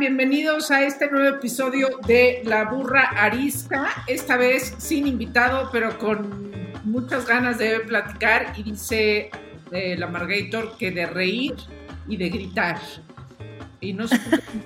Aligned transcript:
Bienvenidos 0.00 0.70
a 0.70 0.82
este 0.84 1.10
nuevo 1.10 1.36
episodio 1.36 1.98
de 2.06 2.40
La 2.46 2.64
Burra 2.64 3.10
Arisca. 3.18 4.02
Esta 4.06 4.38
vez 4.38 4.74
sin 4.78 5.06
invitado, 5.06 5.68
pero 5.70 5.98
con 5.98 6.50
muchas 6.84 7.26
ganas 7.26 7.58
de 7.58 7.80
platicar. 7.80 8.54
Y 8.56 8.62
dice 8.62 9.30
eh, 9.70 9.96
la 9.98 10.06
Margator 10.06 10.78
que 10.78 10.90
de 10.90 11.04
reír 11.04 11.54
y 12.08 12.16
de 12.16 12.30
gritar. 12.30 12.80
Y 13.78 13.92
no 13.92 14.08
sé 14.08 14.18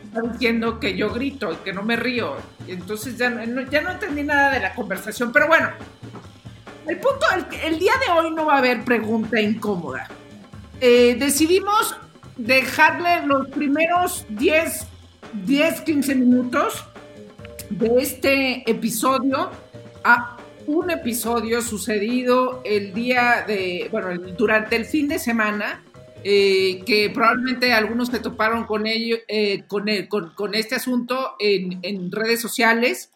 está 0.05 0.20
diciendo 0.23 0.78
que 0.78 0.97
yo 0.97 1.11
grito 1.12 1.53
y 1.53 1.56
que 1.56 1.73
no 1.73 1.83
me 1.83 1.97
río. 1.97 2.37
Entonces 2.69 3.19
ya 3.19 3.28
no, 3.28 3.41
entendí 3.91 4.23
nada 4.23 4.53
de 4.53 4.61
la 4.61 4.73
conversación. 4.73 5.33
Pero 5.33 5.48
bueno, 5.48 5.70
el 6.87 6.98
punto, 6.98 7.27
el, 7.34 7.73
el 7.73 7.80
día 7.80 7.95
de 8.06 8.12
hoy 8.12 8.30
no 8.30 8.47
va 8.47 8.55
a 8.55 8.59
haber 8.59 8.84
pregunta 8.84 9.41
incómoda. 9.41 10.06
Eh, 10.80 11.16
decidimos 11.19 11.97
dejarle 12.37 13.27
los 13.27 13.48
primeros 13.48 14.27
10, 14.28 14.94
10, 15.33 15.80
15 15.83 16.14
minutos 16.14 16.84
de 17.70 17.91
este 17.98 18.70
episodio 18.70 19.50
a 20.05 20.37
un 20.66 20.91
episodio 20.91 21.61
sucedido 21.61 22.62
el 22.64 22.94
día 22.94 23.44
de, 23.47 23.89
bueno, 23.91 24.16
durante 24.36 24.77
el 24.77 24.84
fin 24.84 25.08
de 25.08 25.19
semana, 25.19 25.83
eh, 26.22 26.83
que 26.86 27.11
probablemente 27.11 27.72
algunos 27.72 28.08
se 28.08 28.20
toparon 28.20 28.64
con 28.64 28.86
ello, 28.86 29.16
eh, 29.28 29.64
con, 29.66 29.89
el- 29.89 30.08
con, 30.08 30.55
este 30.55 30.75
asunto 30.77 31.34
en, 31.38 32.11
redes 32.11 32.41
sociales, 32.41 33.11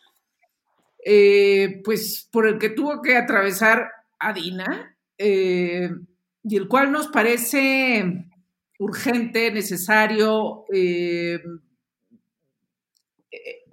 eh, 1.05 1.81
pues 1.85 2.29
por 2.31 2.47
el 2.47 2.59
que 2.59 2.71
tuvo 2.71 3.01
que 3.01 3.17
atravesar 3.17 3.89
Adina, 4.19 4.95
y 5.21 6.57
el 6.57 6.69
cual 6.69 6.93
nos 6.93 7.09
parece 7.09 8.25
urgente, 8.79 9.51
necesario 9.51 10.65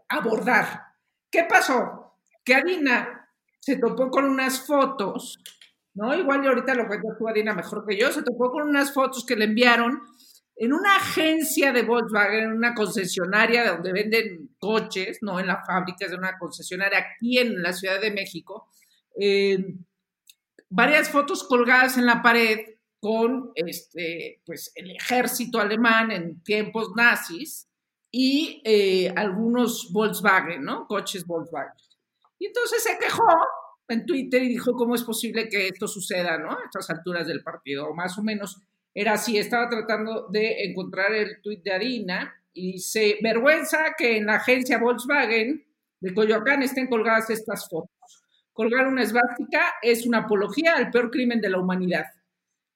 abordar. 0.09 0.84
¿Qué 1.31 1.44
pasó? 1.44 2.17
Que 2.44 2.56
Adina 2.56 3.30
se 3.59 3.78
topó 3.78 4.09
con 4.09 4.25
unas 4.25 4.66
fotos, 4.66 5.38
¿no? 5.95 6.16
Igual 6.16 6.44
y 6.44 6.48
ahorita 6.48 6.75
lo 6.75 6.88
cuentas 6.88 7.17
tú, 7.17 7.28
Adina, 7.28 7.53
mejor 7.53 7.86
que 7.86 7.98
yo, 7.98 8.11
se 8.11 8.23
topó 8.23 8.52
con 8.52 8.70
unas 8.70 8.94
fotos 8.94 9.26
que 9.26 9.36
le 9.36 9.45
enviaron 9.45 10.02
en 10.58 10.72
una 10.72 10.95
agencia 10.95 11.73
de 11.73 11.81
Volkswagen, 11.81 12.45
en 12.45 12.53
una 12.53 12.73
concesionaria 12.73 13.72
donde 13.72 13.92
venden 13.92 14.56
coches, 14.58 15.20
no 15.22 15.39
en 15.39 15.48
la 15.48 15.64
fábrica, 15.66 16.06
es 16.06 16.11
de 16.11 16.17
una 16.17 16.38
concesionaria 16.38 17.00
aquí 17.00 17.39
en 17.39 17.61
la 17.61 17.73
Ciudad 17.73 18.00
de 18.00 18.11
México. 18.11 18.70
eh, 19.20 19.58
varias 20.70 21.09
fotos 21.09 21.44
colgadas 21.44 21.98
en 21.98 22.06
la 22.06 22.22
pared 22.22 22.59
con 23.00 23.52
este, 23.56 24.42
pues, 24.45 24.72
el 24.76 24.92
ejército 24.92 25.59
alemán 25.59 26.11
en 26.11 26.42
tiempos 26.44 26.92
nazis 26.95 27.67
y 28.11 28.61
eh, 28.64 29.14
algunos 29.16 29.89
Volkswagen, 29.92 30.64
¿no? 30.64 30.88
Coches 30.88 31.25
Volkswagen. 31.25 31.73
Y 32.39 32.48
entonces 32.48 32.84
se 32.84 32.98
quejó 32.98 33.25
en 33.88 34.06
Twitter 34.06 34.42
y 34.44 34.50
dijo 34.50 34.73
cómo 34.73 34.95
es 34.95 35.03
posible 35.03 35.48
que 35.50 35.67
esto 35.67 35.88
suceda, 35.88 36.38
¿no? 36.38 36.52
A 36.52 36.64
estas 36.66 36.89
alturas 36.89 37.28
del 37.28 37.44
partido, 37.44 37.88
o 37.88 37.94
más 37.94 38.17
o 38.17 38.23
menos 38.23 38.61
era 38.93 39.14
así. 39.14 39.38
Estaba 39.38 39.70
tratando 39.70 40.27
de 40.30 40.64
encontrar 40.66 41.14
el 41.14 41.42
tuit 41.42 41.64
de 41.64 41.73
Harina 41.73 42.33
y 42.54 42.73
dice, 42.73 43.17
vergüenza 43.21 43.93
que 43.98 44.17
en 44.17 44.26
la 44.26 44.36
agencia 44.36 44.80
Volkswagen 44.80 45.66
de 45.99 46.14
Coyoacán 46.14 46.64
estén 46.64 46.87
colgadas 46.87 47.30
estas 47.30 47.67
fotos. 47.70 47.89
Colgar 48.54 48.87
una 48.87 49.04
esvástica 49.04 49.76
es 49.82 50.05
una 50.08 50.20
apología 50.20 50.76
al 50.76 50.89
peor 50.89 51.11
crimen 51.11 51.42
de 51.42 51.49
la 51.49 51.60
humanidad. 51.60 52.05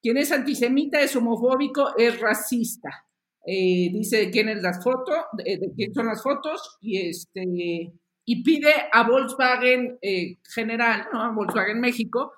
Quien 0.02 0.18
es 0.18 0.30
antisemita, 0.32 1.00
es 1.00 1.16
homofóbico, 1.16 1.96
es 1.96 2.20
racista. 2.20 3.06
Eh, 3.46 3.90
dice 3.92 4.30
quién 4.30 4.48
es 4.48 4.62
las 4.62 4.82
fotos, 4.82 5.16
de, 5.32 5.72
quién 5.74 5.94
son 5.94 6.06
las 6.06 6.22
fotos, 6.22 6.78
y 6.80 7.08
este 7.08 7.92
y 8.24 8.44
pide 8.44 8.72
a 8.92 9.02
Volkswagen 9.08 9.98
eh, 10.02 10.36
General, 10.54 11.08
Volkswagen 11.34 11.80
México, 11.80 12.32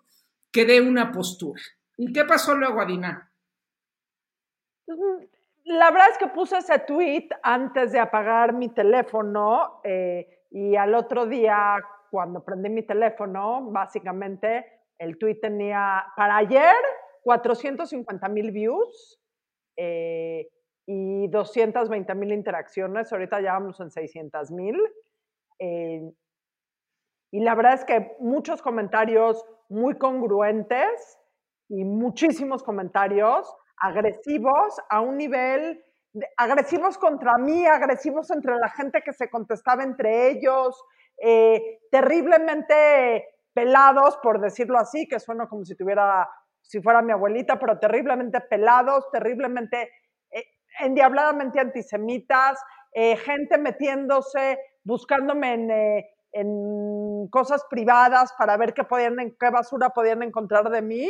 que 0.51 0.65
dé 0.65 0.81
una 0.81 1.13
postura. 1.13 1.61
¿Y 1.99 2.13
qué 2.13 2.25
pasó 2.25 2.55
luego, 2.55 2.81
Adina? 2.81 3.31
La 5.65 5.91
verdad 5.91 6.09
es 6.11 6.19
que 6.19 6.29
puse 6.29 6.59
ese 6.59 6.79
tweet 6.81 7.29
antes 7.43 7.93
de 7.93 7.99
apagar 7.99 8.53
mi 8.53 8.69
teléfono 8.71 9.81
eh, 9.85 10.47
y 10.51 10.77
al 10.77 10.95
otro 10.95 11.27
día, 11.27 11.77
cuando 12.11 12.45
prendí 12.45 12.69
mi 12.69 12.83
teléfono, 12.83 13.71
básicamente 13.71 14.65
el 14.99 15.19
tweet 15.19 15.41
tenía 15.41 16.05
para 16.17 16.37
ayer 16.39 16.75
450 17.23 18.29
mil 18.29 18.51
views 18.51 19.21
eh, 19.77 20.49
y 20.87 21.29
220 21.29 22.15
mil 22.15 22.33
interacciones. 22.33 23.13
Ahorita 23.13 23.41
ya 23.41 23.53
vamos 23.55 23.81
en 23.81 23.91
600 23.91 24.51
mil. 24.51 24.81
Eh, 25.59 26.13
y 27.33 27.41
la 27.41 27.55
verdad 27.55 27.75
es 27.75 27.85
que 27.85 28.17
muchos 28.21 28.61
comentarios 28.63 29.45
muy 29.69 29.97
congruentes 29.97 31.19
y 31.69 31.85
muchísimos 31.85 32.63
comentarios 32.63 33.55
agresivos 33.79 34.77
a 34.91 35.01
un 35.01 35.17
nivel, 35.17 35.83
de- 36.13 36.29
agresivos 36.37 36.99
contra 36.99 37.39
mí, 37.39 37.67
agresivos 37.67 38.31
entre 38.31 38.57
la 38.57 38.69
gente 38.69 39.01
que 39.03 39.13
se 39.15 39.31
contestaba 39.31 39.83
entre 39.83 40.29
ellos, 40.31 40.79
eh, 41.23 41.81
terriblemente 41.91 43.25
pelados, 43.55 44.19
por 44.23 44.41
decirlo 44.41 44.79
así, 44.79 45.09
que 45.09 45.19
suena 45.21 45.49
como 45.49 45.65
si 45.65 45.75
tuviera, 45.75 46.29
si 46.61 46.81
fuera 46.83 47.03
mi 47.03 47.13
abuelita, 47.13 47.59
pero 47.59 47.79
terriblemente 47.79 48.41
pelados, 48.43 49.11
terriblemente, 49.11 49.91
endiabladamente 50.81 51.61
antisemitas, 51.61 52.59
eh, 52.93 53.17
gente 53.17 53.59
metiéndose, 53.59 54.59
buscándome 54.85 55.55
en, 55.55 55.71
eh, 55.71 56.11
en 56.33 57.29
cosas 57.31 57.65
privadas 57.71 58.33
para 58.39 58.57
ver 58.57 58.75
qué, 58.75 58.85
podían, 58.85 59.17
qué 59.39 59.51
basura 59.51 59.91
podían 59.91 60.23
encontrar 60.23 60.69
de 60.71 60.83
mí. 60.83 61.09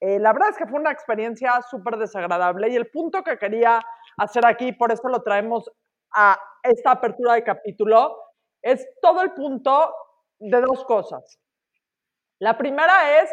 Eh, 0.00 0.18
la 0.18 0.32
verdad 0.32 0.50
es 0.50 0.58
que 0.58 0.66
fue 0.66 0.78
una 0.78 0.90
experiencia 0.90 1.62
súper 1.62 1.96
desagradable 1.96 2.68
y 2.68 2.76
el 2.76 2.90
punto 2.90 3.22
que 3.22 3.38
quería 3.38 3.80
hacer 4.18 4.44
aquí, 4.44 4.72
por 4.72 4.92
eso 4.92 5.08
lo 5.08 5.22
traemos 5.22 5.70
a 6.14 6.38
esta 6.62 6.92
apertura 6.92 7.34
de 7.34 7.44
capítulo, 7.44 8.16
es 8.62 8.86
todo 9.00 9.22
el 9.22 9.32
punto 9.32 9.94
de 10.38 10.60
dos 10.60 10.84
cosas. 10.84 11.38
La 12.38 12.58
primera 12.58 13.22
es, 13.22 13.30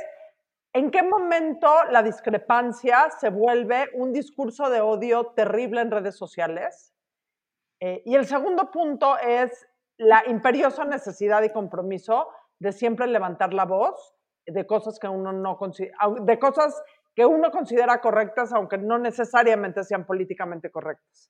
¿en 0.73 0.91
qué 0.91 1.03
momento 1.03 1.71
la 1.91 2.03
discrepancia 2.03 3.09
se 3.11 3.29
vuelve 3.29 3.89
un 3.93 4.11
discurso 4.11 4.69
de 4.69 4.81
odio 4.81 5.27
terrible 5.35 5.81
en 5.81 5.91
redes 5.91 6.17
sociales? 6.17 6.93
Eh, 7.79 8.01
y 8.05 8.15
el 8.15 8.25
segundo 8.25 8.71
punto 8.71 9.17
es 9.19 9.67
la 9.97 10.23
imperiosa 10.27 10.85
necesidad 10.85 11.43
y 11.43 11.51
compromiso 11.51 12.27
de 12.59 12.71
siempre 12.71 13.07
levantar 13.07 13.53
la 13.53 13.65
voz 13.65 14.15
de 14.45 14.65
cosas 14.65 14.99
que 14.99 15.07
uno 15.07 15.31
no 15.31 15.57
de 16.21 16.39
cosas 16.39 16.81
que 17.15 17.25
uno 17.25 17.51
considera 17.51 18.01
correctas, 18.01 18.51
aunque 18.53 18.77
no 18.77 18.97
necesariamente 18.97 19.83
sean 19.83 20.05
políticamente 20.05 20.71
correctas. 20.71 21.29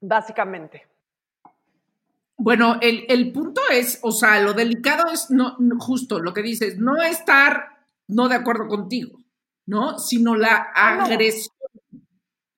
Básicamente. 0.00 0.93
Bueno, 2.44 2.76
el, 2.82 3.06
el 3.08 3.32
punto 3.32 3.62
es, 3.72 4.00
o 4.02 4.12
sea, 4.12 4.38
lo 4.38 4.52
delicado 4.52 5.04
es 5.10 5.30
no, 5.30 5.56
justo 5.78 6.18
lo 6.18 6.34
que 6.34 6.42
dices, 6.42 6.76
no 6.76 7.00
estar 7.00 7.70
no 8.06 8.28
de 8.28 8.34
acuerdo 8.34 8.68
contigo, 8.68 9.18
¿no? 9.64 9.98
Sino 9.98 10.34
la 10.34 10.56
agresión, 10.74 11.56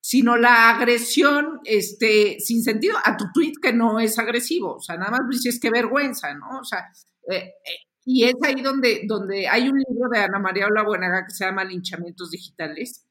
sino 0.00 0.36
la 0.36 0.70
agresión, 0.70 1.60
este, 1.62 2.40
sin 2.40 2.64
sentido, 2.64 2.96
a 3.04 3.16
tu 3.16 3.26
tweet 3.32 3.52
que 3.62 3.72
no 3.72 4.00
es 4.00 4.18
agresivo, 4.18 4.74
o 4.74 4.80
sea, 4.80 4.96
nada 4.96 5.12
más 5.12 5.20
dices 5.30 5.60
qué 5.60 5.70
vergüenza, 5.70 6.34
¿no? 6.34 6.58
O 6.58 6.64
sea, 6.64 6.90
eh, 7.30 7.36
eh, 7.36 7.86
y 8.04 8.24
es 8.24 8.34
ahí 8.42 8.60
donde, 8.62 9.02
donde 9.06 9.46
hay 9.46 9.68
un 9.68 9.78
libro 9.78 10.08
de 10.10 10.18
Ana 10.18 10.40
María 10.40 10.66
Olabuenaga 10.66 11.24
que 11.26 11.32
se 11.32 11.44
llama 11.44 11.62
Linchamientos 11.62 12.32
Digitales, 12.32 13.06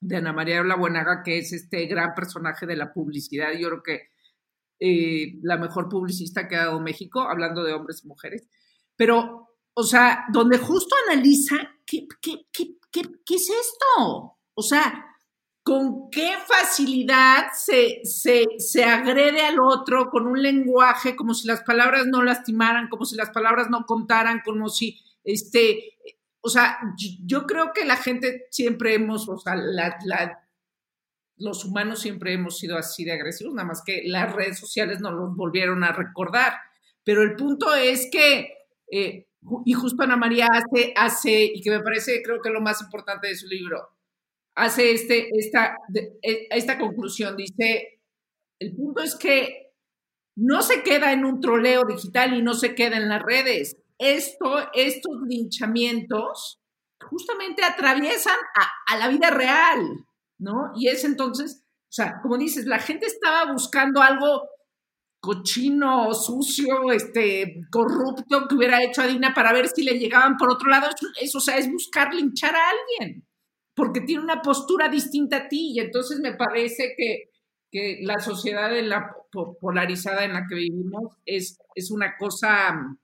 de 0.00 0.16
Ana 0.16 0.32
María 0.32 0.62
Olabuenaga, 0.62 1.22
que 1.22 1.38
es 1.38 1.52
este 1.52 1.86
gran 1.86 2.12
personaje 2.12 2.66
de 2.66 2.74
la 2.74 2.92
publicidad, 2.92 3.52
yo 3.52 3.68
creo 3.68 3.82
que 3.84 4.11
eh, 4.84 5.38
la 5.42 5.58
mejor 5.58 5.88
publicista 5.88 6.48
que 6.48 6.56
ha 6.56 6.66
dado 6.66 6.80
México, 6.80 7.20
hablando 7.20 7.62
de 7.62 7.72
hombres 7.72 8.02
y 8.02 8.08
mujeres, 8.08 8.48
pero, 8.96 9.48
o 9.74 9.84
sea, 9.84 10.24
donde 10.32 10.58
justo 10.58 10.96
analiza 11.06 11.54
qué, 11.86 12.08
qué, 12.20 12.46
qué, 12.52 12.74
qué, 12.90 13.34
es 13.36 13.48
esto. 13.48 14.38
O 14.54 14.62
sea, 14.62 15.06
con 15.62 16.10
qué 16.10 16.32
facilidad 16.44 17.52
se, 17.54 18.00
se, 18.02 18.44
se, 18.58 18.82
agrede 18.82 19.42
al 19.42 19.60
otro 19.60 20.10
con 20.10 20.26
un 20.26 20.42
lenguaje 20.42 21.14
como 21.14 21.32
si 21.32 21.46
las 21.46 21.62
palabras 21.62 22.06
no 22.08 22.24
lastimaran, 22.24 22.88
como 22.88 23.04
si 23.04 23.14
las 23.14 23.30
palabras 23.30 23.70
no 23.70 23.86
contaran, 23.86 24.42
como 24.44 24.68
si, 24.68 25.00
este, 25.22 25.96
o 26.40 26.48
sea, 26.48 26.80
yo 27.24 27.46
creo 27.46 27.72
que 27.72 27.84
la 27.84 27.96
gente 27.96 28.46
siempre 28.50 28.94
hemos, 28.94 29.28
o 29.28 29.38
sea, 29.38 29.54
la, 29.54 30.41
los 31.42 31.64
humanos 31.64 32.00
siempre 32.00 32.32
hemos 32.32 32.58
sido 32.58 32.78
así 32.78 33.04
de 33.04 33.12
agresivos, 33.12 33.52
nada 33.54 33.66
más 33.66 33.82
que 33.84 34.02
las 34.06 34.32
redes 34.32 34.58
sociales 34.58 35.00
nos 35.00 35.12
los 35.12 35.34
volvieron 35.34 35.82
a 35.82 35.92
recordar. 35.92 36.52
Pero 37.04 37.22
el 37.22 37.34
punto 37.34 37.74
es 37.74 38.08
que, 38.10 38.54
eh, 38.90 39.26
y 39.64 39.72
justo 39.72 40.02
Ana 40.02 40.16
María 40.16 40.46
hace, 40.52 40.94
hace, 40.96 41.44
y 41.52 41.60
que 41.60 41.70
me 41.70 41.80
parece 41.80 42.22
creo 42.22 42.40
que 42.40 42.50
lo 42.50 42.60
más 42.60 42.80
importante 42.80 43.28
de 43.28 43.36
su 43.36 43.48
libro, 43.48 43.88
hace 44.54 44.92
este, 44.92 45.30
esta, 45.36 45.76
e, 46.22 46.46
esta 46.50 46.78
conclusión, 46.78 47.36
dice, 47.36 48.00
el 48.60 48.76
punto 48.76 49.02
es 49.02 49.16
que 49.16 49.72
no 50.36 50.62
se 50.62 50.82
queda 50.82 51.12
en 51.12 51.24
un 51.24 51.40
troleo 51.40 51.82
digital 51.84 52.34
y 52.34 52.42
no 52.42 52.54
se 52.54 52.76
queda 52.76 52.96
en 52.96 53.08
las 53.08 53.22
redes. 53.22 53.76
Esto, 53.98 54.70
estos 54.74 55.20
linchamientos 55.26 56.60
justamente 57.00 57.64
atraviesan 57.64 58.38
a, 58.54 58.94
a 58.94 58.98
la 58.98 59.08
vida 59.08 59.30
real. 59.30 60.06
¿No? 60.42 60.72
Y 60.74 60.88
es 60.88 61.04
entonces, 61.04 61.62
o 61.64 61.92
sea, 61.92 62.20
como 62.20 62.36
dices, 62.36 62.66
la 62.66 62.78
gente 62.78 63.06
estaba 63.06 63.52
buscando 63.52 64.02
algo 64.02 64.48
cochino, 65.20 66.12
sucio, 66.14 66.90
este, 66.90 67.64
corrupto 67.70 68.48
que 68.48 68.56
hubiera 68.56 68.82
hecho 68.82 69.02
a 69.02 69.06
Dina 69.06 69.32
para 69.32 69.52
ver 69.52 69.68
si 69.68 69.84
le 69.84 69.98
llegaban 69.98 70.36
por 70.36 70.50
otro 70.50 70.68
lado. 70.68 70.88
Eso, 71.20 71.38
o 71.38 71.40
sea, 71.40 71.56
es 71.58 71.70
buscar 71.70 72.12
linchar 72.12 72.54
a 72.56 72.70
alguien, 72.70 73.24
porque 73.74 74.00
tiene 74.00 74.24
una 74.24 74.42
postura 74.42 74.88
distinta 74.88 75.36
a 75.36 75.48
ti. 75.48 75.74
Y 75.74 75.80
entonces 75.80 76.18
me 76.18 76.34
parece 76.34 76.94
que, 76.96 77.30
que 77.70 78.00
la 78.02 78.18
sociedad 78.18 78.76
en 78.76 78.88
la, 78.88 79.14
polarizada 79.60 80.24
en 80.24 80.32
la 80.32 80.46
que 80.48 80.56
vivimos 80.56 81.16
es, 81.24 81.58
es 81.76 81.92
una 81.92 82.16
cosa 82.18 82.96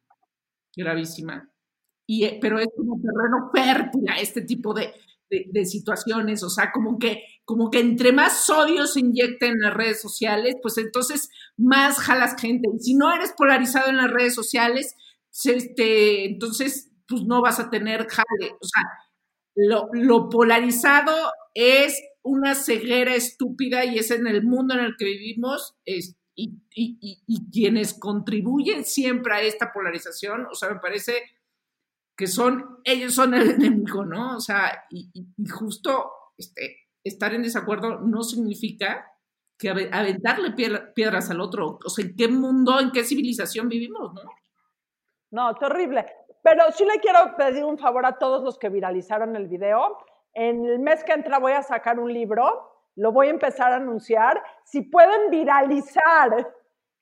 gravísima. 0.75 1.49
Y, 2.05 2.27
pero 2.41 2.59
es 2.59 2.69
un 2.77 3.01
terreno 3.01 3.51
fértil 3.55 4.09
a 4.09 4.19
este 4.19 4.41
tipo 4.41 4.75
de, 4.75 4.93
de, 5.31 5.65
situaciones, 5.67 6.43
o 6.43 6.51
sea, 6.51 6.71
como 6.73 6.99
que, 6.99 7.23
como 7.45 7.71
que 7.71 7.81
entre 7.81 8.13
más 8.13 8.49
odio 8.51 8.87
se 8.87 9.01
inyecta 9.01 9.47
en 9.47 9.61
las 9.61 9.75
redes 9.75 10.01
sociales, 10.01 10.57
pues 10.63 10.79
entonces 10.79 11.31
más 11.57 11.99
jalas 11.99 12.41
gente. 12.41 12.69
Y 12.75 12.83
si 12.83 12.95
no 12.95 13.13
eres 13.13 13.33
polarizado 13.37 13.89
en 13.89 13.97
las 13.97 14.11
redes 14.11 14.35
sociales, 14.35 14.95
este, 15.45 16.27
entonces 16.27 16.91
pues 17.07 17.23
no 17.23 17.41
vas 17.43 17.61
a 17.61 17.71
tener 17.71 18.07
jale. 18.07 18.53
O 18.61 18.67
sea, 18.67 18.83
lo, 19.55 20.29
polarizado 20.29 21.15
es 21.55 22.01
una 22.23 22.55
ceguera 22.55 23.15
estúpida 23.15 23.85
y 23.85 23.99
es 23.99 24.11
en 24.11 24.27
el 24.27 24.43
mundo 24.45 24.75
en 24.75 24.81
el 24.81 24.97
que 24.99 25.07
vivimos. 25.07 25.75
Es, 25.85 26.17
y, 26.35 26.53
y, 26.75 27.21
y, 27.27 27.51
quienes 27.51 27.95
contribuyen 27.95 28.85
siempre 28.85 29.35
a 29.35 29.43
esta 29.43 29.73
polarización, 29.73 30.47
o 30.47 30.55
sea, 30.55 30.71
me 30.71 30.79
parece 30.79 31.15
que 32.19 32.27
son, 32.27 32.81
ellos 32.85 33.15
son 33.15 33.33
el 33.33 33.51
enemigo, 33.53 34.05
¿no? 34.05 34.37
O 34.37 34.41
sea, 34.41 34.87
y, 34.91 35.09
justo 35.49 36.11
este, 36.37 36.89
estar 37.05 37.33
en 37.33 37.45
desacuerdo 37.45 38.01
no 38.01 38.25
significa 38.25 39.07
que 39.57 39.71
aventarle 39.71 40.53
piedras 40.95 41.31
al 41.31 41.41
otro. 41.41 41.79
O 41.85 41.89
sea, 41.89 42.05
¿en 42.05 42.17
qué 42.17 42.29
mundo, 42.29 42.79
en 42.81 42.91
qué 42.91 43.05
civilización 43.05 43.69
vivimos, 43.69 44.13
no? 44.15 44.23
No, 45.31 45.55
terrible. 45.57 46.07
Pero 46.43 46.65
sí 46.73 46.85
le 46.85 47.01
quiero 47.01 47.37
pedir 47.37 47.65
un 47.65 47.79
favor 47.79 48.05
a 48.07 48.19
todos 48.19 48.43
los 48.43 48.59
que 48.59 48.69
viralizaron 48.69 49.37
el 49.37 49.49
video. 49.49 49.99
En 50.33 50.65
el 50.65 50.79
mes 50.79 51.03
que 51.05 51.13
entra 51.13 51.39
voy 51.39 51.53
a 51.53 51.63
sacar 51.63 51.99
un 51.99 52.13
libro, 52.13 52.91
lo 52.97 53.13
voy 53.13 53.29
a 53.29 53.31
empezar 53.31 53.73
a 53.73 53.77
anunciar. 53.77 54.43
Si 54.65 54.83
pueden 54.83 55.31
viralizar 55.31 56.55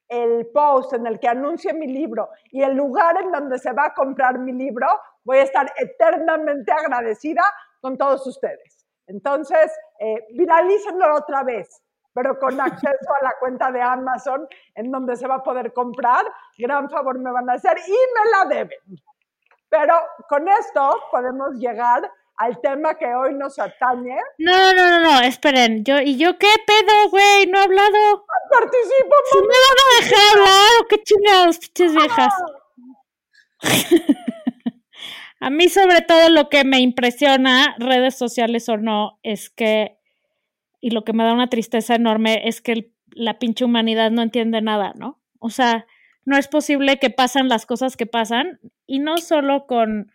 el 0.08 0.46
post 0.48 0.92
en 0.92 1.06
el 1.06 1.18
que 1.18 1.28
anuncie 1.28 1.72
mi 1.72 1.86
libro 1.86 2.30
y 2.50 2.62
el 2.62 2.74
lugar 2.74 3.20
en 3.20 3.32
donde 3.32 3.58
se 3.58 3.72
va 3.72 3.86
a 3.86 3.94
comprar 3.94 4.38
mi 4.38 4.52
libro, 4.52 4.86
voy 5.24 5.38
a 5.38 5.42
estar 5.42 5.72
eternamente 5.76 6.72
agradecida 6.72 7.42
con 7.80 7.98
todos 7.98 8.26
ustedes. 8.26 8.86
Entonces, 9.06 9.72
eh, 10.00 10.26
viralícenlo 10.34 11.16
otra 11.16 11.42
vez, 11.42 11.82
pero 12.12 12.38
con 12.38 12.60
acceso 12.60 13.14
a 13.20 13.24
la 13.24 13.34
cuenta 13.38 13.70
de 13.70 13.80
Amazon 13.80 14.48
en 14.74 14.90
donde 14.90 15.16
se 15.16 15.26
va 15.26 15.36
a 15.36 15.42
poder 15.42 15.72
comprar. 15.72 16.24
Gran 16.58 16.88
favor 16.90 17.18
me 17.18 17.30
van 17.30 17.48
a 17.50 17.54
hacer 17.54 17.76
y 17.86 17.90
me 17.90 18.30
la 18.30 18.54
deben. 18.54 18.78
Pero 19.68 19.94
con 20.28 20.48
esto 20.48 21.00
podemos 21.10 21.54
llegar 21.54 22.10
al 22.36 22.60
tema 22.60 22.96
que 22.96 23.06
hoy 23.06 23.34
nos 23.34 23.58
atañe. 23.58 24.16
No, 24.38 24.74
no, 24.74 24.90
no, 24.90 25.00
no, 25.00 25.20
esperen. 25.22 25.84
Yo, 25.84 26.00
¿Y 26.00 26.16
yo 26.16 26.38
qué 26.38 26.52
pedo, 26.66 27.10
güey? 27.10 27.46
No 27.46 27.58
he 27.58 27.64
hablado. 27.64 28.26
Participo, 28.50 29.14
¿Sí 29.32 29.38
me 29.40 29.46
van 29.48 29.78
a 29.80 30.00
dejar 30.00 30.38
hablar 30.38 30.68
o 30.80 30.86
qué 30.88 31.02
chingados, 31.02 31.58
pinches 31.58 31.94
viejas? 31.94 32.34
a 35.40 35.50
mí, 35.50 35.68
sobre 35.68 36.02
todo, 36.02 36.28
lo 36.28 36.48
que 36.48 36.64
me 36.64 36.80
impresiona, 36.80 37.74
redes 37.78 38.16
sociales 38.16 38.68
o 38.68 38.76
no, 38.76 39.18
es 39.22 39.50
que, 39.50 39.98
y 40.80 40.90
lo 40.90 41.04
que 41.04 41.12
me 41.12 41.24
da 41.24 41.32
una 41.32 41.48
tristeza 41.48 41.94
enorme, 41.94 42.42
es 42.46 42.60
que 42.60 42.92
la 43.10 43.38
pinche 43.38 43.64
humanidad 43.64 44.10
no 44.10 44.22
entiende 44.22 44.60
nada, 44.60 44.92
¿no? 44.94 45.20
O 45.38 45.48
sea, 45.48 45.86
no 46.24 46.36
es 46.36 46.48
posible 46.48 46.98
que 46.98 47.08
pasan 47.08 47.48
las 47.48 47.64
cosas 47.64 47.96
que 47.96 48.06
pasan, 48.06 48.60
y 48.86 48.98
no 48.98 49.16
solo 49.16 49.66
con 49.66 50.12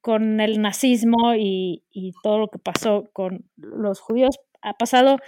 con 0.00 0.40
el 0.40 0.60
nazismo 0.60 1.34
y, 1.36 1.82
todo 2.22 2.38
lo 2.38 2.48
que 2.48 2.58
pasó 2.58 3.10
con 3.12 3.50
los 3.56 4.00
judíos. 4.00 4.38
Ha 4.62 4.74
pasado 4.74 5.18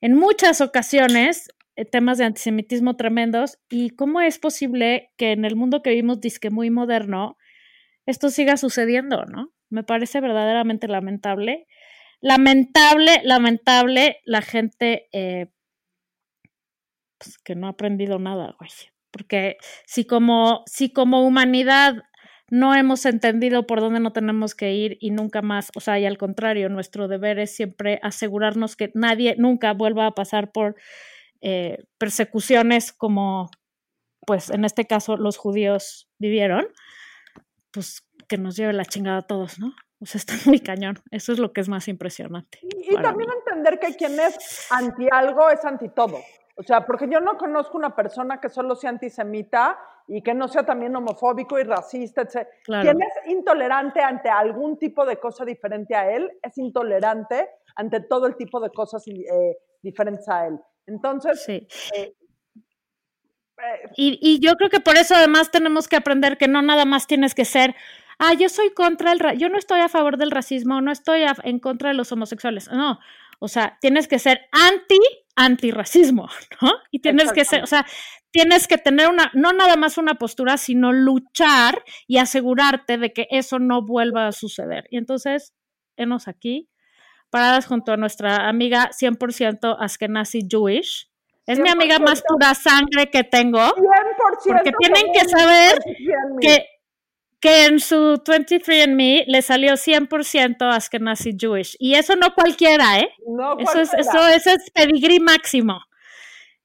en 0.00 0.14
muchas 0.14 0.60
ocasiones 0.60 1.48
eh, 1.76 1.84
temas 1.84 2.18
de 2.18 2.24
antisemitismo 2.24 2.96
tremendos 2.96 3.58
y 3.68 3.90
cómo 3.90 4.20
es 4.20 4.38
posible 4.38 5.12
que 5.16 5.32
en 5.32 5.44
el 5.44 5.56
mundo 5.56 5.82
que 5.82 5.90
vivimos, 5.90 6.20
disque 6.20 6.50
muy 6.50 6.70
moderno, 6.70 7.36
esto 8.06 8.30
siga 8.30 8.56
sucediendo, 8.56 9.24
¿no? 9.24 9.52
Me 9.68 9.82
parece 9.82 10.20
verdaderamente 10.20 10.88
lamentable. 10.88 11.66
Lamentable, 12.20 13.20
lamentable 13.24 14.20
la 14.24 14.42
gente 14.42 15.08
eh, 15.12 15.48
pues, 17.18 17.38
que 17.38 17.54
no 17.54 17.66
ha 17.66 17.70
aprendido 17.70 18.18
nada, 18.18 18.54
güey. 18.58 18.70
Porque 19.10 19.56
si 19.86 20.06
como, 20.06 20.62
si 20.66 20.92
como 20.92 21.26
humanidad 21.26 22.02
no 22.50 22.74
hemos 22.74 23.04
entendido 23.06 23.66
por 23.66 23.80
dónde 23.80 24.00
no 24.00 24.12
tenemos 24.12 24.54
que 24.54 24.72
ir 24.72 24.98
y 25.00 25.10
nunca 25.10 25.42
más, 25.42 25.70
o 25.74 25.80
sea, 25.80 25.98
y 25.98 26.06
al 26.06 26.18
contrario, 26.18 26.68
nuestro 26.68 27.08
deber 27.08 27.38
es 27.38 27.54
siempre 27.54 27.98
asegurarnos 28.02 28.76
que 28.76 28.90
nadie 28.94 29.34
nunca 29.36 29.72
vuelva 29.72 30.06
a 30.06 30.14
pasar 30.14 30.52
por 30.52 30.76
eh, 31.40 31.84
persecuciones 31.98 32.92
como, 32.92 33.50
pues 34.26 34.50
en 34.50 34.64
este 34.64 34.86
caso, 34.86 35.16
los 35.16 35.36
judíos 35.36 36.08
vivieron, 36.18 36.66
pues 37.72 38.08
que 38.28 38.38
nos 38.38 38.56
lleve 38.56 38.72
la 38.72 38.84
chingada 38.84 39.18
a 39.18 39.26
todos, 39.26 39.58
¿no? 39.58 39.74
O 40.00 40.06
sea, 40.06 40.18
está 40.20 40.34
muy 40.46 40.60
cañón. 40.60 41.00
Eso 41.10 41.32
es 41.32 41.38
lo 41.38 41.52
que 41.52 41.60
es 41.60 41.68
más 41.68 41.88
impresionante. 41.88 42.60
Y, 42.62 42.94
también 42.96 43.30
entender 43.44 43.78
que 43.78 43.94
quien 43.94 44.18
es 44.18 44.66
anti 44.70 45.06
algo 45.10 45.50
es 45.50 45.64
anti 45.64 45.88
todo. 45.88 46.20
O 46.58 46.62
sea, 46.62 46.86
porque 46.86 47.06
yo 47.10 47.20
no 47.20 47.36
conozco 47.36 47.76
una 47.76 47.94
persona 47.94 48.40
que 48.40 48.48
solo 48.48 48.74
sea 48.76 48.88
antisemita 48.88 49.78
y 50.08 50.22
que 50.22 50.32
no 50.32 50.48
sea 50.48 50.64
también 50.64 50.96
homofóbico 50.96 51.58
y 51.58 51.64
racista, 51.64 52.22
etc. 52.22 52.48
Quien 52.64 53.02
es 53.02 53.30
intolerante 53.30 54.00
ante 54.00 54.30
algún 54.30 54.78
tipo 54.78 55.04
de 55.04 55.18
cosa 55.18 55.44
diferente 55.44 55.94
a 55.94 56.10
él, 56.10 56.30
es 56.42 56.56
intolerante 56.56 57.48
ante 57.74 58.00
todo 58.00 58.26
el 58.26 58.36
tipo 58.36 58.58
de 58.60 58.70
cosas 58.70 59.06
eh, 59.06 59.58
diferentes 59.82 60.26
a 60.30 60.46
él. 60.46 60.58
Entonces, 60.86 61.44
sí. 61.44 61.66
Eh, 61.94 62.14
eh, 63.58 63.90
y, 63.96 64.18
y, 64.22 64.38
yo 64.40 64.54
creo 64.56 64.70
que 64.70 64.80
por 64.80 64.96
eso 64.96 65.14
además 65.14 65.50
tenemos 65.50 65.88
que 65.88 65.96
aprender 65.96 66.38
que 66.38 66.48
no 66.48 66.62
nada 66.62 66.86
más 66.86 67.06
tienes 67.06 67.34
que 67.34 67.44
ser, 67.44 67.74
ah, 68.18 68.32
yo 68.32 68.48
soy 68.48 68.70
contra 68.70 69.12
el, 69.12 69.38
yo 69.38 69.48
no 69.50 69.58
estoy 69.58 69.80
a 69.80 69.88
favor 69.88 70.16
del 70.16 70.30
racismo, 70.30 70.80
no 70.80 70.90
estoy 70.90 71.24
en 71.42 71.58
contra 71.58 71.88
de 71.88 71.94
los 71.94 72.12
homosexuales, 72.12 72.70
no, 72.70 72.98
o 73.38 73.48
sea, 73.48 73.78
tienes 73.80 74.08
que 74.08 74.18
ser 74.18 74.42
anti 74.52 74.98
antirracismo, 75.36 76.28
¿no? 76.62 76.72
Y 76.90 77.00
tienes 77.00 77.32
que 77.32 77.44
ser, 77.44 77.62
o 77.62 77.66
sea, 77.66 77.86
tienes 78.30 78.66
que 78.66 78.78
tener 78.78 79.08
una, 79.08 79.30
no 79.34 79.52
nada 79.52 79.76
más 79.76 79.98
una 79.98 80.14
postura, 80.14 80.56
sino 80.56 80.92
luchar 80.92 81.82
y 82.06 82.18
asegurarte 82.18 82.98
de 82.98 83.12
que 83.12 83.28
eso 83.30 83.58
no 83.58 83.82
vuelva 83.82 84.26
a 84.26 84.32
suceder. 84.32 84.86
Y 84.90 84.98
entonces, 84.98 85.54
enos 85.96 86.28
aquí, 86.28 86.68
paradas 87.30 87.66
junto 87.66 87.92
a 87.92 87.96
nuestra 87.96 88.48
amiga 88.48 88.90
100% 88.90 89.76
Askenazi 89.78 90.46
Jewish. 90.48 91.10
Es 91.46 91.60
mi 91.60 91.68
amiga 91.68 92.00
más 92.00 92.22
pura 92.26 92.54
sangre 92.54 93.08
que 93.08 93.22
tengo. 93.22 93.60
100% 93.60 93.74
porque 94.46 94.72
tienen 94.80 95.12
que 95.12 95.28
saber 95.28 95.78
que 96.40 96.66
que 97.46 97.66
en 97.66 97.78
su 97.78 98.20
23andMe 98.24 99.24
le 99.28 99.40
salió 99.40 99.74
100% 99.74 100.56
Ashkenazi 100.62 101.36
Jewish. 101.38 101.76
Y 101.78 101.94
eso 101.94 102.16
no 102.16 102.34
cualquiera, 102.34 102.98
¿eh? 102.98 103.10
No 103.24 103.56
eso, 103.60 103.80
es, 103.80 103.94
eso, 103.94 104.26
eso 104.26 104.50
es 104.50 104.68
pedigrí 104.72 105.20
máximo. 105.20 105.80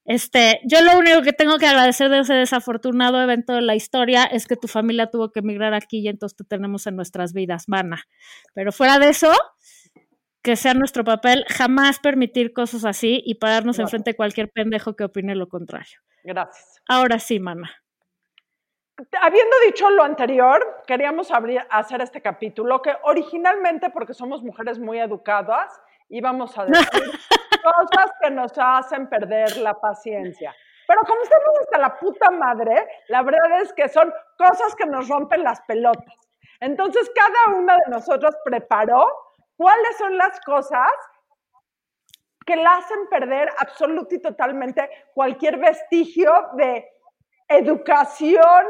Este, 0.05 0.59
yo 0.65 0.81
lo 0.81 0.97
único 0.97 1.21
que 1.21 1.33
tengo 1.33 1.59
que 1.59 1.67
agradecer 1.67 2.09
de 2.09 2.21
ese 2.21 2.33
desafortunado 2.33 3.21
evento 3.21 3.53
de 3.53 3.61
la 3.61 3.75
historia 3.75 4.23
es 4.23 4.47
que 4.47 4.55
tu 4.55 4.67
familia 4.67 5.11
tuvo 5.11 5.31
que 5.31 5.41
emigrar 5.41 5.75
aquí 5.75 5.99
y 5.99 6.07
entonces 6.07 6.35
te 6.35 6.43
tenemos 6.45 6.87
en 6.87 6.95
nuestras 6.95 7.31
vidas, 7.33 7.65
mana. 7.67 8.03
Pero 8.55 8.71
fuera 8.71 8.97
de 8.97 9.09
eso, 9.09 9.31
que 10.41 10.55
sea 10.55 10.73
nuestro 10.73 11.03
papel 11.03 11.45
jamás 11.47 11.99
permitir 11.99 12.53
cosas 12.53 12.85
así 12.85 13.21
y 13.23 13.35
pararnos 13.35 13.75
Claro. 13.75 13.85
enfrente 13.85 14.11
de 14.11 14.15
cualquier 14.15 14.49
pendejo 14.49 14.95
que 14.95 15.03
opine 15.03 15.35
lo 15.35 15.47
contrario. 15.47 15.99
Gracias. 16.23 16.81
Ahora 16.87 17.19
sí, 17.19 17.39
mana. 17.39 17.69
Habiendo 19.21 19.55
dicho 19.65 19.89
lo 19.89 20.03
anterior, 20.03 20.83
queríamos 20.85 21.31
abrir- 21.31 21.65
hacer 21.69 22.01
este 22.01 22.21
capítulo 22.21 22.81
que 22.81 22.95
originalmente, 23.03 23.89
porque 23.89 24.13
somos 24.13 24.43
mujeres 24.43 24.77
muy 24.79 24.99
educadas, 24.99 25.81
íbamos 26.09 26.57
a 26.57 26.65
decir 26.65 26.75
cosas 27.63 28.11
que 28.21 28.29
nos 28.31 28.51
hacen 28.57 29.07
perder 29.09 29.57
la 29.57 29.73
paciencia. 29.73 30.53
Pero 30.87 31.01
como 31.07 31.21
estamos 31.21 31.59
hasta 31.61 31.77
la 31.77 31.97
puta 31.99 32.31
madre, 32.31 32.87
la 33.07 33.23
verdad 33.23 33.61
es 33.61 33.71
que 33.73 33.87
son 33.87 34.13
cosas 34.37 34.75
que 34.75 34.85
nos 34.85 35.07
rompen 35.07 35.43
las 35.43 35.61
pelotas. 35.61 36.15
Entonces, 36.59 37.09
cada 37.15 37.57
una 37.57 37.75
de 37.75 37.89
nosotros 37.89 38.35
preparó 38.43 39.07
cuáles 39.55 39.97
son 39.97 40.17
las 40.17 40.39
cosas 40.41 40.89
que 42.45 42.55
la 42.55 42.75
hacen 42.77 43.07
perder 43.09 43.49
absoluto 43.57 44.15
y 44.15 44.21
totalmente 44.21 44.89
cualquier 45.13 45.57
vestigio 45.57 46.49
de 46.53 46.87
educación, 47.55 48.63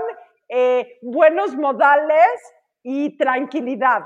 eh, 0.49 0.97
buenos 1.01 1.55
modales 1.55 2.27
y 2.83 3.17
tranquilidad. 3.17 4.01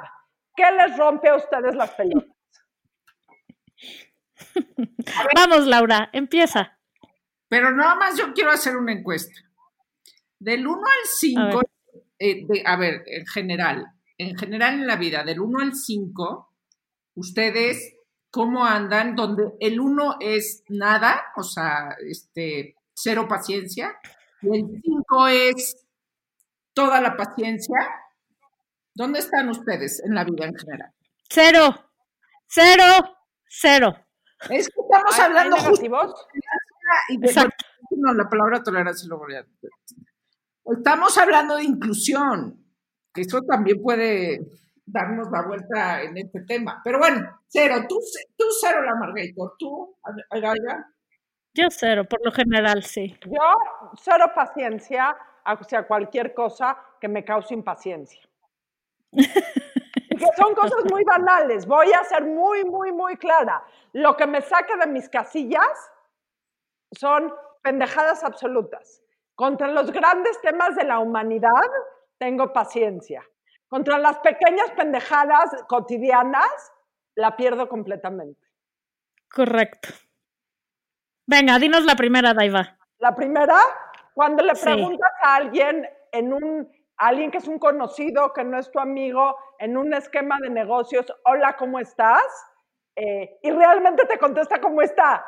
¿Qué 0.55 0.63
les 0.71 0.97
rompe 0.97 1.29
a 1.29 1.35
ustedes 1.35 1.75
las 1.75 1.91
pelotas? 1.91 2.29
Vamos, 5.35 5.65
Laura, 5.67 6.09
empieza. 6.13 6.77
Pero 7.47 7.71
nada 7.71 7.95
más 7.95 8.17
yo 8.17 8.33
quiero 8.33 8.51
hacer 8.51 8.75
una 8.77 8.93
encuesta. 8.93 9.33
Del 10.39 10.67
1 10.67 10.77
al 10.79 11.05
5, 11.05 11.61
eh, 12.19 12.45
de- 12.47 12.63
a 12.65 12.75
ver, 12.75 13.03
en 13.05 13.25
general, 13.25 13.85
en 14.17 14.37
general 14.37 14.75
en 14.75 14.87
la 14.87 14.95
vida, 14.95 15.23
del 15.23 15.39
1 15.39 15.59
al 15.61 15.73
5, 15.75 16.49
ustedes, 17.15 17.95
¿cómo 18.29 18.65
andan? 18.65 19.15
Donde 19.15 19.53
el 19.59 19.79
1 19.79 20.17
es 20.19 20.63
nada, 20.69 21.23
o 21.37 21.43
sea, 21.43 21.95
este, 22.07 22.75
cero 22.93 23.27
paciencia, 23.27 23.97
el 24.53 24.81
5 24.83 25.27
es 25.27 25.85
toda 26.73 27.01
la 27.01 27.15
paciencia. 27.15 27.77
¿Dónde 28.93 29.19
están 29.19 29.49
ustedes 29.49 30.01
en 30.05 30.15
la 30.15 30.23
vida 30.23 30.45
en 30.45 30.55
general? 30.55 30.91
Cero, 31.29 31.75
cero, 32.47 33.17
cero. 33.47 33.95
Es 34.49 34.69
que 34.69 34.81
estamos 34.81 35.13
¿Hay- 35.13 35.19
hay 35.21 35.25
hablando 35.27 35.55
justo 35.57 35.69
negativos? 35.83 36.27
y 37.09 37.17
de- 37.17 37.27
Exacto. 37.27 37.65
no, 37.91 38.13
la 38.13 38.29
palabra 38.29 38.61
tolerancia 38.63 39.07
lo 39.09 39.17
voy 39.17 39.35
a- 39.35 39.45
Estamos 40.65 41.17
hablando 41.17 41.55
de 41.57 41.63
inclusión, 41.63 42.63
que 43.13 43.21
eso 43.21 43.41
también 43.43 43.81
puede 43.81 44.41
darnos 44.85 45.29
la 45.31 45.41
vuelta 45.45 46.01
en 46.03 46.17
este 46.17 46.41
tema. 46.41 46.81
Pero 46.83 46.99
bueno, 46.99 47.41
cero, 47.47 47.85
tú, 47.87 47.99
tú 48.37 48.45
cero 48.61 48.81
la 48.83 48.95
Margator, 48.95 49.55
tú, 49.59 49.95
Agaya. 50.29 50.85
Yo 51.55 51.67
cero, 51.69 52.03
por 52.03 52.23
lo 52.23 52.31
general, 52.33 52.83
sí. 52.83 53.17
Yo, 53.25 53.57
cero 53.95 54.25
paciencia 54.35 55.15
hacia 55.45 55.87
cualquier 55.87 56.33
cosa 56.33 56.77
que 56.99 57.07
me 57.07 57.23
cause 57.23 57.53
impaciencia. 57.53 58.21
Que 59.11 60.27
son 60.37 60.53
cosas 60.53 60.83
muy 60.91 61.03
banales. 61.05 61.65
Voy 61.65 61.91
a 61.93 62.03
ser 62.03 62.25
muy, 62.25 62.65
muy, 62.65 62.91
muy 62.91 63.15
clara. 63.15 63.63
Lo 63.93 64.17
que 64.17 64.27
me 64.27 64.41
saca 64.41 64.75
de 64.77 64.87
mis 64.87 65.07
casillas 65.07 65.91
son 66.91 67.33
pendejadas 67.61 68.23
absolutas. 68.23 69.01
Contra 69.35 69.67
los 69.67 69.91
grandes 69.91 70.39
temas 70.41 70.75
de 70.75 70.83
la 70.83 70.99
humanidad, 70.99 71.69
tengo 72.17 72.51
paciencia. 72.51 73.23
Contra 73.67 73.97
las 73.97 74.19
pequeñas 74.19 74.71
pendejadas 74.75 75.63
cotidianas, 75.67 76.73
la 77.15 77.35
pierdo 77.35 77.69
completamente. 77.69 78.45
Correcto. 79.29 79.89
Venga, 81.27 81.57
dinos 81.59 81.83
la 81.85 81.95
primera, 81.95 82.33
Daiva. 82.33 82.77
La 82.99 83.15
primera, 83.15 83.57
cuando 84.13 84.43
le 84.43 84.55
Sí. 84.55 84.63
preguntas 84.65 85.11
a 85.23 85.35
alguien 85.35 85.87
en 86.11 86.33
un 86.33 86.69
a 86.97 87.07
alguien 87.07 87.29
que 87.29 87.39
es 87.39 87.47
un 87.49 87.59
conocido, 87.59 88.31
que 88.31 88.45
no 88.45 88.57
es 88.57 88.71
tu 88.71 88.79
amigo, 88.79 89.35
en 89.59 89.75
un 89.75 89.93
esquema 89.93 90.37
de 90.41 90.49
negocios, 90.49 91.05
hola, 91.25 91.57
¿cómo 91.57 91.77
estás? 91.77 92.23
Eh, 92.95 93.37
y 93.41 93.51
realmente 93.51 94.05
te 94.05 94.17
contesta 94.17 94.61
cómo 94.61 94.81
está. 94.81 95.25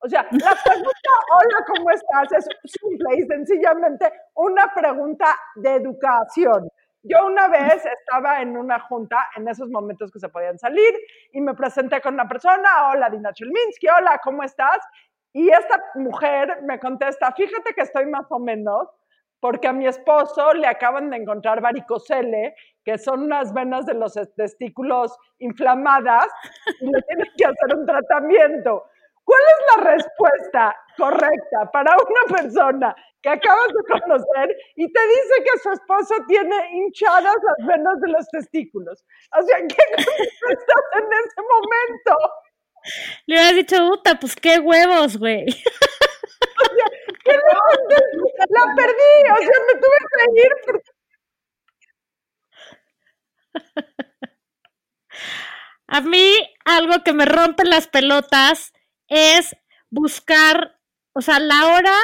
O 0.00 0.08
sea, 0.10 0.26
la 0.30 0.50
pregunta, 0.62 1.10
hola, 1.32 1.56
¿cómo 1.68 1.90
estás? 1.90 2.32
Es 2.32 2.48
simple 2.70 3.16
y 3.16 3.22
sencillamente 3.22 4.12
una 4.34 4.74
pregunta 4.74 5.34
de 5.54 5.76
educación. 5.76 6.68
Yo 7.02 7.24
una 7.24 7.48
vez 7.48 7.86
estaba 7.86 8.42
en 8.42 8.56
una 8.56 8.78
junta, 8.80 9.28
en 9.36 9.48
esos 9.48 9.70
momentos 9.70 10.10
que 10.12 10.18
se 10.18 10.28
podían 10.28 10.58
salir, 10.58 10.92
y 11.32 11.40
me 11.40 11.54
presenté 11.54 12.02
con 12.02 12.12
una 12.12 12.28
persona, 12.28 12.90
hola, 12.90 13.08
Dina 13.08 13.32
Chulminsky, 13.32 13.86
hola, 13.88 14.20
¿cómo 14.22 14.42
estás? 14.42 14.78
Y 15.36 15.50
esta 15.50 15.78
mujer 15.96 16.62
me 16.62 16.80
contesta, 16.80 17.30
fíjate 17.30 17.74
que 17.74 17.82
estoy 17.82 18.06
más 18.06 18.24
o 18.30 18.38
menos, 18.38 18.88
porque 19.38 19.68
a 19.68 19.72
mi 19.74 19.86
esposo 19.86 20.54
le 20.54 20.66
acaban 20.66 21.10
de 21.10 21.18
encontrar 21.18 21.60
varicocele, 21.60 22.54
que 22.82 22.96
son 22.96 23.24
unas 23.24 23.52
venas 23.52 23.84
de 23.84 23.92
los 23.92 24.14
testículos 24.34 25.14
inflamadas, 25.38 26.28
y 26.80 26.86
le 26.86 27.02
tienen 27.02 27.28
que 27.36 27.44
hacer 27.44 27.76
un 27.76 27.84
tratamiento. 27.84 28.84
¿Cuál 29.24 29.40
es 29.42 29.76
la 29.76 29.90
respuesta 29.90 30.74
correcta 30.96 31.70
para 31.70 31.94
una 31.96 32.38
persona 32.38 32.96
que 33.20 33.28
acabas 33.28 33.68
de 33.68 34.00
conocer 34.00 34.56
y 34.76 34.90
te 34.90 35.00
dice 35.06 35.44
que 35.44 35.58
su 35.58 35.70
esposo 35.70 36.14
tiene 36.28 36.56
hinchadas 36.78 37.36
las 37.42 37.66
venas 37.66 38.00
de 38.00 38.08
los 38.08 38.26
testículos? 38.28 39.04
O 39.38 39.42
sea, 39.42 39.58
¿qué 39.58 39.66
contestas 39.96 40.82
en 40.94 41.12
ese 41.12 41.42
momento? 41.42 42.45
Le 43.26 43.34
hubieras 43.34 43.54
dicho, 43.54 43.76
puta, 43.88 44.18
pues 44.18 44.36
qué 44.36 44.58
huevos, 44.58 45.16
güey. 45.16 45.46
¿Qué? 47.24 47.32
La 48.48 48.74
perdí, 48.76 49.14
o 49.32 49.36
sea, 49.36 49.58
me 49.66 49.80
tuve 49.80 49.98
que 50.12 50.40
ir 50.40 50.52
porque 50.64 50.96
A 55.88 56.00
mí 56.00 56.32
algo 56.64 57.02
que 57.04 57.12
me 57.12 57.24
rompe 57.24 57.64
las 57.64 57.86
pelotas 57.86 58.72
es 59.08 59.56
buscar, 59.90 60.78
o 61.12 61.20
sea, 61.20 61.38
la 61.38 61.66
hora 61.68 61.94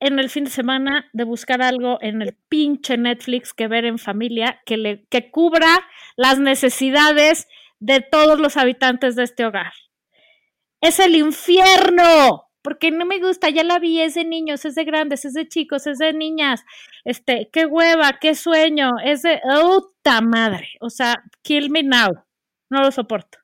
en 0.00 0.18
el 0.18 0.30
fin 0.30 0.44
de 0.44 0.50
semana 0.50 1.08
de 1.12 1.24
buscar 1.24 1.62
algo 1.62 1.98
en 2.00 2.22
el 2.22 2.36
pinche 2.48 2.96
Netflix 2.96 3.52
que 3.52 3.68
ver 3.68 3.84
en 3.84 3.98
familia 3.98 4.60
que 4.66 4.76
le 4.76 5.04
que 5.10 5.30
cubra 5.30 5.86
las 6.16 6.38
necesidades 6.38 7.48
de 7.80 8.00
todos 8.00 8.40
los 8.40 8.56
habitantes 8.56 9.14
de 9.14 9.24
este 9.24 9.44
hogar. 9.44 9.72
Es 10.82 10.98
el 10.98 11.14
infierno, 11.14 12.50
porque 12.60 12.90
no 12.90 13.06
me 13.06 13.20
gusta, 13.20 13.48
ya 13.50 13.62
la 13.62 13.78
vi, 13.78 14.00
es 14.00 14.14
de 14.14 14.24
niños, 14.24 14.64
es 14.64 14.74
de 14.74 14.84
grandes, 14.84 15.24
es 15.24 15.32
de 15.32 15.48
chicos, 15.48 15.86
es 15.86 15.98
de 15.98 16.12
niñas. 16.12 16.64
Este, 17.04 17.48
qué 17.52 17.66
hueva, 17.66 18.18
qué 18.20 18.34
sueño, 18.34 18.90
es 19.04 19.22
de 19.22 19.40
puta 19.60 20.20
madre. 20.20 20.68
O 20.80 20.90
sea, 20.90 21.22
kill 21.42 21.70
me 21.70 21.84
now. 21.84 22.24
No 22.68 22.82
lo 22.82 22.90
soporto. 22.90 23.38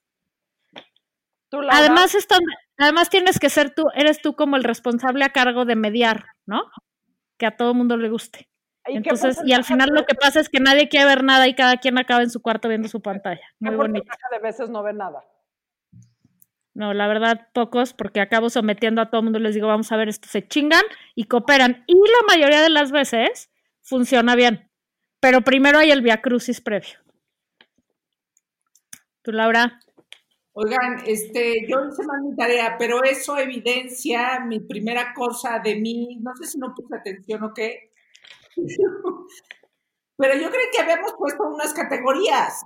tú, 1.49 1.61
Además, 1.71 2.15
esto, 2.17 2.37
además 2.77 3.09
tienes 3.09 3.39
que 3.39 3.51
ser 3.51 3.75
tú, 3.75 3.85
eres 3.95 4.21
tú 4.21 4.35
como 4.35 4.57
el 4.57 4.65
responsable 4.65 5.25
a 5.25 5.33
cargo 5.33 5.65
de 5.65 5.77
mediar, 5.77 6.27
¿no? 6.45 6.65
Que 7.39 7.47
a 7.47 7.57
todo 7.57 7.73
mundo 7.73 7.97
le 7.97 8.11
guste. 8.11 8.49
¿y 8.89 8.97
Entonces, 8.97 9.41
y 9.45 9.53
al 9.53 9.65
final 9.65 9.91
lo 9.91 10.07
que 10.07 10.15
pasa 10.15 10.41
es 10.41 10.49
que 10.49 10.61
nadie 10.61 10.89
quiere 10.89 11.07
ver 11.07 11.23
nada 11.23 11.47
y 11.47 11.55
cada 11.55 11.77
quien 11.77 11.99
acaba 11.99 12.23
en 12.23 12.31
su 12.31 12.43
cuarto 12.43 12.69
viendo 12.69 12.89
su 12.89 13.01
pantalla. 13.01 13.47
¿Qué 13.61 13.71
Muy 13.71 13.77
bonito. 13.77 14.13
de 14.31 14.39
veces 14.39 14.71
no 14.71 14.83
ve 14.83 14.93
nada? 14.93 15.23
No, 16.79 16.95
la 16.95 17.09
verdad, 17.09 17.49
pocos, 17.53 17.93
porque 17.93 18.21
acabo 18.21 18.51
sometiendo 18.51 19.03
a 19.03 19.11
todo 19.11 19.19
el 19.19 19.25
mundo 19.25 19.41
les 19.41 19.53
digo, 19.53 19.67
vamos 19.67 19.91
a 19.91 19.97
ver, 19.97 20.09
esto 20.09 20.29
se 20.29 20.47
chingan 20.47 20.85
y 21.17 21.25
cooperan. 21.25 21.83
Y 21.89 21.95
la 21.95 22.27
mayoría 22.29 22.63
de 22.63 22.71
las 22.71 22.93
veces 22.93 23.51
funciona 23.83 24.37
bien. 24.37 24.71
Pero 25.19 25.41
primero 25.41 25.81
hay 25.81 25.91
el 25.91 26.03
via 26.03 26.23
crucis 26.23 26.61
previo. 26.61 27.01
¿Tú, 29.23 29.33
Laura? 29.33 29.81
Oigan, 30.53 31.03
este, 31.05 31.67
yo 31.69 31.85
hice 31.85 32.07
mal 32.07 32.23
mi 32.23 32.37
tarea, 32.37 32.77
pero 32.79 33.03
eso 33.03 33.37
evidencia 33.37 34.39
mi 34.47 34.61
primera 34.61 35.13
cosa 35.15 35.59
de 35.59 35.81
mí. 35.81 36.21
No 36.21 36.31
sé 36.37 36.47
si 36.47 36.59
no 36.61 36.77
puse 36.77 36.95
atención 36.95 37.43
o 37.43 37.53
qué. 37.53 37.91
Pero 40.17 40.35
yo 40.35 40.49
creí 40.51 40.67
que 40.73 40.81
habíamos 40.81 41.13
puesto 41.19 41.43
unas 41.43 41.73
categorías. 41.75 42.65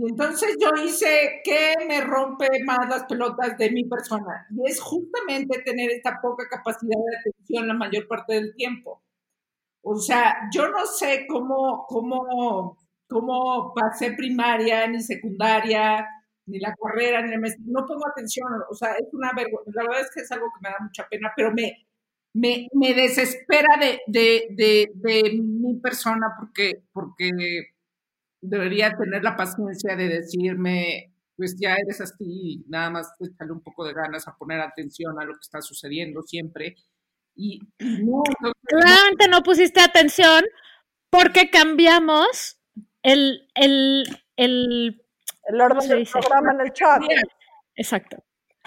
Y 0.00 0.08
entonces 0.08 0.56
yo 0.58 0.70
hice 0.82 1.42
qué 1.44 1.74
me 1.86 2.00
rompe 2.00 2.48
más 2.64 2.88
las 2.88 3.04
pelotas 3.04 3.58
de 3.58 3.70
mi 3.70 3.84
persona. 3.84 4.46
Y 4.50 4.66
es 4.70 4.80
justamente 4.80 5.60
tener 5.62 5.90
esta 5.90 6.18
poca 6.22 6.48
capacidad 6.48 6.96
de 6.96 7.18
atención 7.18 7.68
la 7.68 7.74
mayor 7.74 8.08
parte 8.08 8.32
del 8.34 8.54
tiempo. 8.54 9.02
O 9.82 9.96
sea, 9.96 10.48
yo 10.54 10.70
no 10.70 10.86
sé 10.86 11.26
cómo, 11.28 11.84
cómo, 11.86 12.78
cómo 13.08 13.74
pasé 13.74 14.12
primaria, 14.12 14.86
ni 14.86 15.02
secundaria, 15.02 16.06
ni 16.46 16.58
la 16.60 16.74
carrera, 16.74 17.20
ni 17.20 17.32
la 17.32 17.38
maestría. 17.38 17.66
No 17.68 17.84
pongo 17.86 18.08
atención. 18.08 18.48
O 18.70 18.74
sea, 18.74 18.92
es 18.94 19.12
una 19.12 19.32
vergüenza. 19.36 19.70
La 19.74 19.82
verdad 19.82 20.00
es 20.00 20.10
que 20.14 20.20
es 20.20 20.32
algo 20.32 20.46
que 20.46 20.66
me 20.66 20.70
da 20.70 20.76
mucha 20.80 21.06
pena, 21.10 21.30
pero 21.36 21.52
me, 21.52 21.86
me, 22.34 22.68
me 22.72 22.94
desespera 22.94 23.76
de, 23.78 24.00
de, 24.06 24.46
de, 24.52 24.90
de 24.94 25.38
mi 25.42 25.74
persona 25.78 26.28
porque, 26.38 26.84
porque 26.92 27.30
debería 28.40 28.96
tener 28.96 29.22
la 29.22 29.36
paciencia 29.36 29.96
de 29.96 30.08
decirme, 30.08 31.12
pues 31.36 31.56
ya 31.58 31.74
eres 31.74 32.00
así, 32.00 32.64
nada 32.68 32.90
más 32.90 33.12
échale 33.20 33.52
un 33.52 33.62
poco 33.62 33.84
de 33.84 33.94
ganas 33.94 34.26
a 34.28 34.36
poner 34.36 34.60
atención 34.60 35.20
a 35.20 35.24
lo 35.24 35.32
que 35.34 35.40
está 35.42 35.60
sucediendo 35.62 36.22
siempre. 36.22 36.74
Y, 37.34 37.60
no, 37.78 38.22
entonces, 38.26 38.62
Claramente 38.66 39.28
no 39.28 39.42
pusiste 39.42 39.80
atención 39.80 40.44
porque 41.10 41.50
cambiamos 41.50 42.58
el, 43.02 43.48
el, 43.54 44.04
el, 44.36 45.02
El 45.44 45.60
orden 45.60 45.78
¿Cómo 45.78 45.80
se 45.82 45.88
del 45.88 45.98
dice? 46.00 46.18
programa 46.20 46.52
en 46.52 46.60
el 46.60 46.72
chat. 46.72 47.02
exacto. 47.74 48.18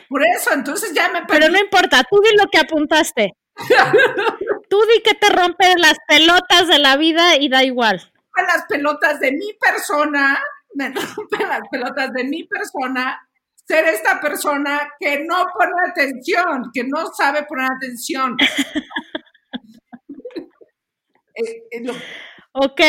por 0.10 0.22
eso, 0.26 0.52
entonces 0.54 0.94
ya 0.94 1.10
me 1.12 1.26
Pero 1.28 1.48
perdí. 1.48 1.52
no 1.54 1.60
importa, 1.60 2.04
tú 2.10 2.20
di 2.22 2.36
lo 2.38 2.50
que 2.52 2.60
apuntaste. 2.60 3.34
Tú 4.70 4.80
di 4.92 5.04
que 5.04 5.14
te 5.14 5.30
rompen 5.30 5.80
las 5.80 5.98
pelotas 6.08 6.68
de 6.68 6.80
la 6.80 6.98
vida 6.98 7.36
y 7.38 7.50
da 7.50 7.64
igual. 7.64 8.13
Rompen 8.34 8.46
las 8.48 8.66
pelotas 8.68 9.20
de 9.20 9.32
mi 9.32 9.54
persona, 9.60 10.40
me 10.76 10.90
rompen 10.90 11.48
las 11.50 11.62
pelotas 11.72 12.12
de 12.14 12.24
mi 12.24 12.44
persona, 12.46 13.20
ser 13.66 13.86
esta 13.86 14.20
persona 14.20 14.90
que 15.00 15.24
no 15.24 15.46
pone 15.54 15.72
atención, 15.90 16.70
que 16.74 16.84
no 16.84 17.08
sabe 17.08 17.44
poner 17.44 17.70
atención. 17.72 18.38
Eh, 21.36 21.64
eh, 21.72 21.82
lo- 21.84 21.94
Ok. 22.52 22.80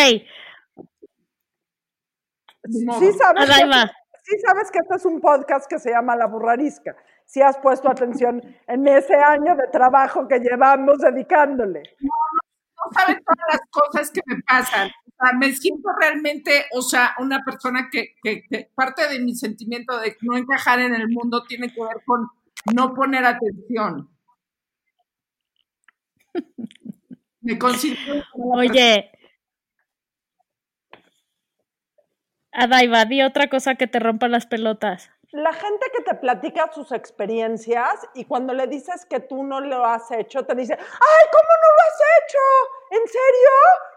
Sí 2.71 2.85
sabes, 3.19 3.49
que, 3.49 3.91
sí 4.23 4.39
sabes 4.47 4.71
que 4.71 4.79
este 4.81 4.97
es 4.97 5.05
un 5.07 5.19
podcast 5.23 5.67
que 5.67 5.79
se 5.79 5.91
llama 5.91 6.15
La 6.15 6.27
Burrarisca. 6.27 6.95
Si 7.25 7.41
has 7.41 7.57
puesto 7.57 7.89
atención 7.91 8.43
en 8.67 8.87
ese 8.87 9.15
año 9.15 9.57
de 9.57 9.67
trabajo 9.69 10.29
que 10.29 10.41
llevamos 10.41 10.99
dedicándole. 10.99 11.83
no 12.01 12.93
saben 12.93 13.17
todas 13.25 13.47
las 13.51 13.61
cosas 13.71 14.11
que 14.11 14.21
me 14.27 14.43
pasan. 14.43 14.91
Me 15.39 15.53
siento 15.53 15.89
realmente, 15.99 16.67
o 16.73 16.83
sea, 16.83 17.15
una 17.19 17.43
persona 17.45 17.89
que, 17.91 18.15
que- 18.23 18.43
que 18.49 18.69
parte 18.75 19.09
de 19.09 19.21
mi 19.21 19.35
sentimiento 19.35 19.99
de 20.01 20.17
no 20.23 20.37
encajar 20.37 20.81
en 20.81 20.95
el 20.95 21.09
mundo 21.09 21.45
tiene 21.49 21.73
que 21.73 21.81
ver 21.83 22.03
con 22.05 22.29
no 22.75 22.95
poner 22.95 23.25
atención. 23.25 24.11
Me 27.41 27.59
considero 27.59 28.23
Oye. 28.35 29.11
Adaiva, 32.53 33.05
di 33.05 33.21
otra 33.23 33.49
cosa 33.49 33.75
que 33.75 33.87
te 33.87 33.99
rompa 33.99 34.29
las 34.29 34.47
pelotas. 34.47 35.11
La 35.35 35.53
gente 35.53 35.91
que 35.91 36.01
te 36.05 36.15
platica 36.15 36.71
sus 36.73 36.93
experiencias 36.93 38.09
y 38.15 38.25
cuando 38.25 38.55
le 38.55 38.69
dices 38.69 39.05
que 39.05 39.19
tú 39.19 39.43
no 39.43 39.59
lo 39.59 39.85
has 39.85 40.09
hecho, 40.13 40.47
te 40.47 40.55
dice, 40.55 40.75
¡ay, 40.79 41.27
cómo 41.33 41.49
no 41.63 41.69
lo 41.75 41.83
has 41.89 42.01
hecho! 42.19 42.39
¿En 42.91 43.09
serio? 43.09 43.51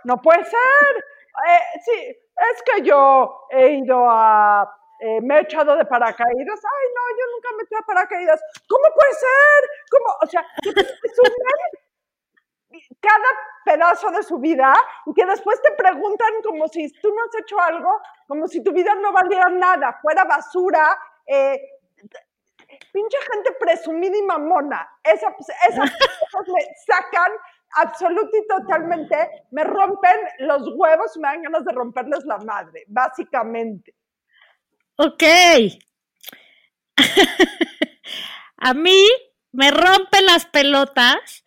No 0.06 0.20
puede 0.20 0.44
ser. 0.46 1.06
Eh, 1.48 1.80
sí, 1.86 2.18
es 2.52 2.64
que 2.64 2.82
yo 2.82 3.46
he 3.52 3.70
ido 3.74 4.10
a... 4.10 4.68
eh, 5.00 5.22
me 5.22 5.38
he 5.38 5.42
echado 5.42 5.76
de 5.78 5.86
paracaídas. 5.86 6.60
Ay, 6.66 6.88
no, 6.96 7.02
yo 7.20 7.26
nunca 7.36 7.50
me 7.56 7.64
eché 7.64 7.76
de 7.76 7.84
paracaídas. 7.84 8.42
¿Cómo 8.68 8.86
puede 8.96 9.14
ser? 9.14 9.70
¿Cómo? 9.92 10.16
O 10.24 10.26
sea, 10.26 10.44
presumen 10.64 11.54
cada 13.00 13.30
pedazo 13.64 14.10
de 14.10 14.24
su 14.24 14.40
vida 14.40 14.74
y 15.06 15.14
que 15.14 15.26
después 15.26 15.62
te 15.62 15.72
preguntan 15.74 16.42
como 16.44 16.68
si 16.68 16.92
tú 17.00 17.14
no 17.14 17.24
has 17.26 17.42
hecho 17.42 17.60
algo, 17.60 18.02
como 18.28 18.48
si 18.48 18.64
tu 18.64 18.72
vida 18.72 18.96
no 18.96 19.12
valiera 19.12 19.50
nada, 19.50 20.00
fuera 20.02 20.24
basura. 20.24 20.98
Eh, 21.28 21.60
pinche 22.92 23.18
gente 23.32 23.52
presumida 23.60 24.18
y 24.18 24.22
mamona. 24.24 24.88
Esa- 25.04 25.36
esas 25.70 25.92
cosas 25.92 26.48
me 26.48 26.62
sacan 26.86 27.32
absoluta 27.76 28.38
y 28.38 28.48
totalmente, 28.48 29.30
me 29.52 29.64
rompen 29.64 30.18
los 30.40 30.64
huevos 30.76 31.16
y 31.16 31.20
me 31.20 31.28
dan 31.28 31.42
ganas 31.44 31.66
de 31.66 31.74
romperles 31.74 32.24
la 32.26 32.38
madre, 32.40 32.84
básicamente. 32.88 33.94
Ok. 34.98 35.24
A 38.58 38.74
mí 38.74 39.06
me 39.52 39.70
rompe 39.72 40.22
las 40.22 40.46
pelotas 40.46 41.44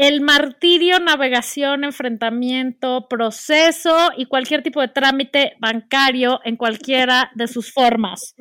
el 0.00 0.22
martirio, 0.22 0.98
navegación, 0.98 1.84
enfrentamiento, 1.84 3.06
proceso 3.06 4.08
y 4.16 4.24
cualquier 4.24 4.62
tipo 4.62 4.80
de 4.80 4.88
trámite 4.88 5.58
bancario 5.58 6.40
en 6.44 6.56
cualquiera 6.56 7.30
de 7.34 7.46
sus 7.46 7.70
formas. 7.70 8.34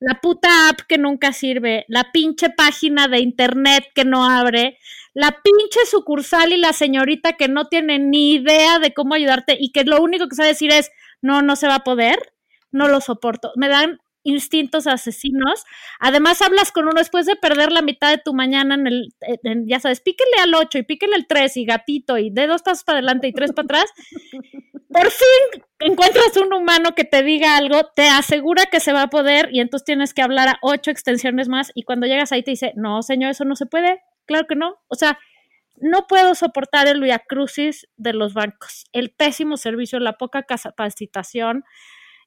La 0.00 0.22
puta 0.22 0.70
app 0.70 0.80
que 0.88 0.96
nunca 0.96 1.34
sirve, 1.34 1.84
la 1.86 2.12
pinche 2.12 2.48
página 2.48 3.08
de 3.08 3.18
internet 3.18 3.84
que 3.94 4.06
no 4.06 4.24
abre, 4.24 4.78
la 5.12 5.36
pinche 5.42 5.80
sucursal 5.84 6.54
y 6.54 6.56
la 6.56 6.72
señorita 6.72 7.34
que 7.34 7.46
no 7.46 7.66
tiene 7.66 7.98
ni 7.98 8.32
idea 8.32 8.78
de 8.78 8.94
cómo 8.94 9.12
ayudarte 9.12 9.58
y 9.60 9.70
que 9.70 9.84
lo 9.84 10.00
único 10.00 10.28
que 10.28 10.36
sabe 10.36 10.48
decir 10.48 10.72
es, 10.72 10.90
no, 11.20 11.42
no 11.42 11.56
se 11.56 11.66
va 11.66 11.74
a 11.74 11.84
poder, 11.84 12.32
no 12.70 12.88
lo 12.88 13.02
soporto. 13.02 13.52
Me 13.56 13.68
dan 13.68 14.00
instintos 14.24 14.86
asesinos. 14.86 15.64
Además, 16.00 16.42
hablas 16.42 16.72
con 16.72 16.84
uno 16.84 16.94
después 16.96 17.26
de 17.26 17.36
perder 17.36 17.72
la 17.72 17.82
mitad 17.82 18.10
de 18.10 18.18
tu 18.18 18.34
mañana 18.34 18.74
en 18.74 18.86
el, 18.86 19.14
en- 19.42 19.68
ya 19.68 19.80
sabes, 19.80 20.00
píquele 20.00 20.32
al 20.42 20.54
8 20.54 20.78
y 20.78 20.82
píquele 20.84 21.14
al 21.16 21.26
3 21.26 21.56
y 21.56 21.64
gatito 21.64 22.18
y 22.18 22.30
de 22.30 22.46
dos 22.46 22.62
pasos 22.62 22.84
para 22.84 22.98
adelante 22.98 23.28
y 23.28 23.32
tres 23.32 23.52
para 23.52 23.64
atrás. 23.66 23.90
Por 24.88 25.10
fin 25.10 25.62
encuentras 25.80 26.36
un 26.36 26.52
humano 26.52 26.94
que 26.94 27.04
te 27.04 27.22
diga 27.22 27.56
algo, 27.56 27.80
te 27.96 28.08
asegura 28.08 28.66
que 28.66 28.78
se 28.80 28.92
va 28.92 29.02
a 29.02 29.10
poder 29.10 29.48
y 29.52 29.60
entonces 29.60 29.84
tienes 29.86 30.12
que 30.14 30.22
hablar 30.22 30.48
a 30.48 30.58
ocho 30.62 30.90
extensiones 30.90 31.48
más 31.48 31.72
y 31.74 31.82
cuando 31.84 32.06
llegas 32.06 32.30
ahí 32.32 32.42
te 32.42 32.50
dice, 32.52 32.72
no, 32.76 33.02
señor, 33.02 33.30
eso 33.30 33.44
no 33.44 33.56
se 33.56 33.66
puede. 33.66 34.00
Claro 34.26 34.46
que 34.46 34.54
no. 34.54 34.76
O 34.88 34.94
sea, 34.94 35.18
no 35.76 36.06
puedo 36.06 36.34
soportar 36.34 36.86
el 36.88 37.02
crucis 37.26 37.88
de 37.96 38.12
los 38.12 38.34
bancos, 38.34 38.84
el 38.92 39.10
pésimo 39.10 39.56
servicio, 39.56 39.98
la 39.98 40.12
poca 40.18 40.42
capacitación. 40.42 41.64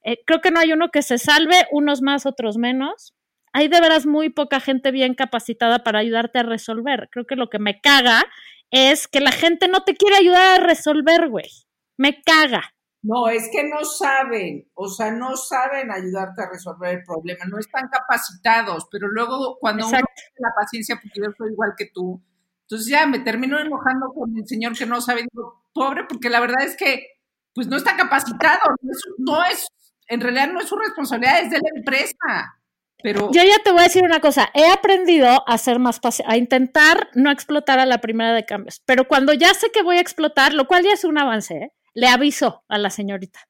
Eh, 0.05 0.19
creo 0.25 0.39
que 0.39 0.51
no 0.51 0.59
hay 0.59 0.71
uno 0.71 0.89
que 0.91 1.01
se 1.01 1.17
salve, 1.17 1.65
unos 1.71 2.01
más, 2.03 2.27
otros 2.27 2.57
menos. 2.57 3.15
Hay 3.53 3.67
de 3.67 3.81
veras 3.81 4.05
muy 4.05 4.29
poca 4.29 4.59
gente 4.59 4.91
bien 4.91 5.15
capacitada 5.15 5.83
para 5.83 5.99
ayudarte 5.99 6.39
a 6.39 6.43
resolver. 6.43 7.09
Creo 7.11 7.25
que 7.25 7.35
lo 7.35 7.49
que 7.49 7.57
me 7.57 7.81
caga 7.81 8.23
es 8.69 9.07
que 9.07 9.19
la 9.19 9.31
gente 9.31 9.67
no 9.67 9.83
te 9.83 9.95
quiere 9.95 10.17
ayudar 10.17 10.61
a 10.61 10.63
resolver, 10.63 11.27
güey. 11.29 11.49
Me 11.97 12.21
caga. 12.21 12.75
No, 13.01 13.29
es 13.29 13.49
que 13.51 13.63
no 13.63 13.85
saben, 13.85 14.67
o 14.73 14.87
sea, 14.87 15.11
no 15.11 15.37
saben 15.37 15.91
ayudarte 15.91 16.41
a 16.41 16.49
resolver 16.49 16.97
el 16.97 17.03
problema, 17.03 17.45
no 17.45 17.59
están 17.59 17.87
capacitados, 17.87 18.87
pero 18.91 19.07
luego 19.09 19.59
cuando 19.59 19.87
uno 19.87 19.97
tiene 19.97 20.39
la 20.39 20.49
paciencia, 20.55 20.95
porque 20.95 21.21
yo 21.23 21.31
soy 21.37 21.51
igual 21.51 21.73
que 21.77 21.91
tú, 21.93 22.19
entonces 22.61 22.87
ya 22.87 23.05
me 23.05 23.19
termino 23.19 23.59
enojando 23.59 24.11
con 24.11 24.35
el 24.35 24.47
señor 24.47 24.75
que 24.75 24.87
no 24.87 25.01
sabe, 25.01 25.27
digo, 25.31 25.65
pobre, 25.71 26.05
porque 26.09 26.31
la 26.31 26.39
verdad 26.39 26.63
es 26.63 26.75
que 26.75 27.05
pues 27.53 27.67
no 27.67 27.77
está 27.77 27.95
capacitado, 27.95 28.59
no 28.81 28.91
es, 28.91 29.03
no 29.19 29.45
es 29.45 29.67
en 30.07 30.21
realidad 30.21 30.49
no 30.51 30.59
es 30.59 30.67
su 30.67 30.75
responsabilidad, 30.75 31.41
es 31.41 31.49
de 31.49 31.57
la 31.57 31.69
empresa, 31.75 32.59
pero 33.03 33.31
Yo 33.31 33.43
ya 33.43 33.59
te 33.63 33.71
voy 33.71 33.81
a 33.81 33.83
decir 33.83 34.03
una 34.03 34.19
cosa, 34.19 34.49
he 34.53 34.67
aprendido 34.67 35.47
a 35.47 35.57
ser 35.57 35.79
más 35.79 35.99
a 36.25 36.37
intentar 36.37 37.09
no 37.13 37.29
explotar 37.29 37.77
a 37.77 37.85
la 37.85 37.99
primera 37.99 38.33
de 38.33 38.45
cambios, 38.45 38.81
pero 38.85 39.07
cuando 39.07 39.33
ya 39.33 39.53
sé 39.53 39.69
que 39.71 39.83
voy 39.83 39.97
a 39.97 40.01
explotar, 40.01 40.53
lo 40.53 40.65
cual 40.65 40.83
ya 40.83 40.93
es 40.93 41.03
un 41.03 41.17
avance, 41.19 41.53
¿eh? 41.55 41.71
le 41.93 42.07
aviso 42.07 42.63
a 42.67 42.77
la 42.77 42.89
señorita. 42.89 43.41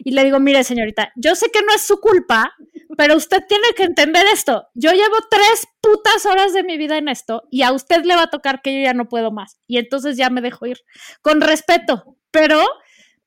Y 0.00 0.10
le 0.10 0.24
digo, 0.24 0.38
mire 0.40 0.64
señorita, 0.64 1.12
yo 1.16 1.34
sé 1.34 1.50
que 1.50 1.62
no 1.62 1.72
es 1.74 1.80
su 1.80 2.00
culpa, 2.00 2.52
pero 2.98 3.16
usted 3.16 3.42
tiene 3.48 3.68
que 3.74 3.84
entender 3.84 4.26
esto. 4.30 4.68
Yo 4.74 4.90
llevo 4.90 5.16
tres 5.30 5.66
putas 5.80 6.26
horas 6.26 6.52
de 6.52 6.62
mi 6.62 6.76
vida 6.76 6.98
en 6.98 7.08
esto 7.08 7.44
y 7.50 7.62
a 7.62 7.72
usted 7.72 8.04
le 8.04 8.14
va 8.14 8.24
a 8.24 8.30
tocar 8.30 8.60
que 8.60 8.74
yo 8.74 8.84
ya 8.84 8.92
no 8.92 9.08
puedo 9.08 9.30
más. 9.30 9.58
Y 9.66 9.78
entonces 9.78 10.18
ya 10.18 10.28
me 10.28 10.42
dejo 10.42 10.66
ir, 10.66 10.80
con 11.22 11.40
respeto, 11.40 12.18
pero 12.30 12.62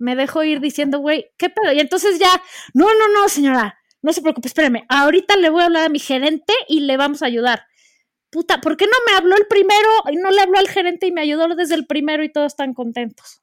me 0.03 0.15
dejo 0.15 0.43
ir 0.43 0.59
diciendo, 0.59 0.99
güey, 0.99 1.31
¿qué 1.37 1.49
pedo? 1.49 1.71
Y 1.71 1.79
entonces 1.79 2.19
ya, 2.19 2.29
no, 2.73 2.85
no, 2.85 3.07
no, 3.13 3.29
señora, 3.29 3.79
no 4.01 4.11
se 4.11 4.21
preocupe, 4.21 4.49
espéreme, 4.49 4.85
ahorita 4.89 5.37
le 5.37 5.49
voy 5.49 5.61
a 5.61 5.65
hablar 5.65 5.85
a 5.85 5.89
mi 5.89 5.99
gerente 5.99 6.53
y 6.67 6.81
le 6.81 6.97
vamos 6.97 7.23
a 7.23 7.27
ayudar. 7.27 7.63
Puta, 8.29 8.59
¿por 8.59 8.75
qué 8.75 8.85
no 8.85 8.97
me 9.07 9.17
habló 9.17 9.37
el 9.37 9.47
primero 9.47 9.89
y 10.11 10.17
no 10.17 10.29
le 10.29 10.41
habló 10.41 10.59
al 10.59 10.67
gerente 10.67 11.07
y 11.07 11.13
me 11.13 11.21
ayudó 11.21 11.47
desde 11.55 11.75
el 11.75 11.87
primero 11.87 12.23
y 12.23 12.31
todos 12.31 12.47
están 12.47 12.73
contentos? 12.73 13.41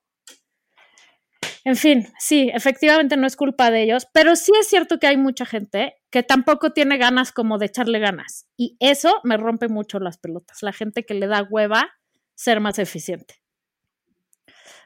En 1.65 1.77
fin, 1.77 2.09
sí, 2.19 2.51
efectivamente 2.53 3.17
no 3.17 3.27
es 3.27 3.37
culpa 3.37 3.71
de 3.71 3.83
ellos, 3.83 4.07
pero 4.13 4.37
sí 4.37 4.53
es 4.59 4.69
cierto 4.69 4.99
que 4.99 5.07
hay 5.07 5.17
mucha 5.17 5.47
gente 5.47 5.95
que 6.11 6.23
tampoco 6.23 6.73
tiene 6.73 6.99
ganas 6.99 7.33
como 7.33 7.59
de 7.59 7.67
echarle 7.67 7.99
ganas. 7.99 8.47
Y 8.57 8.77
eso 8.81 9.21
me 9.25 9.37
rompe 9.37 9.69
mucho 9.69 9.99
las 9.99 10.19
pelotas, 10.19 10.63
la 10.63 10.73
gente 10.73 11.05
que 11.05 11.15
le 11.15 11.27
da 11.27 11.43
hueva 11.43 11.91
ser 12.35 12.61
más 12.61 12.79
eficiente. 12.79 13.40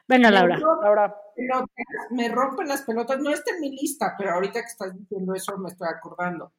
Venga, 0.07 0.29
Laura. 0.31 0.57
Laura. 0.83 1.15
pelotas, 1.35 1.69
me 2.11 2.29
rompen 2.29 2.67
las 2.67 2.83
pelotas, 2.83 3.19
no 3.19 3.31
está 3.31 3.53
en 3.55 3.61
mi 3.61 3.71
lista, 3.71 4.13
pero 4.17 4.33
ahorita 4.33 4.61
que 4.61 4.67
estás 4.67 4.93
diciendo 4.97 5.33
eso 5.33 5.57
me 5.57 5.69
estoy 5.69 5.87
acordando. 5.89 6.53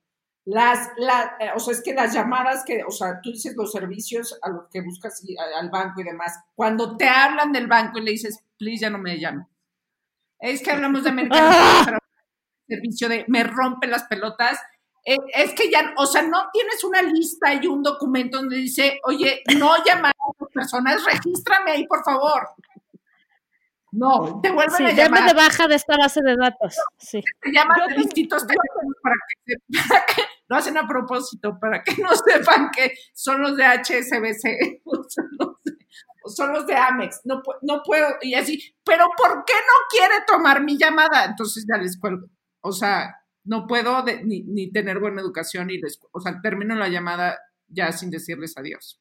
Las, 0.44 0.90
la, 0.96 1.36
eh, 1.40 1.50
o 1.54 1.58
sea, 1.58 1.74
es 1.74 1.82
que 1.82 1.92
las 1.94 2.12
llamadas 2.14 2.64
que, 2.64 2.82
o 2.86 2.90
sea, 2.90 3.20
tú 3.20 3.30
dices 3.32 3.54
los 3.56 3.72
servicios 3.72 4.38
a 4.42 4.48
los 4.50 4.68
que 4.70 4.80
buscas 4.80 5.20
y- 5.24 5.36
a- 5.36 5.58
al 5.58 5.70
banco 5.70 6.00
y 6.00 6.04
demás, 6.04 6.38
cuando 6.54 6.96
te 6.96 7.08
hablan 7.08 7.52
del 7.52 7.66
banco 7.66 7.98
y 7.98 8.02
le 8.02 8.12
dices, 8.12 8.44
please, 8.56 8.82
ya 8.82 8.90
no 8.90 8.98
me 8.98 9.18
llames. 9.18 9.46
Es 10.38 10.62
que 10.62 10.70
hablamos 10.70 11.02
de 11.02 11.10
pero 11.90 11.98
servicio 12.68 13.08
de 13.08 13.24
me 13.28 13.42
rompe 13.44 13.86
las 13.86 14.04
pelotas. 14.04 14.58
Eh, 15.04 15.16
es 15.34 15.52
que 15.54 15.70
ya, 15.70 15.94
o 15.96 16.06
sea, 16.06 16.22
no 16.22 16.48
tienes 16.52 16.82
una 16.84 17.00
lista 17.02 17.54
y 17.54 17.66
un 17.66 17.82
documento 17.82 18.38
donde 18.38 18.56
dice, 18.56 19.00
oye, 19.04 19.42
no 19.58 19.76
llamar 19.84 20.12
a 20.12 20.32
las 20.42 20.50
personas, 20.52 21.04
regístrame 21.04 21.72
ahí, 21.72 21.86
por 21.86 22.02
favor. 22.04 22.48
No, 23.98 24.40
te 24.42 24.50
vuelven 24.50 24.76
Sí, 24.76 24.84
a 24.84 24.92
llamar. 24.92 25.26
de 25.26 25.34
baja 25.34 25.66
de 25.68 25.74
esta 25.74 25.96
base 25.96 26.20
de 26.22 26.36
datos. 26.36 26.76
Sí. 26.98 27.22
Te 27.40 27.50
llaman 27.50 27.78
Yo 27.80 27.86
de 27.96 28.02
distintos 28.02 28.46
teléfonos 28.46 28.94
para 29.02 29.14
que, 29.26 29.54
se- 29.54 29.58
para 29.88 30.06
que- 30.06 30.22
lo 30.48 30.56
hacen 30.56 30.76
a 30.76 30.86
propósito, 30.86 31.58
para 31.58 31.82
que 31.82 31.96
no 32.02 32.08
sepan 32.14 32.70
que 32.70 32.92
son 33.14 33.40
los 33.40 33.56
de 33.56 33.64
HSBC 33.64 34.82
o 34.84 35.02
son 35.08 35.28
los 35.38 35.62
de, 35.64 35.72
o 36.24 36.28
son 36.28 36.52
los 36.52 36.66
de 36.66 36.76
Amex. 36.76 37.22
No, 37.24 37.42
no 37.62 37.82
puedo, 37.82 38.06
y 38.20 38.34
así, 38.34 38.74
pero 38.84 39.06
¿por 39.16 39.44
qué 39.46 39.54
no 39.54 39.74
quiere 39.88 40.14
tomar 40.26 40.62
mi 40.62 40.76
llamada? 40.76 41.24
Entonces 41.24 41.64
ya 41.66 41.78
les 41.80 41.98
cuelgo. 41.98 42.26
O 42.60 42.72
sea, 42.72 43.16
no 43.44 43.66
puedo 43.66 44.02
de- 44.02 44.22
ni, 44.24 44.42
ni 44.42 44.70
tener 44.70 44.98
buena 45.00 45.22
educación 45.22 45.70
y 45.70 45.78
les, 45.78 45.98
o 46.12 46.20
sea, 46.20 46.38
termino 46.42 46.74
la 46.74 46.88
llamada 46.88 47.38
ya 47.68 47.92
sin 47.92 48.10
decirles 48.10 48.58
adiós. 48.58 49.00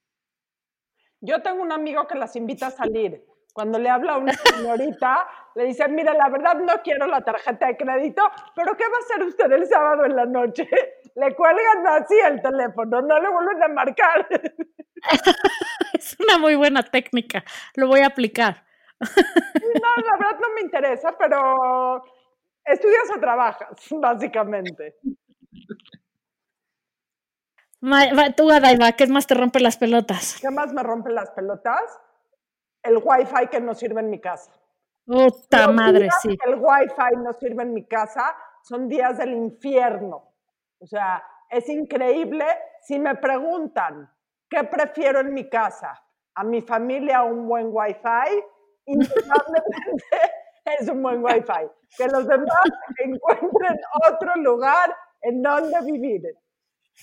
Yo 1.19 1.41
tengo 1.41 1.61
un 1.61 1.71
amigo 1.71 2.07
que 2.07 2.15
las 2.15 2.35
invita 2.35 2.67
a 2.67 2.71
salir. 2.71 3.23
Cuando 3.55 3.79
le 3.79 3.89
habla 3.89 4.15
a 4.15 4.17
una 4.17 4.33
señorita, 4.33 5.25
le 5.55 5.63
dice, 5.63 5.87
mire, 5.87 6.13
la 6.13 6.27
verdad 6.27 6.55
no 6.55 6.73
quiero 6.83 7.07
la 7.07 7.21
tarjeta 7.21 7.67
de 7.67 7.77
crédito, 7.77 8.21
pero 8.53 8.75
¿qué 8.75 8.83
va 8.83 8.97
a 8.97 8.99
hacer 8.99 9.23
usted 9.23 9.49
el 9.49 9.65
sábado 9.65 10.03
en 10.03 10.13
la 10.13 10.25
noche? 10.25 10.67
Le 11.15 11.33
cuelgan 11.33 11.87
así 11.87 12.15
el 12.19 12.41
teléfono, 12.41 13.01
no 13.01 13.17
le 13.17 13.29
vuelven 13.29 13.63
a 13.63 13.67
marcar. 13.69 14.27
Es 15.93 16.17
una 16.19 16.37
muy 16.37 16.55
buena 16.55 16.83
técnica. 16.83 17.45
Lo 17.75 17.87
voy 17.87 18.01
a 18.01 18.07
aplicar. 18.07 18.65
No, 18.99 20.03
la 20.03 20.17
verdad 20.19 20.39
no 20.41 20.53
me 20.53 20.59
interesa, 20.59 21.15
pero 21.17 22.03
estudias 22.65 23.09
o 23.15 23.19
trabajas, 23.21 23.69
básicamente. 23.91 24.97
Tú, 28.35 28.51
Adaiva, 28.51 28.91
¿qué 28.91 29.07
más 29.07 29.27
te 29.27 29.35
rompe 29.35 29.61
las 29.61 29.77
pelotas? 29.77 30.39
¿Qué 30.41 30.49
más 30.49 30.73
me 30.73 30.83
rompen 30.83 31.15
las 31.15 31.31
pelotas? 31.31 32.01
El 32.85 32.97
wifi 33.03 33.47
que 33.49 33.59
no 33.59 33.73
sirve 33.73 34.01
en 34.01 34.09
mi 34.09 34.19
casa. 34.19 34.51
Puta 35.05 35.67
Los 35.67 35.75
madre, 35.75 36.03
días 36.03 36.21
sí. 36.21 36.37
que 36.37 36.49
el 36.49 36.55
wifi 36.59 37.15
no 37.17 37.33
sirve 37.33 37.63
en 37.63 37.73
mi 37.73 37.85
casa 37.85 38.35
son 38.61 38.87
días 38.87 39.17
del 39.17 39.33
infierno. 39.33 40.31
O 40.79 40.85
sea, 40.85 41.23
es 41.49 41.67
increíble. 41.69 42.45
Si 42.81 42.99
me 42.99 43.15
preguntan 43.15 44.09
qué 44.49 44.63
prefiero 44.63 45.19
en 45.19 45.33
mi 45.33 45.49
casa, 45.49 46.01
a 46.35 46.43
mi 46.43 46.61
familia 46.61 47.23
un 47.23 47.47
buen 47.47 47.69
wifi, 47.71 48.43
indudablemente 48.85 50.05
es 50.79 50.87
un 50.89 51.01
buen 51.01 51.23
wifi. 51.23 51.69
Que 51.97 52.07
los 52.07 52.27
demás 52.27 52.63
encuentren 53.03 53.79
otro 54.09 54.35
lugar 54.37 54.95
en 55.21 55.41
donde 55.41 55.81
vivir. 55.91 56.21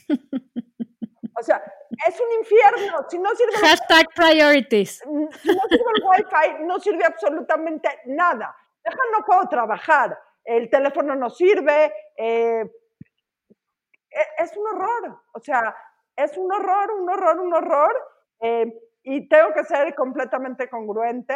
O 1.39 1.43
sea, 1.43 1.63
es 2.07 2.21
un 2.21 2.33
infierno. 2.39 3.07
Si 3.09 3.19
no 3.19 3.31
sirve 3.35 3.53
el 3.55 3.61
Hashtag 3.67 4.07
priorities. 4.15 4.99
si 4.99 5.09
no 5.09 5.29
sirve 5.69 5.91
el 5.97 6.03
wifi, 6.05 6.65
no 6.65 6.79
sirve 6.79 7.05
absolutamente 7.05 7.89
nada. 8.07 8.55
Deja, 8.85 8.99
no 9.17 9.25
puedo 9.25 9.49
trabajar, 9.49 10.19
el 10.45 10.69
teléfono 10.69 11.15
no 11.15 11.31
sirve, 11.31 11.95
eh, 12.17 12.65
e- 14.11 14.43
es 14.43 14.57
un 14.57 14.67
horror, 14.67 15.21
o 15.33 15.41
sea, 15.41 15.75
es 16.17 16.37
un 16.37 16.53
horror, 16.53 16.91
un 16.93 17.09
horror, 17.09 17.41
un 17.41 17.55
horror, 17.55 17.93
eh, 18.41 18.73
y 19.05 19.29
tengo 19.29 19.53
que 19.55 19.65
ser 19.65 19.95
completamente 19.95 20.69
congruente. 20.69 21.35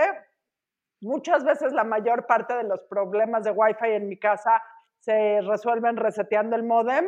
Muchas 1.01 1.45
veces 1.45 1.73
la 1.73 1.85
mayor 1.85 2.27
parte 2.27 2.55
de 2.55 2.65
los 2.65 2.81
problemas 2.85 3.45
de 3.45 3.53
wifi 3.53 3.91
en 3.93 4.09
mi 4.09 4.19
casa 4.19 4.63
se 4.99 5.41
resuelven 5.43 5.97
reseteando 5.97 6.57
el 6.57 6.65
modem, 6.65 7.07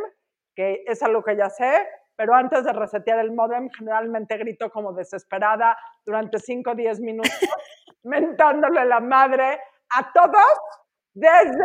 que 0.55 0.85
es 0.87 1.03
algo 1.03 1.23
que 1.25 1.37
ya 1.37 1.51
sé, 1.51 1.87
pero 2.19 2.35
antes 2.35 2.65
de 2.65 2.73
resetear 2.73 3.21
el 3.21 3.31
modem 3.33 3.71
generalmente 3.71 4.37
grito 4.37 4.69
como 4.71 4.93
desesperada 4.93 5.79
durante 6.05 6.41
5 6.41 6.73
o 6.73 6.75
10 6.75 6.99
minutos, 7.01 7.31
mentándole 8.03 8.85
la 8.87 8.99
madre 8.99 9.61
a 9.97 10.13
todos, 10.13 10.53
desde 11.15 11.65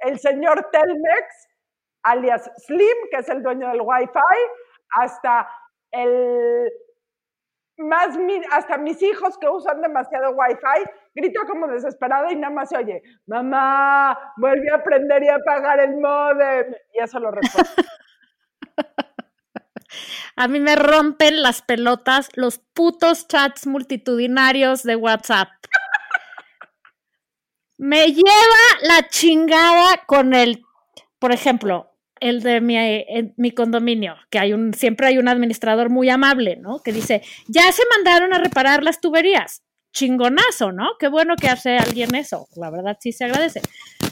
el 0.00 0.18
señor 0.18 0.68
Telmex, 0.72 1.48
alias 2.02 2.50
Slim, 2.66 2.96
que 3.12 3.18
es 3.18 3.28
el 3.28 3.44
dueño 3.44 3.68
del 3.68 3.82
Wi-Fi, 3.82 4.38
hasta 5.00 5.48
el 5.92 6.68
más 7.78 8.16
mi- 8.18 8.42
hasta 8.50 8.76
mis 8.78 9.00
hijos 9.02 9.38
que 9.38 9.48
usan 9.48 9.80
demasiado 9.82 10.32
Wi-Fi, 10.32 10.90
grito 11.14 11.42
como 11.46 11.68
desesperada 11.68 12.30
y 12.32 12.36
nada 12.36 12.52
más 12.52 12.68
se 12.70 12.76
oye, 12.76 13.02
mamá, 13.26 14.18
vuelve 14.36 14.68
a 14.72 14.76
aprender 14.76 15.22
y 15.22 15.28
a 15.28 15.36
apagar 15.36 15.78
el 15.80 15.96
modem. 15.96 16.74
Y 16.92 16.98
eso 17.02 17.20
lo 17.20 17.30
respondo. 17.30 17.70
A 20.36 20.48
mí 20.48 20.60
me 20.60 20.76
rompen 20.76 21.42
las 21.42 21.62
pelotas 21.62 22.28
los 22.34 22.58
putos 22.58 23.28
chats 23.28 23.66
multitudinarios 23.66 24.82
de 24.82 24.96
WhatsApp. 24.96 25.48
Me 27.78 28.06
lleva 28.06 28.62
la 28.82 29.08
chingada 29.08 30.04
con 30.06 30.34
el, 30.34 30.62
por 31.18 31.32
ejemplo, 31.32 31.92
el 32.20 32.40
de 32.40 32.60
mi, 32.60 32.76
en 32.76 33.34
mi 33.36 33.50
condominio, 33.50 34.14
que 34.30 34.38
hay 34.38 34.52
un, 34.52 34.72
siempre 34.74 35.08
hay 35.08 35.18
un 35.18 35.28
administrador 35.28 35.90
muy 35.90 36.08
amable, 36.08 36.56
¿no? 36.56 36.78
Que 36.78 36.92
dice, 36.92 37.22
ya 37.48 37.70
se 37.72 37.82
mandaron 37.96 38.32
a 38.32 38.38
reparar 38.38 38.84
las 38.84 39.00
tuberías. 39.00 39.64
Chingonazo, 39.92 40.72
¿no? 40.72 40.92
Qué 40.98 41.08
bueno 41.08 41.34
que 41.36 41.48
hace 41.48 41.76
alguien 41.76 42.14
eso. 42.14 42.46
La 42.56 42.70
verdad 42.70 42.96
sí 43.00 43.12
se 43.12 43.24
agradece. 43.24 43.60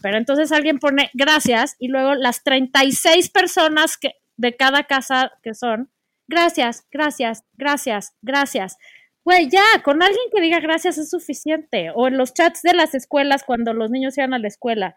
Pero 0.03 0.19
entonces 0.19 0.53
alguien 0.53 0.79
pone 0.79 1.11
gracias 1.15 1.77
y 1.79 1.89
luego 1.89 2.15
las 2.17 2.43
36 2.43 3.31
personas 3.31 3.97
que, 3.97 4.15
de 4.37 4.57
cada 4.57 4.85
casa 4.85 5.31
que 5.43 5.55
son, 5.55 5.91
gracias, 6.31 6.87
gracias, 6.91 7.45
gracias, 7.59 8.17
gracias. 8.23 8.79
Güey, 9.25 9.51
ya, 9.51 9.83
con 9.85 10.03
alguien 10.03 10.31
que 10.33 10.41
diga 10.41 10.61
gracias 10.61 10.97
es 10.97 11.11
suficiente. 11.11 11.91
O 11.95 12.09
en 12.09 12.17
los 12.17 12.33
chats 12.33 12.63
de 12.63 12.73
las 12.73 12.95
escuelas, 12.95 13.45
cuando 13.45 13.75
los 13.75 13.91
niños 13.91 14.17
iban 14.17 14.33
a 14.33 14.39
la 14.39 14.49
escuela. 14.49 14.95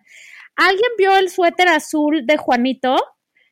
¿Alguien 0.56 0.92
vio 0.98 1.18
el 1.18 1.30
suéter 1.30 1.68
azul 1.68 2.26
de 2.26 2.38
Juanito? 2.38 2.96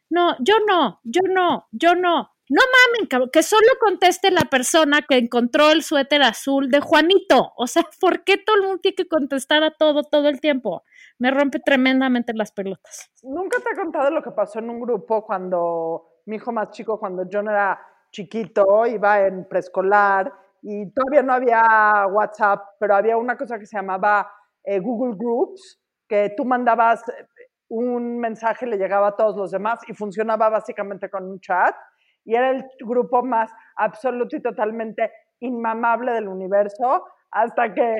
No, 0.10 0.36
yo 0.40 0.56
no, 0.68 1.02
yo 1.04 1.22
no, 1.28 1.68
yo 1.72 1.96
no. 1.96 2.30
No 2.54 2.62
mamen, 2.62 3.08
cabrón, 3.08 3.30
que 3.32 3.44
solo 3.44 3.68
conteste 3.80 4.30
la 4.30 4.44
persona 4.50 5.06
que 5.08 5.18
encontró 5.18 5.72
el 5.72 5.84
suéter 5.84 6.22
azul 6.22 6.70
de 6.70 6.82
Juanito. 6.82 7.54
O 7.56 7.66
sea, 7.66 7.84
¿por 8.00 8.24
qué 8.24 8.38
todo 8.38 8.58
el 8.58 8.64
mundo 8.64 8.80
tiene 8.82 8.96
que 8.96 9.08
contestar 9.08 9.64
a 9.64 9.72
todo 9.72 10.04
todo 10.04 10.28
el 10.28 10.42
tiempo? 10.42 10.84
Me 11.18 11.32
rompe 11.32 11.60
tremendamente 11.60 12.34
las 12.34 12.52
pelotas. 12.52 13.10
Nunca 13.24 13.58
te 13.60 13.72
he 13.72 13.76
contado 13.76 14.12
lo 14.12 14.22
que 14.22 14.32
pasó 14.32 14.60
en 14.60 14.70
un 14.70 14.82
grupo 14.82 15.26
cuando 15.26 16.11
mi 16.26 16.38
hijo 16.38 16.52
más 16.52 16.72
chico, 16.72 17.00
cuando 17.00 17.24
John 17.32 17.50
era 17.50 17.80
chiquito, 18.12 18.86
iba 18.86 19.22
en 19.22 19.48
preescolar 19.48 20.32
y 20.62 20.92
todavía 20.92 21.24
no 21.24 21.34
había 21.34 22.08
WhatsApp, 22.08 22.62
pero 22.80 22.96
había 22.96 23.18
una 23.18 23.38
cosa 23.38 23.58
que 23.58 23.66
se 23.66 23.78
llamaba 23.78 24.32
eh, 24.64 24.80
Google 24.80 25.16
Groups, 25.18 25.82
que 26.08 26.34
tú 26.36 26.46
mandabas 26.46 27.08
eh, 27.10 27.28
un 27.70 28.20
mensaje, 28.20 28.68
le 28.68 28.78
llegaba 28.78 29.10
a 29.10 29.16
todos 29.16 29.36
los 29.38 29.52
demás 29.52 29.80
y 29.88 29.94
funcionaba 29.94 30.50
básicamente 30.50 31.10
con 31.10 31.26
un 31.26 31.40
chat. 31.40 31.76
Y 32.24 32.36
era 32.36 32.52
el 32.52 32.66
grupo 32.80 33.24
más 33.24 33.50
absoluto 33.76 34.36
y 34.36 34.42
totalmente 34.42 35.12
inmamable 35.40 36.12
del 36.12 36.28
universo, 36.28 37.06
hasta 37.32 37.74
que 37.74 37.96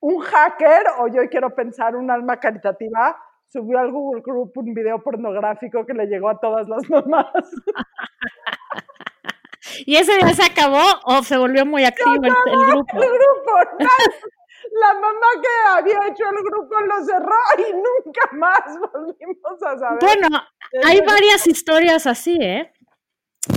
un 0.00 0.20
hacker, 0.20 0.84
o 1.00 1.08
yo 1.08 1.28
quiero 1.28 1.50
pensar 1.54 1.96
un 1.96 2.10
alma 2.10 2.38
caritativa, 2.38 3.16
subió 3.52 3.78
al 3.78 3.92
Google 3.92 4.22
Group 4.22 4.52
un 4.56 4.72
video 4.72 5.02
pornográfico 5.02 5.84
que 5.84 5.92
le 5.92 6.06
llegó 6.06 6.30
a 6.30 6.38
todas 6.40 6.66
las 6.68 6.88
mamás. 6.90 7.26
¿Y 9.86 9.96
ese 9.96 10.16
día 10.16 10.32
se 10.34 10.44
acabó 10.44 10.84
o 11.04 11.22
se 11.22 11.36
volvió 11.36 11.66
muy 11.66 11.84
activo 11.84 12.14
el, 12.14 12.24
el 12.24 12.66
grupo? 12.66 13.02
El 13.02 13.08
grupo, 13.08 13.52
la 14.80 14.94
mamá 14.94 15.26
que 15.40 15.70
había 15.70 16.08
hecho 16.08 16.24
el 16.24 16.44
grupo 16.44 16.74
lo 16.80 17.04
cerró 17.04 17.36
y 17.58 17.72
nunca 17.72 18.28
más 18.32 18.60
volvimos 18.92 19.62
a 19.66 19.78
saber. 19.78 19.98
Bueno, 20.00 20.28
hay 20.84 21.00
varias 21.00 21.46
historias 21.46 22.06
así, 22.06 22.38
¿eh? 22.40 22.72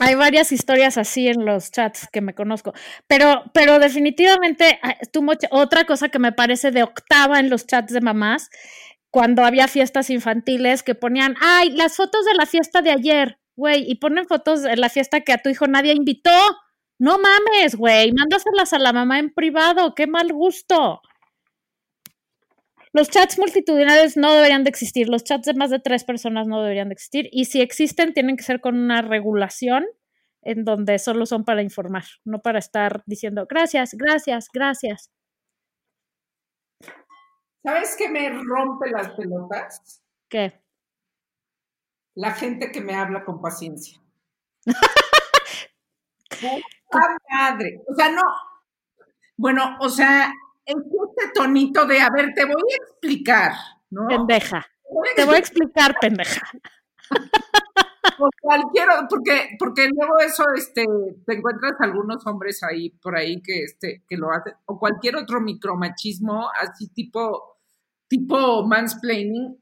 Hay 0.02 0.16
varias 0.16 0.52
historias 0.52 0.98
así 0.98 1.28
en 1.28 1.46
los 1.46 1.70
chats 1.70 2.08
que 2.12 2.20
me 2.20 2.34
conozco. 2.34 2.74
Pero, 3.08 3.44
pero 3.54 3.78
definitivamente, 3.78 4.80
ah, 4.82 4.96
tú, 5.12 5.22
Moche, 5.22 5.48
otra 5.52 5.86
cosa 5.86 6.10
que 6.10 6.18
me 6.18 6.32
parece 6.32 6.72
de 6.72 6.82
octava 6.82 7.40
en 7.40 7.52
los 7.52 7.68
chats 7.68 7.94
de 7.94 8.02
mamás, 8.02 8.50
cuando 9.12 9.44
había 9.44 9.68
fiestas 9.68 10.10
infantiles 10.10 10.84
que 10.84 10.96
ponían, 10.96 11.36
ay, 11.42 11.72
las 11.72 11.96
fotos 11.96 12.26
de 12.26 12.34
la 12.34 12.46
fiesta 12.46 12.82
de 12.82 12.92
ayer, 12.92 13.40
güey, 13.56 13.90
y 13.90 13.96
ponen 13.96 14.28
fotos 14.28 14.64
de 14.64 14.76
la 14.76 14.90
fiesta 14.90 15.22
que 15.22 15.34
a 15.34 15.38
tu 15.38 15.50
hijo 15.50 15.68
nadie 15.68 15.94
invitó. 15.94 16.32
No 17.00 17.18
mames, 17.20 17.76
güey, 17.76 18.12
mándaselas 18.14 18.74
a 18.74 18.80
la 18.80 18.94
mamá 18.94 19.20
en 19.20 19.34
privado, 19.34 19.96
qué 19.96 20.08
mal 20.08 20.32
gusto. 20.32 21.02
Los 22.96 23.10
chats 23.10 23.38
multitudinarios 23.38 24.16
no 24.16 24.34
deberían 24.34 24.64
de 24.64 24.70
existir, 24.70 25.10
los 25.10 25.26
chats 25.26 25.46
de 25.48 25.54
más 25.54 25.70
de 25.70 25.80
tres 25.80 26.06
personas 26.06 26.48
no 26.48 26.62
deberían 26.62 26.88
de 26.88 26.94
existir 26.94 27.28
y 27.30 27.44
si 27.44 27.60
existen 27.60 28.14
tienen 28.14 28.38
que 28.38 28.44
ser 28.44 28.62
con 28.62 28.78
una 28.78 29.02
regulación 29.02 29.86
en 30.42 30.64
donde 30.64 30.98
solo 30.98 31.26
son 31.26 31.44
para 31.44 31.62
informar, 31.62 32.06
no 32.24 32.42
para 32.42 32.60
estar 32.60 33.04
diciendo 33.06 33.48
gracias, 33.50 33.96
gracias, 33.96 34.48
gracias. 34.54 35.12
¿Sabes 37.66 37.96
qué 37.98 38.08
me 38.10 38.30
rompe 38.30 38.92
las 38.92 39.10
pelotas? 39.14 40.04
¿Qué? 40.30 40.62
La 42.14 42.32
gente 42.32 42.72
que 42.72 42.80
me 42.80 42.94
habla 42.94 43.26
con 43.26 43.42
paciencia. 43.42 44.00
Puta 46.30 47.18
madre. 47.32 47.82
O 47.88 47.96
sea, 47.96 48.12
no. 48.12 48.22
Bueno, 49.36 49.78
o 49.80 49.90
sea, 49.90 50.32
en 50.64 50.78
este 50.78 51.32
tonito 51.34 51.88
de, 51.88 52.02
a 52.02 52.12
ver, 52.12 52.36
te 52.36 52.46
voy 52.46 52.54
a 52.72 52.76
explicar, 52.76 53.54
¿no? 53.90 54.08
Pendeja. 54.10 54.64
Te 55.16 55.26
voy 55.26 55.36
a 55.36 55.40
explicar, 55.40 55.96
pendeja. 56.00 56.48
O 58.18 58.30
cualquier, 58.40 58.88
porque, 59.10 59.58
porque 59.60 59.90
luego 59.90 60.20
eso, 60.20 60.46
este, 60.56 60.86
te 61.26 61.34
encuentras 61.34 61.74
algunos 61.80 62.26
hombres 62.26 62.64
ahí, 62.64 62.92
por 62.92 63.18
ahí, 63.18 63.42
que, 63.42 63.64
este, 63.64 64.06
que 64.08 64.16
lo 64.16 64.32
hacen, 64.32 64.54
o 64.68 64.80
cualquier 64.80 65.18
otro 65.18 65.42
micromachismo, 65.42 66.50
así 66.62 66.88
tipo, 66.90 67.55
tipo 68.08 68.66
mansplaining, 68.66 69.58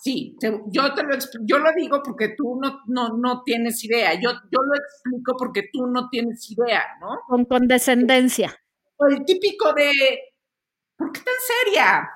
sí, 0.00 0.36
te- 0.40 0.62
yo 0.68 0.94
te 0.94 1.02
lo, 1.02 1.10
yo 1.42 1.58
lo 1.58 1.72
digo 1.76 2.02
porque 2.02 2.34
tú 2.36 2.58
no, 2.60 2.80
no, 2.86 3.16
no 3.16 3.42
tienes 3.42 3.82
idea, 3.84 4.14
yo, 4.14 4.30
yo 4.30 4.62
lo 4.62 4.74
explico 4.74 5.34
porque 5.38 5.68
tú 5.72 5.86
no 5.86 6.08
tienes 6.08 6.50
idea, 6.50 6.82
¿no? 7.00 7.18
Con 7.26 7.44
condescendencia. 7.44 8.56
O 8.96 9.06
el 9.06 9.24
típico 9.24 9.72
de, 9.72 9.90
¿por 10.96 11.10
qué 11.12 11.20
tan 11.20 11.34
seria? 11.64 12.08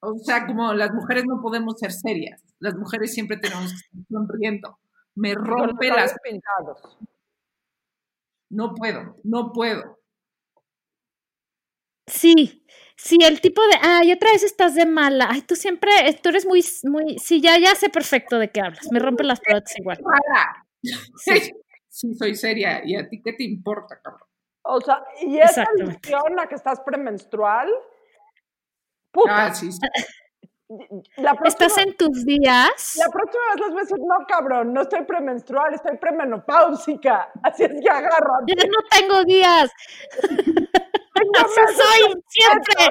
O 0.00 0.18
sea, 0.18 0.46
como 0.46 0.72
las 0.74 0.92
mujeres 0.92 1.24
no 1.26 1.40
podemos 1.40 1.78
ser 1.78 1.92
serias, 1.92 2.42
las 2.58 2.74
mujeres 2.76 3.12
siempre 3.14 3.36
tenemos 3.38 3.70
que 3.70 3.76
estar 3.76 4.02
sonriendo. 4.10 4.78
Me 5.14 5.34
rompe 5.34 5.88
las 5.88 6.14
pintados. 6.22 6.98
No 8.50 8.74
puedo, 8.74 9.16
no 9.24 9.52
puedo. 9.52 9.98
Sí, 12.06 12.64
sí, 12.96 13.18
el 13.22 13.40
tipo 13.40 13.60
de, 13.62 13.76
ay, 13.82 14.12
otra 14.12 14.30
vez 14.32 14.42
estás 14.42 14.74
de 14.74 14.86
mala, 14.86 15.28
ay, 15.30 15.42
tú 15.42 15.56
siempre, 15.56 15.90
eh, 16.08 16.18
tú 16.22 16.28
eres 16.28 16.46
muy, 16.46 16.64
muy, 16.84 17.18
sí, 17.18 17.40
ya, 17.40 17.58
ya 17.58 17.74
sé 17.74 17.88
perfecto 17.88 18.38
de 18.38 18.50
qué 18.50 18.60
hablas, 18.60 18.86
me 18.92 18.98
rompen 19.00 19.26
las 19.28 19.40
pelotas 19.40 19.72
igual. 19.78 19.98
Para. 19.98 20.66
Sí. 21.16 21.52
Sí, 21.88 22.14
soy 22.14 22.34
seria. 22.34 22.82
¿Y 22.84 22.94
a 22.94 23.08
ti 23.08 23.22
qué 23.22 23.32
te 23.32 23.42
importa, 23.42 23.98
cabrón? 24.02 24.28
O 24.64 24.78
sea, 24.82 25.02
y 25.22 25.38
esa 25.38 25.62
Exactamente. 25.62 26.12
alusión 26.14 26.38
a 26.40 26.46
que 26.46 26.54
estás 26.54 26.80
premenstrual, 26.80 27.70
puta, 29.10 29.46
Ah, 29.46 29.54
sí, 29.54 29.72
sí. 29.72 29.78
la 31.16 31.32
próxima, 31.32 31.66
Estás 31.66 31.78
en 31.78 31.96
tus 31.96 32.26
días, 32.26 32.96
la 32.98 33.08
próxima 33.08 33.42
vez 33.54 33.60
les 33.60 33.68
voy 33.70 33.78
a 33.78 33.80
decir, 33.80 33.96
no, 33.98 34.26
cabrón, 34.28 34.74
no 34.74 34.82
estoy 34.82 35.04
premenstrual, 35.06 35.72
estoy 35.72 35.96
premenopáusica. 35.96 37.30
Así 37.42 37.64
es 37.64 37.70
que 37.70 37.88
agárrate. 37.88 38.54
ya 38.54 38.64
no 38.66 38.78
tengo 38.90 39.24
días, 39.24 39.70
así 41.38 41.60
soy 41.76 42.14
siempre. 42.28 42.88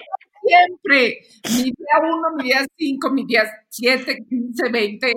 Siempre. 0.48 1.20
Mi 1.58 1.64
día 1.64 2.00
uno, 2.04 2.36
mi 2.38 2.44
día 2.44 2.66
cinco, 2.78 3.10
mi 3.12 3.26
día 3.26 3.44
siete, 3.70 4.26
quince, 4.30 4.70
veinte. 4.72 5.14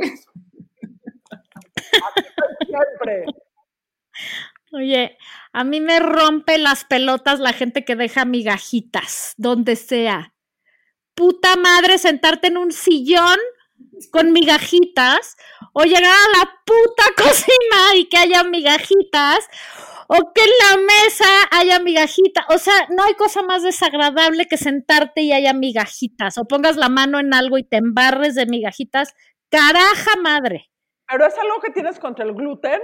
Siempre. 2.66 3.24
Oye, 4.72 5.16
a 5.52 5.64
mí 5.64 5.80
me 5.80 5.98
rompe 6.00 6.58
las 6.58 6.84
pelotas 6.84 7.40
la 7.40 7.52
gente 7.52 7.84
que 7.84 7.96
deja 7.96 8.24
migajitas, 8.24 9.34
donde 9.36 9.76
sea. 9.76 10.34
Puta 11.14 11.56
madre, 11.56 11.98
sentarte 11.98 12.48
en 12.48 12.58
un 12.58 12.72
sillón 12.72 13.38
con 14.10 14.32
migajitas 14.32 15.36
o 15.72 15.82
llegar 15.84 16.04
a 16.04 16.38
la 16.38 16.62
puta 16.64 17.04
cocina 17.16 17.96
y 17.96 18.08
que 18.08 18.18
haya 18.18 18.44
migajitas 18.44 19.48
o 20.08 20.32
que 20.32 20.42
en 20.42 20.50
la 20.58 20.82
mesa 20.82 21.26
haya 21.52 21.78
migajitas. 21.80 22.44
O 22.48 22.58
sea, 22.58 22.74
no 22.88 23.04
hay 23.04 23.14
cosa 23.14 23.42
más 23.42 23.62
desagradable 23.62 24.46
que 24.46 24.56
sentarte 24.56 25.20
y 25.20 25.32
haya 25.32 25.52
migajitas 25.52 26.38
o 26.38 26.46
pongas 26.46 26.76
la 26.76 26.88
mano 26.88 27.20
en 27.20 27.34
algo 27.34 27.58
y 27.58 27.62
te 27.62 27.76
embarres 27.76 28.34
de 28.34 28.46
migajitas. 28.46 29.14
Caraja 29.50 30.16
madre. 30.22 30.70
Pero 31.06 31.26
es 31.26 31.38
algo 31.38 31.60
que 31.60 31.70
tienes 31.70 31.98
contra 31.98 32.24
el 32.24 32.32
gluten 32.32 32.80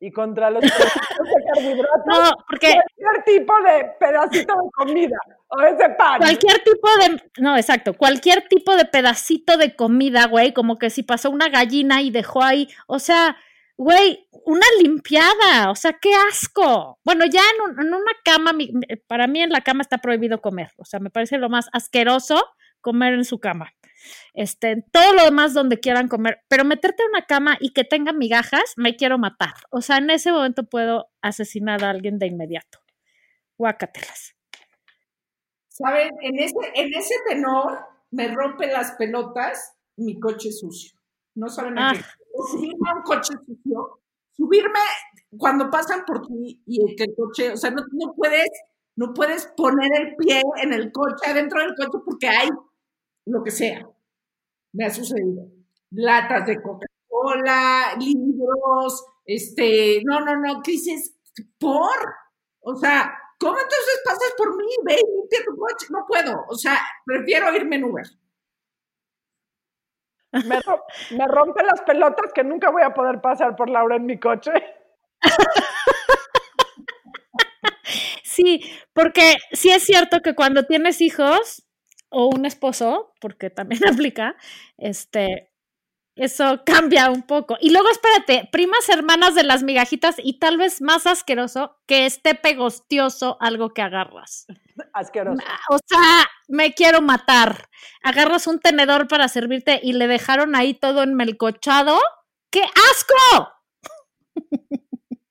y 0.00 0.12
contra 0.12 0.50
los 0.50 0.60
productos 0.60 1.26
de 1.26 1.44
carbohidratos. 1.54 2.06
No, 2.06 2.30
porque 2.46 2.74
Cualquier 2.74 3.24
tipo 3.24 3.54
de 3.62 3.84
pedacito 3.98 4.54
de 4.54 4.70
comida 4.74 5.18
o 5.48 5.60
de 5.62 5.90
pan. 5.90 6.18
Cualquier 6.18 6.58
tipo 6.58 6.88
de, 7.00 7.22
no, 7.38 7.56
exacto, 7.56 7.94
cualquier 7.94 8.46
tipo 8.48 8.76
de 8.76 8.84
pedacito 8.84 9.56
de 9.56 9.74
comida, 9.74 10.26
güey, 10.26 10.52
como 10.52 10.78
que 10.78 10.90
si 10.90 11.02
pasó 11.02 11.30
una 11.30 11.48
gallina 11.48 12.02
y 12.02 12.10
dejó 12.10 12.42
ahí, 12.42 12.68
o 12.86 12.98
sea, 12.98 13.38
güey, 13.76 14.28
una 14.44 14.66
limpiada, 14.82 15.70
o 15.70 15.74
sea, 15.74 15.94
qué 16.00 16.12
asco. 16.30 16.98
Bueno, 17.04 17.24
ya 17.26 17.40
en, 17.40 17.86
en 17.86 17.94
una 17.94 18.12
cama, 18.24 18.52
mi- 18.52 18.72
para 19.06 19.26
mí 19.26 19.42
en 19.42 19.50
la 19.50 19.60
cama 19.62 19.82
está 19.82 19.98
prohibido 19.98 20.40
comer, 20.40 20.72
o 20.78 20.84
sea, 20.84 21.00
me 21.00 21.10
parece 21.10 21.38
lo 21.38 21.48
más 21.48 21.68
asqueroso 21.72 22.42
comer 22.80 23.14
en 23.14 23.24
su 23.24 23.38
cama. 23.40 23.72
Este, 24.34 24.84
todo 24.92 25.12
lo 25.14 25.24
demás 25.24 25.52
donde 25.52 25.80
quieran 25.80 26.06
comer, 26.08 26.38
pero 26.48 26.64
meterte 26.64 27.02
en 27.02 27.08
una 27.10 27.26
cama 27.26 27.56
y 27.60 27.72
que 27.72 27.82
tenga 27.82 28.12
migajas, 28.12 28.74
me 28.76 28.94
quiero 28.96 29.18
matar. 29.18 29.54
O 29.70 29.80
sea, 29.80 29.96
en 29.98 30.10
ese 30.10 30.30
momento 30.30 30.64
puedo 30.68 31.08
asesinar 31.22 31.82
a 31.82 31.90
alguien 31.90 32.18
de 32.18 32.28
inmediato. 32.28 32.78
Guácatelas. 33.58 34.34
¿Saben? 35.68 36.12
En 36.22 36.38
ese, 36.38 36.54
en 36.74 36.94
ese 36.94 37.14
tenor 37.28 37.80
me 38.10 38.28
rompe 38.28 38.66
las 38.68 38.92
pelotas 38.92 39.74
mi 39.96 40.20
coche 40.20 40.52
sucio. 40.52 40.95
No 41.36 41.48
saben 41.48 41.78
a 41.78 41.90
Ah, 41.90 41.92
qué. 41.94 42.00
Subirme 42.50 42.90
a 42.90 42.96
un 42.96 43.02
coche 43.02 43.34
sucio, 43.46 44.00
subirme 44.32 44.78
cuando 45.38 45.70
pasan 45.70 46.04
por 46.06 46.26
ti 46.26 46.62
y 46.66 46.82
el, 46.82 46.96
que 46.96 47.04
el 47.04 47.14
coche, 47.16 47.52
o 47.52 47.56
sea, 47.56 47.70
no, 47.70 47.82
no 47.92 48.14
puedes, 48.14 48.48
no 48.96 49.14
puedes 49.14 49.46
poner 49.56 49.88
el 50.00 50.16
pie 50.16 50.42
en 50.62 50.72
el 50.72 50.92
coche, 50.92 51.30
adentro 51.30 51.60
del 51.60 51.74
coche, 51.74 52.02
porque 52.04 52.28
hay 52.28 52.48
lo 53.26 53.42
que 53.42 53.50
sea. 53.50 53.88
Me 54.72 54.86
ha 54.86 54.90
sucedido. 54.90 55.46
Latas 55.90 56.46
de 56.46 56.60
Coca-Cola, 56.60 57.96
libros, 57.98 59.06
este, 59.24 60.02
no, 60.04 60.20
no, 60.20 60.36
no, 60.36 60.62
¿qué 60.62 60.72
dices? 60.72 61.14
¿Por? 61.58 61.98
O 62.60 62.74
sea, 62.76 63.12
¿cómo 63.38 63.56
entonces 63.56 64.00
pasas 64.04 64.32
por 64.36 64.56
mí? 64.56 64.66
Ve 64.84 64.94
y 64.94 65.16
limpia 65.20 65.40
tu 65.46 65.56
coche. 65.56 65.86
No 65.90 66.04
puedo. 66.06 66.44
O 66.48 66.54
sea, 66.56 66.78
prefiero 67.04 67.54
irme 67.54 67.76
en 67.76 67.84
Uber. 67.84 68.06
Me, 70.44 70.60
ro- 70.60 70.84
me 71.10 71.26
rompe 71.26 71.64
las 71.64 71.80
pelotas 71.82 72.32
que 72.32 72.44
nunca 72.44 72.70
voy 72.70 72.82
a 72.82 72.94
poder 72.94 73.20
pasar 73.20 73.56
por 73.56 73.68
Laura 73.70 73.96
en 73.96 74.06
mi 74.06 74.18
coche. 74.18 74.52
Sí, 78.22 78.62
porque 78.92 79.36
sí 79.52 79.70
es 79.70 79.84
cierto 79.84 80.20
que 80.22 80.34
cuando 80.34 80.64
tienes 80.64 81.00
hijos 81.00 81.64
o 82.08 82.26
un 82.26 82.44
esposo, 82.46 83.12
porque 83.20 83.50
también 83.50 83.80
aplica, 83.88 84.36
este, 84.78 85.50
eso 86.16 86.62
cambia 86.64 87.10
un 87.10 87.22
poco. 87.22 87.58
Y 87.60 87.70
luego 87.70 87.90
espérate, 87.90 88.48
primas 88.50 88.88
hermanas 88.88 89.34
de 89.34 89.42
las 89.42 89.62
migajitas 89.62 90.16
y 90.18 90.38
tal 90.38 90.56
vez 90.56 90.80
más 90.80 91.06
asqueroso 91.06 91.76
que 91.86 92.06
esté 92.06 92.34
pegostioso 92.34 93.36
algo 93.38 93.74
que 93.74 93.82
agarras. 93.82 94.46
Asqueroso. 94.94 95.42
O 95.68 95.78
sea, 95.86 96.26
me 96.48 96.72
quiero 96.72 97.02
matar. 97.02 97.68
Agarras 98.02 98.46
un 98.46 98.60
tenedor 98.60 99.08
para 99.08 99.28
servirte 99.28 99.78
y 99.82 99.92
le 99.92 100.06
dejaron 100.06 100.56
ahí 100.56 100.72
todo 100.72 101.02
enmelcochado. 101.02 102.00
¡Qué 102.50 102.62
asco! 102.62 103.52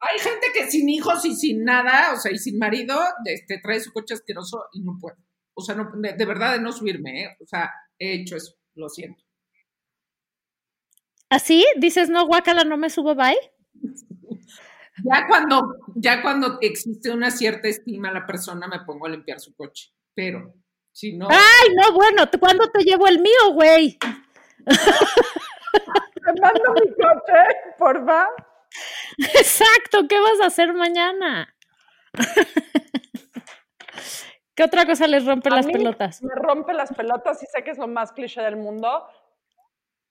Hay 0.01 0.19
gente 0.19 0.47
que 0.53 0.69
sin 0.69 0.87
hijos 0.87 1.25
y 1.25 1.35
sin 1.35 1.63
nada, 1.63 2.13
o 2.13 2.17
sea, 2.17 2.31
y 2.31 2.37
sin 2.37 2.59
marido, 2.59 2.95
este, 3.25 3.59
trae 3.59 3.79
su 3.79 3.91
coche 3.91 4.13
asqueroso 4.13 4.65
y 4.73 4.81
no 4.81 4.99
puedo. 5.01 5.17
O 5.55 5.63
sea, 5.63 5.73
no, 5.73 5.89
de, 5.95 6.13
de 6.13 6.25
verdad 6.25 6.53
de 6.53 6.61
no 6.61 6.71
subirme, 6.71 7.23
¿eh? 7.23 7.37
O 7.41 7.47
sea, 7.47 7.71
he 7.97 8.21
hecho 8.21 8.35
eso, 8.35 8.53
lo 8.75 8.87
siento. 8.87 9.24
¿Así? 11.35 11.65
Dices, 11.75 12.07
no, 12.09 12.25
guácala, 12.25 12.63
no 12.63 12.77
me 12.77 12.89
subo, 12.89 13.13
bye. 13.13 13.35
Ya 15.03 15.27
cuando, 15.27 15.75
ya 15.95 16.21
cuando 16.21 16.59
existe 16.61 17.11
una 17.11 17.29
cierta 17.29 17.67
estima 17.67 18.07
a 18.07 18.13
la 18.13 18.25
persona, 18.25 18.67
me 18.69 18.79
pongo 18.85 19.05
a 19.05 19.09
limpiar 19.09 19.41
su 19.41 19.53
coche. 19.53 19.91
Pero, 20.13 20.53
si 20.93 21.11
no, 21.17 21.27
Ay, 21.29 21.75
no, 21.75 21.91
bueno, 21.91 22.29
¿tú- 22.29 22.39
¿cuándo 22.39 22.71
te 22.71 22.85
llevo 22.85 23.05
el 23.07 23.19
mío, 23.19 23.51
güey? 23.53 23.97
Te 23.99 24.07
mando 26.41 26.73
mi 26.73 26.87
coche, 26.93 27.41
porfa. 27.77 28.29
Exacto, 29.17 30.07
¿qué 30.07 30.17
vas 30.21 30.39
a 30.41 30.45
hacer 30.45 30.73
mañana? 30.73 31.53
¿Qué 34.55 34.63
otra 34.63 34.85
cosa 34.85 35.05
les 35.07 35.25
rompe 35.25 35.49
A 35.49 35.55
las 35.57 35.65
mí 35.65 35.73
pelotas? 35.73 36.23
Me 36.23 36.33
rompe 36.33 36.73
las 36.73 36.93
pelotas 36.93 37.43
y 37.43 37.45
sé 37.47 37.61
que 37.65 37.71
es 37.71 37.77
lo 37.77 37.89
más 37.89 38.13
cliché 38.13 38.39
del 38.41 38.55
mundo. 38.55 39.05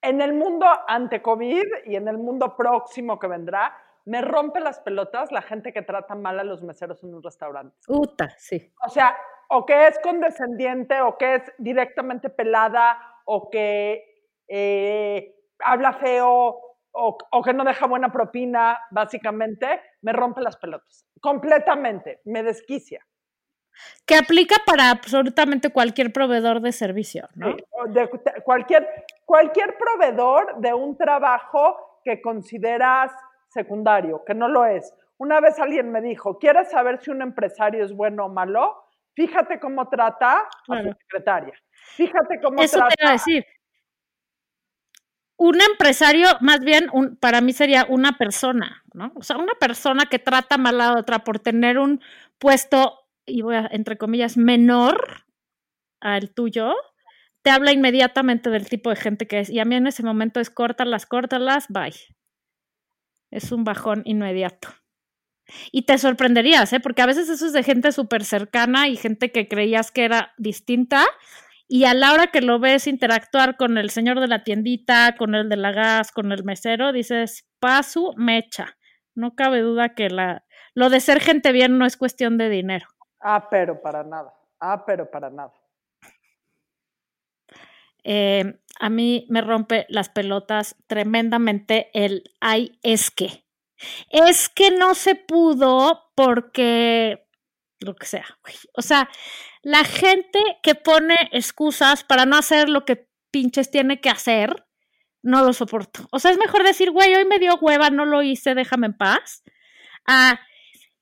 En 0.05 0.21
el 0.21 0.35
mundo 0.35 0.67
ante 0.87 1.23
COVID 1.23 1.65
y 1.87 1.97
en 1.97 2.09
el 2.09 2.19
mundo 2.19 2.55
próximo 2.59 3.19
que 3.19 3.27
vendrá, 3.27 3.75
me 4.05 4.21
rompe 4.21 4.61
las 4.61 4.79
pelotas 4.81 5.33
la 5.33 5.41
gente 5.41 5.73
que 5.73 5.81
trata 5.81 6.15
mal 6.15 6.39
a 6.39 6.45
los 6.45 6.63
meseros 6.63 7.03
en 7.03 7.15
un 7.15 7.23
restaurante. 7.23 7.75
Uta, 7.89 8.29
sí. 8.37 8.71
O 8.87 8.91
sea, 8.91 9.17
o 9.49 9.65
que 9.65 9.87
es 9.87 9.99
condescendiente, 10.01 11.01
o 11.01 11.17
que 11.17 11.37
es 11.37 11.43
directamente 11.57 12.29
pelada, 12.29 12.99
o 13.25 13.49
que 13.49 14.05
eh, 14.47 15.35
habla 15.61 15.95
feo, 15.95 16.61
o, 16.93 17.19
o 17.31 17.43
que 17.43 17.55
no 17.55 17.65
deja 17.65 17.87
buena 17.87 18.13
propina, 18.13 18.79
básicamente, 18.91 19.81
me 20.03 20.13
rompe 20.13 20.43
las 20.43 20.59
pelotas. 20.59 21.07
Completamente, 21.19 22.21
me 22.27 22.43
desquicia. 22.43 23.03
Que 24.07 24.17
aplica 24.17 24.57
para 24.67 24.91
absolutamente 24.91 25.71
cualquier 25.71 26.13
proveedor 26.13 26.61
de 26.61 26.73
servicio, 26.73 27.29
¿no? 27.35 27.53
Sí, 27.53 27.65
o 27.71 27.87
de 27.89 28.01
de 28.03 28.43
cualquier, 28.43 28.89
cualquier 29.25 29.77
proveedor 29.77 30.61
de 30.61 30.75
un 30.75 30.97
trabajo 30.97 32.01
que 32.05 32.21
consideras 32.21 33.13
secundario, 33.49 34.25
que 34.25 34.35
no 34.35 34.49
lo 34.49 34.67
es. 34.67 34.93
Una 35.17 35.41
vez 35.41 35.59
alguien 35.59 35.91
me 35.91 36.01
dijo, 36.01 36.39
¿quieres 36.39 36.71
saber 36.71 37.01
si 37.01 37.11
un 37.11 37.23
empresario 37.23 37.85
es 37.85 37.93
bueno 37.95 38.27
o 38.27 38.29
malo? 38.29 38.85
Fíjate 39.15 39.61
cómo 39.61 39.89
trata 39.89 40.41
a 40.41 40.83
su 40.83 40.93
secretaria. 40.99 41.55
Fíjate 41.73 42.41
cómo 42.43 42.61
Eso 42.61 42.79
trata. 42.79 42.95
te 42.95 43.03
iba 43.03 43.11
a 43.11 43.13
decir. 43.13 43.47
Un 45.37 45.61
empresario, 45.61 46.27
más 46.41 46.61
bien, 46.61 46.89
un, 46.93 47.17
para 47.17 47.41
mí 47.41 47.53
sería 47.53 47.87
una 47.89 48.19
persona, 48.19 48.83
¿no? 48.93 49.13
O 49.17 49.23
sea, 49.23 49.37
una 49.37 49.55
persona 49.55 50.07
que 50.07 50.19
trata 50.19 50.59
mal 50.59 50.81
a 50.81 50.99
otra 50.99 51.21
por 51.21 51.39
tener 51.39 51.79
un 51.79 52.01
puesto, 52.39 53.04
y 53.27 53.43
voy 53.43 53.57
a, 53.57 53.69
entre 53.71 53.97
comillas, 53.97 54.37
menor 54.37 55.25
al 56.01 56.31
tuyo, 56.31 56.75
te 57.43 57.51
habla 57.51 57.73
inmediatamente 57.73 58.51
del 58.51 58.69
tipo 58.69 58.91
de 58.91 58.97
gente 58.97 59.27
que 59.27 59.41
es. 59.41 59.51
Y 59.51 59.59
a 59.61 59.65
mí 59.65 59.75
en 59.75 59.87
ese 59.87 60.03
momento 60.03 60.41
es 60.41 60.51
córtalas, 60.51 61.07
córtalas, 61.07 61.67
bye. 61.69 61.95
Es 63.31 63.53
un 63.53 63.65
bajón 63.65 64.03
inmediato. 64.05 64.69
Y 65.71 65.83
te 65.83 65.99
sorprenderías, 65.99 66.73
¿eh? 66.73 66.81
Porque 66.81 67.03
a 67.03 67.07
veces 67.07 67.29
eso 67.29 67.47
es 67.47 67.53
de 67.53 67.63
gente 67.63 67.93
súper 67.93 68.25
cercana 68.25 68.89
y 68.89 68.97
gente 68.97 69.31
que 69.31 69.49
creías 69.49 69.91
que 69.91 70.05
era 70.05 70.33
distinta. 70.39 71.05
Y 71.69 71.85
a 71.85 71.95
la 71.95 72.13
hora 72.13 72.29
que 72.29 72.41
lo 72.41 72.59
ves 72.59 72.87
interactuar 72.87 73.57
con 73.57 73.79
el 73.79 73.91
señor 73.91 74.21
de 74.21 74.29
la 74.29 74.45
tiendita, 74.45 75.17
con 75.17 75.35
el 75.35 75.49
de 75.49 75.57
la 75.57 75.73
gas, 75.73 76.13
con 76.13 76.33
el 76.33 76.45
mesero, 76.45 76.93
dices, 76.93 77.47
pasu, 77.59 78.15
mecha. 78.17 78.79
No 79.15 79.35
cabe 79.35 79.61
duda 79.61 79.95
que 79.95 80.09
la, 80.11 80.45
lo 80.75 80.91
de 80.91 81.01
ser 81.01 81.21
gente 81.21 81.53
bien 81.53 81.79
no 81.79 81.87
es 81.87 81.97
cuestión 81.97 82.39
de 82.39 82.49
dinero. 82.49 82.87
Ah, 83.27 83.49
pero 83.49 83.81
para 83.81 84.05
nada. 84.05 84.35
Ah, 84.61 84.85
pero 84.85 85.11
para 85.11 85.31
nada. 85.31 85.53
Eh, 88.05 88.61
a 88.79 88.91
mí 88.91 89.27
me 89.31 89.41
rompe 89.41 89.87
las 89.89 90.11
pelotas 90.11 90.77
tremendamente 90.87 91.91
el 91.95 92.25
ay, 92.41 92.79
es 92.83 93.11
que. 93.11 93.47
Es 94.11 94.51
que 94.51 94.71
no 94.71 94.95
se 94.95 95.15
pudo 95.15 96.13
porque 96.15 97.27
lo 97.81 97.97
que 97.97 98.07
sea. 98.07 98.27
O 98.75 98.83
sea, 98.83 99.09
la 99.63 99.85
gente 99.85 100.39
que 100.63 100.75
pone 100.75 101.17
excusas 101.33 102.05
para 102.05 102.27
no 102.27 102.37
hacer 102.37 102.69
lo 102.69 102.85
que 102.85 103.09
pinches 103.31 103.71
tiene 103.71 104.03
que 104.03 104.11
hacer, 104.11 104.67
no 105.23 105.43
lo 105.43 105.55
soporto. 105.55 106.07
O 106.13 106.19
sea, 106.19 106.31
es 106.31 106.37
mejor 106.37 106.63
decir, 106.63 106.91
güey, 106.91 107.15
hoy 107.15 107.25
me 107.25 107.39
dio 107.39 107.57
hueva, 107.57 107.89
no 107.89 108.05
lo 108.05 108.23
hice, 108.23 108.55
déjame 108.55 108.89
en 108.89 108.99
paz. 108.99 109.43
Ah, 110.07 110.41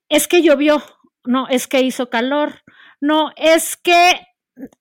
es 0.08 0.28
que 0.28 0.42
llovió, 0.42 0.82
no, 1.24 1.46
es 1.48 1.68
que 1.68 1.80
hizo 1.82 2.10
calor, 2.10 2.62
no, 3.00 3.30
es 3.36 3.76
que 3.76 4.20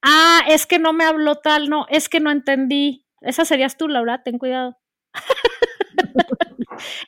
Ah, 0.01 0.41
es 0.49 0.67
que 0.67 0.79
no 0.79 0.91
me 0.91 1.05
habló 1.05 1.37
tal, 1.37 1.69
no, 1.69 1.85
es 1.89 2.09
que 2.09 2.19
no 2.19 2.29
entendí. 2.29 3.05
Esa 3.21 3.45
serías 3.45 3.77
tú, 3.77 3.87
Laura, 3.87 4.21
ten 4.21 4.37
cuidado. 4.37 4.77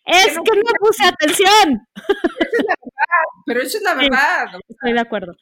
es 0.06 0.28
que 0.28 0.58
no 0.58 0.72
puse 0.80 1.06
atención. 1.06 1.88
Pero 3.46 3.62
eso 3.62 3.78
es 3.78 3.84
la 3.84 3.92
Sí. 3.94 4.10
verdad. 4.10 4.46
Estoy 4.70 4.94
de 4.94 5.00
acuerdo. 5.00 5.34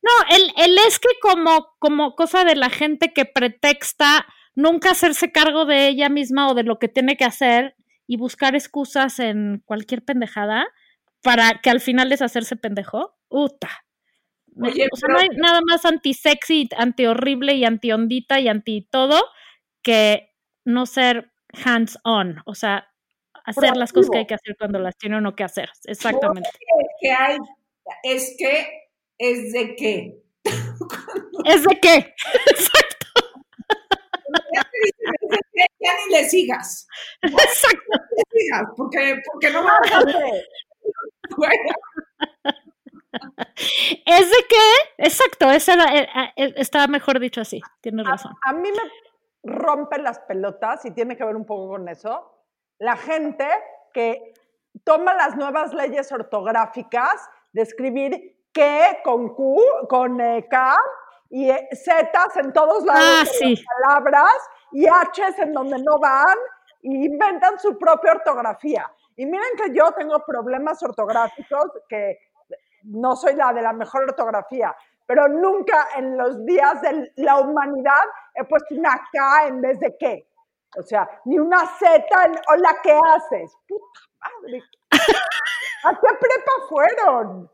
No, 0.00 0.36
el, 0.36 0.52
el 0.56 0.78
es 0.86 0.98
que 1.00 1.08
como, 1.20 1.68
como 1.80 2.14
cosa 2.14 2.44
de 2.44 2.54
la 2.56 2.70
gente 2.70 3.12
que 3.12 3.24
pretexta 3.24 4.26
nunca 4.54 4.92
hacerse 4.92 5.32
cargo 5.32 5.66
de 5.66 5.88
ella 5.88 6.08
misma 6.08 6.48
o 6.50 6.54
de 6.54 6.62
lo 6.64 6.78
que 6.78 6.88
tiene 6.88 7.16
que 7.16 7.24
hacer 7.24 7.74
y 8.06 8.16
buscar 8.16 8.54
excusas 8.54 9.18
en 9.18 9.62
cualquier 9.64 10.04
pendejada 10.04 10.66
para 11.22 11.60
que 11.60 11.70
al 11.70 11.80
final 11.80 12.12
es 12.12 12.22
hacerse 12.22 12.56
pendejo. 12.56 13.16
Uta. 13.30 13.70
Oye, 14.60 14.88
o 14.92 14.96
sea, 14.96 15.06
pero- 15.06 15.14
no 15.14 15.18
hay 15.20 15.28
nada 15.36 15.60
más 15.66 15.84
anti-sexy, 15.84 16.68
anti-horrible 16.76 17.54
y 17.54 17.64
anti-ondita 17.64 18.40
y 18.40 18.48
anti-todo 18.48 19.24
que 19.82 20.34
no 20.64 20.86
ser 20.86 21.32
hands-on. 21.64 22.42
O 22.44 22.54
sea, 22.54 22.88
hacer 23.44 23.76
las 23.76 23.92
cosas 23.92 24.10
que 24.10 24.18
hay 24.18 24.26
que 24.26 24.34
hacer 24.34 24.56
cuando 24.58 24.78
las 24.78 24.96
tiene 24.96 25.16
uno 25.18 25.34
que 25.34 25.44
hacer. 25.44 25.70
Exactamente. 25.84 26.50
que 27.00 27.10
hay, 27.10 27.38
es 28.02 28.34
que, 28.38 28.66
es 29.18 29.52
de 29.52 29.76
que. 29.76 30.22
¿Es 31.44 31.62
de 31.64 31.80
qué? 31.80 32.14
Exacto. 32.50 33.06
Ya 35.80 35.92
ni 36.06 36.12
le 36.14 36.28
sigas. 36.28 36.86
Exacto. 37.22 37.82
No 37.88 37.98
le 38.16 38.40
sigas, 38.40 38.62
porque, 38.76 39.22
porque 39.32 39.50
no 39.50 39.64
va 39.64 39.76
a 39.76 39.80
Bájate. 39.80 40.44
¿Es 44.06 44.30
de 44.30 44.36
qué? 44.48 45.04
Exacto, 45.04 45.50
esa 45.50 45.74
era, 45.74 45.96
eh, 45.96 46.08
eh, 46.36 46.54
estaba 46.56 46.86
mejor 46.86 47.18
dicho 47.20 47.40
así, 47.40 47.60
tienes 47.80 48.06
razón. 48.06 48.32
A 48.46 48.52
mí 48.52 48.68
me 48.70 49.52
rompen 49.52 50.04
las 50.04 50.18
pelotas 50.20 50.84
y 50.84 50.90
tiene 50.92 51.16
que 51.16 51.24
ver 51.24 51.36
un 51.36 51.46
poco 51.46 51.68
con 51.68 51.88
eso. 51.88 52.32
La 52.78 52.96
gente 52.96 53.46
que 53.92 54.34
toma 54.84 55.14
las 55.14 55.36
nuevas 55.36 55.72
leyes 55.74 56.10
ortográficas 56.12 57.28
de 57.52 57.62
escribir 57.62 58.36
que 58.52 58.98
con 59.04 59.34
Q, 59.34 59.60
con 59.88 60.20
eh, 60.20 60.46
K 60.48 60.76
y 61.30 61.50
eh, 61.50 61.68
Zetas 61.72 62.36
en 62.36 62.52
todos 62.52 62.84
lados 62.84 63.02
Ah, 63.04 63.20
de 63.24 63.26
sí. 63.30 63.54
las 63.56 63.64
palabras 63.64 64.32
y 64.72 64.86
H's 64.86 65.38
en 65.38 65.52
donde 65.52 65.78
no 65.82 65.98
van 65.98 66.36
y 66.82 67.06
inventan 67.06 67.58
su 67.58 67.78
propia 67.78 68.12
ortografía. 68.12 68.90
Y 69.16 69.26
miren 69.26 69.50
que 69.56 69.74
yo 69.74 69.92
tengo 69.92 70.18
problemas 70.24 70.82
ortográficos 70.82 71.70
que 71.88 72.18
no 72.84 73.16
soy 73.16 73.34
la 73.34 73.52
de 73.52 73.62
la 73.62 73.72
mejor 73.72 74.04
ortografía, 74.04 74.74
pero 75.06 75.28
nunca 75.28 75.88
en 75.96 76.16
los 76.16 76.44
días 76.44 76.80
de 76.82 77.12
la 77.16 77.38
humanidad 77.38 78.02
he 78.34 78.44
puesto 78.44 78.74
una 78.76 79.00
K 79.12 79.48
en 79.48 79.60
vez 79.60 79.80
de 79.80 79.96
qué. 79.98 80.28
O 80.78 80.82
sea, 80.82 81.08
ni 81.24 81.38
una 81.38 81.66
Z 81.66 82.06
en 82.26 82.32
hola, 82.48 82.76
¿qué 82.82 82.92
haces? 82.92 83.56
Puta 83.66 84.00
madre. 84.20 84.62
¿A 85.84 85.90
qué 85.90 86.08
prepa 86.20 86.52
fueron? 86.68 87.50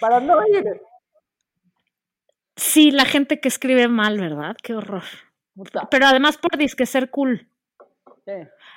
Para 0.00 0.20
no 0.20 0.46
ir. 0.46 0.80
Sí, 2.56 2.92
la 2.92 3.04
gente 3.04 3.40
que 3.40 3.48
escribe 3.48 3.88
mal, 3.88 4.20
¿verdad? 4.20 4.56
Qué 4.62 4.74
horror. 4.74 5.02
Puta. 5.56 5.88
Pero 5.90 6.06
además 6.06 6.36
por 6.36 6.56
disque 6.56 6.86
ser 6.86 7.10
cool. 7.10 7.48
Sí. 8.24 8.32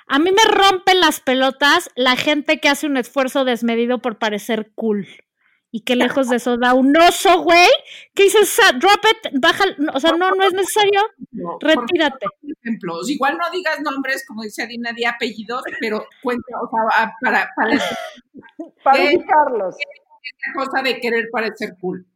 A 0.08 0.19
mí 0.19 0.32
me 0.32 0.52
rompen 0.52 1.00
las 1.00 1.19
pelotas 1.19 1.91
la 1.95 2.15
gente 2.15 2.60
que 2.60 2.69
hace 2.69 2.88
un 2.88 2.97
esfuerzo 2.97 3.45
desmedido 3.45 4.00
por 4.00 4.17
parecer 4.17 4.71
cool. 4.73 5.08
Y 5.69 5.82
que 5.82 5.95
lejos 5.97 6.30
de 6.30 6.38
eso 6.38 6.58
da 6.58 6.73
un 6.73 6.95
oso, 6.95 7.41
güey. 7.43 7.67
¿Qué 8.15 8.23
dices? 8.23 8.58
Ah, 8.63 8.71
Drop 8.71 9.03
it, 9.12 9.39
baja. 9.39 9.65
O 9.93 9.99
sea, 9.99 10.13
no, 10.13 10.32
no 10.32 10.43
es 10.45 10.53
necesario. 10.53 11.01
No, 11.32 11.58
Retírate. 11.60 12.25
por 12.25 12.51
ejemplos. 12.63 13.10
Igual 13.10 13.38
no 13.38 13.49
digas 13.51 13.82
nombres, 13.82 14.23
como 14.25 14.43
dice 14.43 14.63
Adina, 14.63 14.93
di 14.93 15.03
apellidos, 15.06 15.63
pero 15.82 16.06
cuenta, 16.23 16.45
o 16.62 16.69
sea, 16.69 17.03
a- 17.03 17.13
para, 17.21 17.49
para 17.56 17.71
esa 17.75 17.97
Para 18.84 18.97
¿Qué? 18.97 19.15
ubicarlos. 19.17 19.75
cosa 20.56 20.82
de 20.82 20.99
querer 21.01 21.25
parecer 21.32 21.75
cool. 21.82 22.08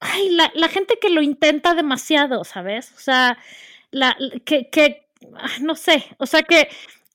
Ay, 0.00 0.28
la, 0.30 0.50
la 0.54 0.68
gente 0.68 0.98
que 1.00 1.10
lo 1.10 1.22
intenta 1.22 1.74
demasiado, 1.74 2.44
¿sabes? 2.44 2.92
O 2.96 3.00
sea, 3.00 3.38
la, 3.90 4.16
que, 4.44 4.68
que, 4.70 5.08
no 5.62 5.74
sé, 5.74 6.04
o 6.18 6.26
sea, 6.26 6.42
que, 6.42 6.68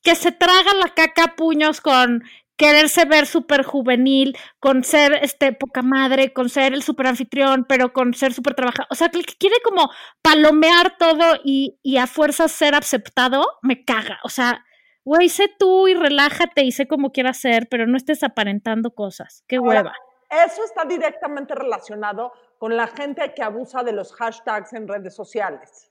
que 0.03 0.15
se 0.15 0.31
traga 0.31 0.73
la 0.73 0.89
caca 0.93 1.23
a 1.25 1.35
puños 1.35 1.81
con 1.81 2.23
quererse 2.59 3.05
ver 3.05 3.25
súper 3.25 3.63
juvenil, 3.63 4.37
con 4.59 4.83
ser 4.83 5.13
este 5.23 5.53
poca 5.53 5.81
madre, 5.81 6.33
con 6.33 6.49
ser 6.49 6.73
el 6.73 6.83
súper 6.83 7.07
anfitrión, 7.07 7.65
pero 7.67 7.93
con 7.93 8.13
ser 8.13 8.33
súper 8.33 8.53
trabajador. 8.53 8.87
O 8.91 8.95
sea, 8.95 9.07
que 9.07 9.17
el 9.17 9.25
que 9.25 9.35
quiere 9.35 9.55
como 9.63 9.89
palomear 10.21 10.97
todo 10.97 11.39
y, 11.45 11.79
y 11.81 11.97
a 11.97 12.05
fuerzas 12.05 12.51
ser 12.51 12.75
aceptado, 12.75 13.45
me 13.61 13.85
caga. 13.85 14.19
O 14.25 14.29
sea, 14.29 14.65
güey, 15.05 15.29
sé 15.29 15.49
tú 15.57 15.87
y 15.87 15.93
relájate 15.93 16.63
y 16.63 16.73
sé 16.73 16.85
cómo 16.85 17.13
quieras 17.13 17.37
ser, 17.37 17.69
pero 17.69 17.87
no 17.87 17.95
estés 17.95 18.23
aparentando 18.23 18.91
cosas. 18.91 19.45
Qué 19.47 19.55
Ahora, 19.55 19.69
hueva. 19.69 19.93
Eso 20.29 20.61
está 20.65 20.83
directamente 20.83 21.55
relacionado 21.55 22.33
con 22.57 22.75
la 22.75 22.87
gente 22.87 23.33
que 23.33 23.41
abusa 23.41 23.83
de 23.83 23.93
los 23.93 24.13
hashtags 24.13 24.73
en 24.73 24.85
redes 24.85 25.15
sociales. 25.15 25.89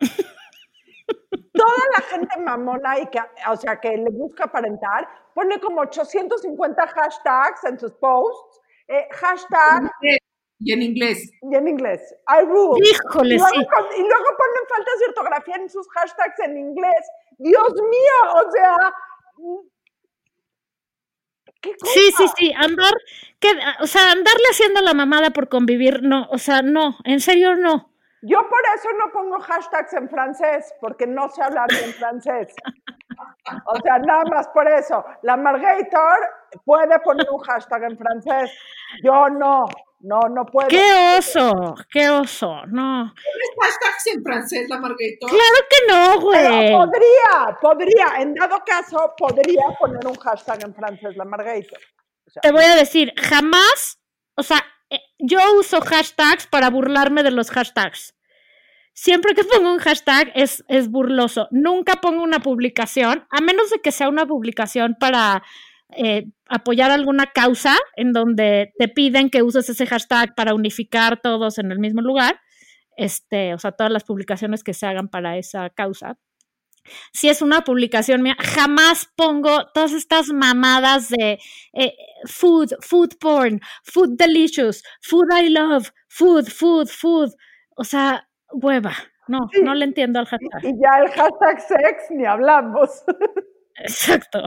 Toda 1.52 1.84
la 1.96 2.02
gente 2.02 2.38
mamona 2.40 2.98
y 3.00 3.06
que, 3.06 3.18
o 3.50 3.56
sea, 3.56 3.80
que 3.80 3.96
le 3.96 4.10
busca 4.10 4.44
aparentar, 4.44 5.08
pone 5.34 5.58
como 5.60 5.80
850 5.80 6.86
hashtags 6.86 7.64
en 7.64 7.78
sus 7.78 7.92
posts. 7.94 8.60
eh, 8.88 9.06
hashtag 9.12 9.90
Y 10.60 10.72
en 10.72 10.82
inglés. 10.82 11.30
y 11.42 11.54
en 11.54 11.68
inglés. 11.68 12.14
I 12.26 12.44
rule. 12.46 12.80
Híjole, 12.90 13.34
y, 13.34 13.38
luego, 13.38 13.54
sí. 13.54 13.66
con- 13.66 13.86
y 13.96 14.00
luego 14.00 14.24
ponen 14.38 14.64
faltas 14.68 14.98
de 15.00 15.06
ortografía 15.08 15.56
en 15.56 15.68
sus 15.68 15.86
hashtags 15.90 16.38
en 16.40 16.56
inglés. 16.58 17.06
Dios 17.38 17.72
mío, 17.74 18.32
o 18.46 18.50
sea. 18.50 18.76
¿Qué 21.60 21.72
cosa? 21.76 21.92
Sí, 21.92 22.12
sí, 22.16 22.24
sí, 22.36 22.52
andar, 22.56 22.92
que, 23.40 23.48
o 23.80 23.86
sea, 23.86 24.12
andarle 24.12 24.44
haciendo 24.50 24.80
la 24.80 24.94
mamada 24.94 25.30
por 25.30 25.48
convivir, 25.48 26.02
no, 26.02 26.28
o 26.30 26.38
sea, 26.38 26.62
no, 26.62 26.96
en 27.04 27.20
serio 27.20 27.56
no. 27.56 27.92
Yo 28.22 28.38
por 28.48 28.60
eso 28.76 28.88
no 28.98 29.12
pongo 29.12 29.38
hashtags 29.40 29.92
en 29.94 30.08
francés, 30.08 30.74
porque 30.80 31.06
no 31.06 31.28
sé 31.28 31.42
hablar 31.42 31.68
bien 31.68 31.92
francés. 31.92 32.54
O 33.66 33.76
sea, 33.80 33.98
nada 33.98 34.24
más 34.30 34.48
por 34.48 34.68
eso. 34.68 35.04
La 35.22 35.36
Margator 35.36 36.18
puede 36.64 36.98
poner 37.00 37.26
un 37.30 37.38
hashtag 37.40 37.84
en 37.84 37.98
francés. 37.98 38.50
Yo 39.02 39.28
no, 39.28 39.66
no, 40.00 40.20
no 40.30 40.44
puedo. 40.46 40.68
¡Qué 40.68 41.16
oso! 41.18 41.74
¡Qué 41.90 42.08
oso! 42.10 42.66
No. 42.66 43.12
¿Tienes 43.14 43.50
hashtags 43.60 44.06
en 44.08 44.22
francés, 44.22 44.68
la 44.68 44.78
Margarita? 44.78 45.26
Claro 45.28 45.58
que 45.70 45.92
no, 45.92 46.30
Pero 46.32 46.54
güey. 46.54 46.72
podría, 46.72 47.58
podría, 47.60 48.20
en 48.20 48.34
dado 48.34 48.62
caso, 48.64 49.14
podría 49.16 49.62
poner 49.78 50.06
un 50.06 50.16
hashtag 50.16 50.64
en 50.64 50.74
francés, 50.74 51.16
la 51.16 51.24
Margator. 51.24 51.80
Te 52.42 52.52
voy 52.52 52.64
a 52.64 52.76
decir, 52.76 53.12
jamás, 53.16 53.98
o 54.36 54.42
sea, 54.42 54.58
yo 55.18 55.38
uso 55.58 55.80
hashtags 55.80 56.46
para 56.46 56.70
burlarme 56.70 57.22
de 57.22 57.30
los 57.30 57.50
hashtags. 57.50 58.14
Siempre 58.92 59.34
que 59.34 59.44
pongo 59.44 59.72
un 59.72 59.78
hashtag 59.78 60.32
es, 60.34 60.64
es 60.68 60.88
burloso. 60.90 61.46
Nunca 61.50 62.00
pongo 62.00 62.22
una 62.22 62.40
publicación, 62.40 63.26
a 63.30 63.40
menos 63.40 63.70
de 63.70 63.78
que 63.80 63.92
sea 63.92 64.08
una 64.08 64.26
publicación 64.26 64.96
para 64.98 65.42
eh, 65.96 66.26
apoyar 66.48 66.90
alguna 66.90 67.26
causa 67.26 67.76
en 67.96 68.12
donde 68.12 68.72
te 68.76 68.88
piden 68.88 69.30
que 69.30 69.42
uses 69.42 69.68
ese 69.68 69.86
hashtag 69.86 70.34
para 70.34 70.54
unificar 70.54 71.20
todos 71.20 71.58
en 71.58 71.70
el 71.70 71.78
mismo 71.78 72.00
lugar. 72.00 72.40
Este, 72.96 73.54
o 73.54 73.58
sea, 73.58 73.72
todas 73.72 73.92
las 73.92 74.02
publicaciones 74.02 74.64
que 74.64 74.74
se 74.74 74.86
hagan 74.86 75.08
para 75.08 75.38
esa 75.38 75.70
causa 75.70 76.18
si 77.12 77.28
es 77.28 77.42
una 77.42 77.62
publicación 77.62 78.22
mía, 78.22 78.36
jamás 78.38 79.08
pongo 79.16 79.66
todas 79.72 79.92
estas 79.92 80.28
mamadas 80.28 81.08
de 81.08 81.38
eh, 81.72 81.94
food, 82.26 82.72
food 82.80 83.16
porn, 83.20 83.60
food 83.84 84.16
delicious, 84.16 84.82
food 85.02 85.28
I 85.32 85.48
love, 85.50 85.90
food, 86.08 86.48
food, 86.48 86.88
food. 86.88 87.34
O 87.76 87.84
sea, 87.84 88.28
hueva. 88.52 88.92
No, 89.28 89.40
no 89.62 89.74
le 89.74 89.84
entiendo 89.84 90.18
al 90.20 90.26
hashtag. 90.26 90.64
Y 90.64 90.72
ya 90.80 90.98
el 91.02 91.10
hashtag 91.10 91.60
sex 91.60 92.10
ni 92.10 92.24
hablamos. 92.24 93.04
Exacto. 93.76 94.44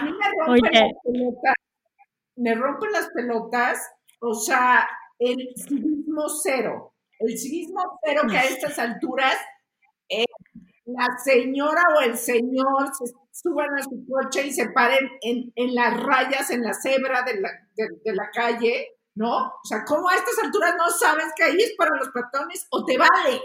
A 0.00 0.04
mí 0.04 0.12
me 0.12 0.24
rompen 0.46 0.72
las 0.72 0.92
pelotas. 1.04 1.54
Me 2.36 2.54
rompen 2.54 2.92
las 2.92 3.08
pelotas, 3.10 3.90
o 4.20 4.34
sea, 4.34 4.88
el 5.18 5.52
civismo 5.56 6.28
cero. 6.28 6.94
El 7.18 7.36
civismo 7.36 7.98
cero 8.04 8.22
que 8.30 8.38
a 8.38 8.44
estas 8.44 8.78
alturas 8.78 9.36
eh, 10.08 10.24
la 10.86 11.18
señora 11.22 11.82
o 11.96 12.00
el 12.00 12.16
señor 12.16 12.94
se 12.96 13.12
suban 13.30 13.68
a 13.78 13.82
su 13.82 14.04
coche 14.08 14.46
y 14.46 14.52
se 14.52 14.70
paren 14.70 15.08
en, 15.20 15.52
en 15.54 15.74
las 15.74 16.02
rayas, 16.02 16.50
en 16.50 16.62
la 16.62 16.72
cebra 16.72 17.22
de 17.22 17.40
la, 17.40 17.50
de, 17.76 18.14
la 18.14 18.30
calle, 18.30 18.96
¿no? 19.14 19.48
O 19.48 19.64
sea, 19.64 19.84
¿cómo 19.84 20.08
a 20.08 20.14
estas 20.14 20.38
alturas 20.42 20.74
no 20.76 20.88
sabes 20.90 21.26
que 21.36 21.44
ahí 21.44 21.58
es 21.58 21.74
para 21.76 21.94
los 21.96 22.08
peatones 22.08 22.66
o 22.70 22.84
te 22.84 22.96
vale, 22.96 23.40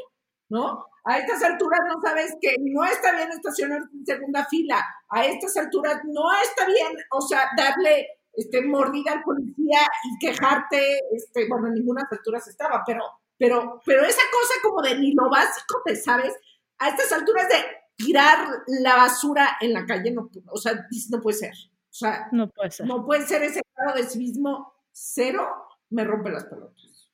¿no? 0.50 0.86
A 1.06 1.18
estas 1.18 1.44
alturas 1.44 1.82
no 1.88 2.02
sabes 2.02 2.34
que 2.42 2.56
no 2.62 2.86
está 2.86 3.14
bien 3.14 3.30
estacionar 3.30 3.82
en 3.94 4.06
segunda 4.06 4.46
fila. 4.46 4.84
A 5.10 5.26
estas 5.26 5.58
alturas 5.58 6.00
no 6.06 6.24
está 6.44 6.66
bien, 6.66 6.96
o 7.12 7.20
sea, 7.20 7.50
darle 7.58 8.08
este, 8.32 8.62
mordida 8.62 9.12
al 9.12 9.24
policía 9.24 9.82
y 10.06 10.26
quejarte, 10.26 11.00
este, 11.12 11.48
bueno, 11.50 11.68
en 11.68 11.74
ninguna 11.74 12.08
alturas 12.10 12.48
estaba, 12.48 12.84
pero, 12.86 13.04
pero, 13.38 13.82
pero 13.86 14.04
esa 14.04 14.22
cosa 14.32 14.54
como 14.64 14.82
de 14.82 14.98
ni 14.98 15.14
lo 15.14 15.30
básico 15.30 15.82
te 15.86 15.96
sabes, 15.96 16.34
a 16.80 16.90
estas 16.90 17.12
alturas 17.12 17.48
de 17.50 17.56
tirar 17.96 18.48
la 18.68 18.96
basura 18.96 19.58
en 19.62 19.74
la 19.74 19.86
calle, 19.86 20.12
no, 20.12 20.30
o 20.48 20.58
sea, 20.58 20.88
no 21.10 21.22
puede 21.22 21.38
ser. 21.38 21.54
O 21.54 21.96
sea, 21.96 22.28
no 22.32 22.50
puede 22.50 22.72
ser. 22.72 22.88
No 22.88 23.06
puede 23.06 23.28
ser 23.28 23.44
ese 23.44 23.62
grado 23.76 23.98
de 23.98 24.04
civismo 24.04 24.74
cero, 24.92 25.48
me 25.90 26.04
rompe 26.04 26.32
las 26.32 26.46
pelotas. 26.46 27.12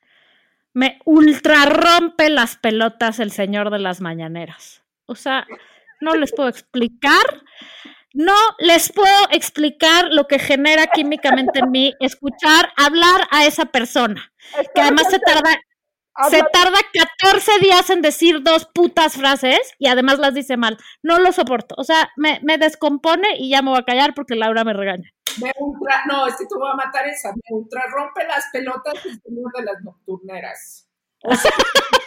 Me 0.74 1.00
ultra 1.06 1.66
rompe 1.66 2.30
las 2.30 2.56
pelotas 2.56 3.20
el 3.20 3.32
señor 3.32 3.72
de 3.72 3.80
las 3.80 4.02
mañaneras. 4.02 4.84
O 5.06 5.16
sea, 5.16 5.46
no 6.00 6.16
les 6.16 6.32
puedo 6.34 6.48
explicar. 6.48 7.44
No 8.14 8.36
les 8.58 8.92
puedo 8.92 9.28
explicar 9.32 10.08
lo 10.12 10.28
que 10.28 10.40
genera 10.40 10.88
químicamente 10.88 11.60
en 11.60 11.72
mí 11.72 11.94
escuchar 12.00 12.72
hablar 12.76 13.28
a 13.30 13.46
esa 13.46 13.66
persona, 13.66 14.32
que 14.74 14.82
además 14.82 15.12
se 15.12 15.20
tarda 15.20 15.52
se 16.30 16.44
tarda 16.52 16.80
14 17.22 17.60
días 17.60 17.90
en 17.90 18.02
decir 18.02 18.44
dos 18.44 18.66
putas 18.66 19.14
frases 19.14 19.60
y 19.78 19.88
además 19.88 20.20
las 20.20 20.34
dice 20.34 20.58
mal. 20.58 20.78
No 21.02 21.20
lo 21.20 21.32
soporto. 21.32 21.76
O 21.78 21.84
sea, 21.84 22.10
me, 22.18 22.40
me 22.44 22.58
descompone 22.58 23.38
y 23.38 23.50
ya 23.50 23.62
me 23.62 23.70
voy 23.70 23.80
a 23.80 23.86
callar 23.86 24.14
porque 24.14 24.36
Laura 24.36 24.64
me 24.64 24.74
regaña. 24.74 25.12
Me 25.42 25.52
ultra, 25.60 26.04
no, 26.08 26.28
es 26.28 26.36
que 26.36 26.46
te 26.46 26.56
voy 26.56 26.70
a 26.72 26.76
matar 26.76 27.08
esa. 27.08 27.32
Me 27.32 27.56
ultra 27.56 27.84
rompe 27.92 28.26
las 28.28 28.46
pelotas 28.52 28.94
el 29.06 29.22
señor 29.22 29.52
de 29.58 29.64
las 29.64 29.82
nocturneras. 29.84 30.88
O 31.24 31.36
sea, 31.36 31.52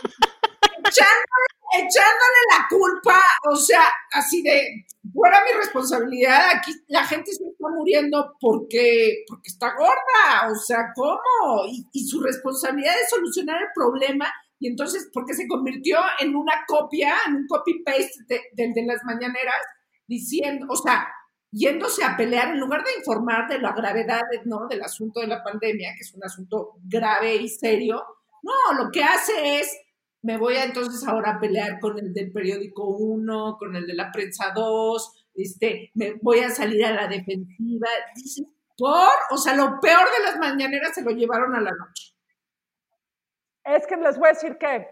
echándole, 1.75 2.41
la 2.51 2.67
culpa, 2.69 3.21
o 3.51 3.57
sea, 3.57 3.85
así 4.13 4.43
de, 4.43 4.85
fuera 5.13 5.43
mi 5.45 5.59
responsabilidad, 5.59 6.51
aquí 6.55 6.73
la 6.89 7.05
gente 7.05 7.33
se 7.33 7.45
está 7.45 7.69
muriendo 7.69 8.37
porque, 8.41 9.25
porque 9.27 9.49
está 9.49 9.75
gorda, 9.75 10.51
o 10.51 10.55
sea, 10.55 10.93
¿cómo? 10.95 11.67
Y, 11.69 11.87
y 11.93 12.07
su 12.07 12.21
responsabilidad 12.21 12.95
es 13.01 13.11
solucionar 13.11 13.63
el 13.63 13.69
problema, 13.75 14.33
y 14.63 14.69
entonces, 14.69 15.11
porque 15.13 15.35
se 15.35 15.49
convirtió 15.49 15.99
en 16.21 16.37
una 16.37 16.65
copia, 16.69 17.17
en 17.27 17.35
un 17.35 17.47
copy-paste 17.49 18.51
del 18.53 18.73
de, 18.73 18.87
las 18.87 19.03
mañaneras, 19.03 19.61
diciendo, 20.07 20.67
o 20.71 20.77
sea, 20.77 21.09
yéndose 21.51 22.05
a 22.05 22.17
pelear 22.17 22.51
en 22.51 22.61
lugar 22.61 22.85
de 22.85 22.95
informar 22.97 23.49
de 23.49 23.59
la 23.59 23.73
gravedad 23.73 24.23
¿no? 24.45 24.69
del 24.69 24.83
asunto 24.83 25.19
de 25.19 25.27
la 25.27 25.43
pandemia, 25.43 25.95
que 25.97 26.03
es 26.03 26.15
un 26.15 26.23
asunto 26.23 26.75
grave 26.85 27.35
y 27.35 27.49
serio, 27.49 28.05
no, 28.45 28.85
lo 28.85 28.93
que 28.93 29.03
hace 29.03 29.59
es 29.59 29.77
me 30.23 30.39
voy 30.39 30.55
a 30.55 30.65
entonces 30.65 31.07
ahora 31.07 31.33
a 31.33 31.41
pelear 31.41 31.81
con 31.81 31.99
el 31.99 32.13
del 32.15 32.33
periódico 32.33 32.87
1, 32.87 33.57
con 33.59 33.75
el 33.75 33.87
de 33.87 33.95
la 33.95 34.11
prensa 34.13 34.53
2, 34.55 35.31
este, 35.35 35.91
me 35.95 36.15
voy 36.23 36.41
a 36.41 36.51
salir 36.51 36.85
a 36.85 36.93
la 36.93 37.09
defensiva. 37.09 37.89
Dices, 38.15 38.47
por, 38.79 39.09
o 39.31 39.37
sea, 39.37 39.55
lo 39.55 39.81
peor 39.81 40.05
de 40.17 40.25
las 40.25 40.39
mañaneras 40.39 40.95
se 40.95 41.03
lo 41.03 41.11
llevaron 41.11 41.55
a 41.55 41.61
la 41.61 41.73
noche. 41.73 42.15
Es 43.65 43.87
que 43.87 43.97
les 43.97 44.19
voy 44.19 44.29
a 44.29 44.33
decir 44.33 44.59
que 44.59 44.89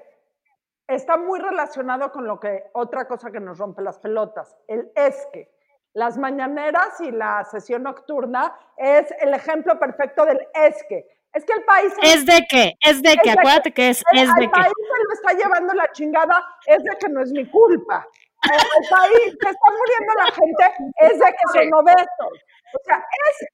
está 0.88 1.16
muy 1.16 1.38
relacionado 1.38 2.10
con 2.10 2.26
lo 2.26 2.40
que 2.40 2.64
otra 2.74 3.06
cosa 3.06 3.30
que 3.30 3.40
nos 3.40 3.58
rompe 3.58 3.82
las 3.82 3.98
pelotas, 3.98 4.56
el 4.66 4.90
es 4.94 5.26
que. 5.32 5.58
Las 5.92 6.16
mañaneras 6.16 7.00
y 7.00 7.10
la 7.10 7.44
sesión 7.44 7.82
nocturna 7.82 8.56
es 8.76 9.12
el 9.20 9.34
ejemplo 9.34 9.76
perfecto 9.76 10.24
del 10.24 10.38
es 10.54 10.84
que 10.88 11.04
es 11.32 11.44
que 11.44 11.52
el 11.52 11.64
país... 11.64 11.92
Es 12.02 12.26
de 12.26 12.46
qué, 12.48 12.74
es 12.80 13.02
de 13.02 13.16
que, 13.22 13.30
acuérdate 13.30 13.72
que 13.72 13.90
es, 13.90 14.02
es 14.12 14.28
de 14.34 14.40
que. 14.40 14.44
El 14.44 14.50
país 14.50 14.72
se 14.76 15.04
lo 15.04 15.12
está 15.14 15.32
llevando 15.32 15.74
la 15.74 15.90
chingada, 15.92 16.44
es 16.66 16.82
de 16.82 16.96
que 16.98 17.08
no 17.08 17.22
es 17.22 17.30
mi 17.32 17.48
culpa. 17.48 18.06
El, 18.42 18.88
país 18.88 19.36
que 19.38 19.50
está 19.50 19.70
muriendo 19.70 20.14
la 20.16 20.32
gente 20.32 20.92
es 21.00 21.18
de 21.18 21.26
que 21.26 21.52
son 21.52 21.74
obesos. 21.74 22.44
O 22.72 22.84
sea, 22.84 23.04
es, 23.28 23.48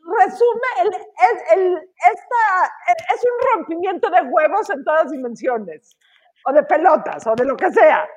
resume, 0.00 0.68
el, 0.82 0.88
es, 0.94 1.52
el, 1.56 1.76
esta, 1.76 3.14
es 3.14 3.22
un 3.24 3.54
rompimiento 3.54 4.08
de 4.10 4.22
huevos 4.22 4.70
en 4.70 4.84
todas 4.84 5.10
dimensiones, 5.10 5.96
o 6.46 6.52
de 6.52 6.62
pelotas, 6.62 7.26
o 7.26 7.34
de 7.34 7.44
lo 7.44 7.56
que 7.56 7.70
sea. 7.72 8.08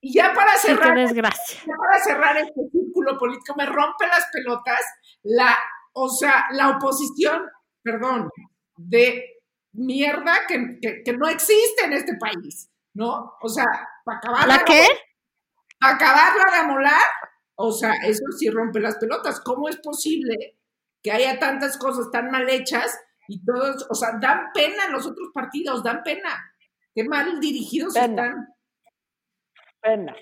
Y 0.00 0.14
ya 0.14 0.32
para 0.32 0.52
cerrar, 0.56 0.94
desgracia. 0.94 1.60
Ya 1.66 1.74
para 1.76 1.98
cerrar 1.98 2.36
este 2.36 2.60
círculo 2.70 3.18
político, 3.18 3.54
me 3.56 3.66
rompe 3.66 4.06
las 4.06 4.26
pelotas 4.32 4.80
la 5.22 5.58
o 5.92 6.08
sea, 6.08 6.46
la 6.52 6.70
oposición, 6.70 7.42
perdón, 7.82 8.30
de 8.76 9.24
mierda 9.72 10.46
que, 10.46 10.78
que, 11.04 11.12
no 11.12 11.28
existe 11.28 11.84
en 11.84 11.92
este 11.92 12.16
país, 12.16 12.70
¿no? 12.94 13.34
O 13.40 13.48
sea, 13.48 13.66
para 14.04 14.18
acabar 14.18 14.48
¿La 14.48 14.64
qué? 14.64 14.86
Para 15.78 15.94
acabarla 15.94 16.44
de 16.52 16.58
amolar, 16.58 17.06
o 17.56 17.72
sea, 17.72 17.92
eso 18.04 18.24
sí 18.36 18.48
rompe 18.50 18.80
las 18.80 18.96
pelotas. 18.96 19.40
¿Cómo 19.40 19.68
es 19.68 19.76
posible 19.78 20.58
que 21.02 21.12
haya 21.12 21.38
tantas 21.38 21.78
cosas 21.78 22.10
tan 22.10 22.30
mal 22.30 22.48
hechas 22.48 22.98
y 23.28 23.44
todos, 23.44 23.86
o 23.90 23.94
sea, 23.94 24.18
dan 24.20 24.52
pena 24.54 24.88
los 24.88 25.06
otros 25.06 25.28
partidos, 25.32 25.82
dan 25.84 26.02
pena. 26.02 26.52
Qué 26.94 27.04
mal 27.04 27.40
dirigidos 27.40 27.94
están. 27.94 28.48
Pena. 29.80 30.16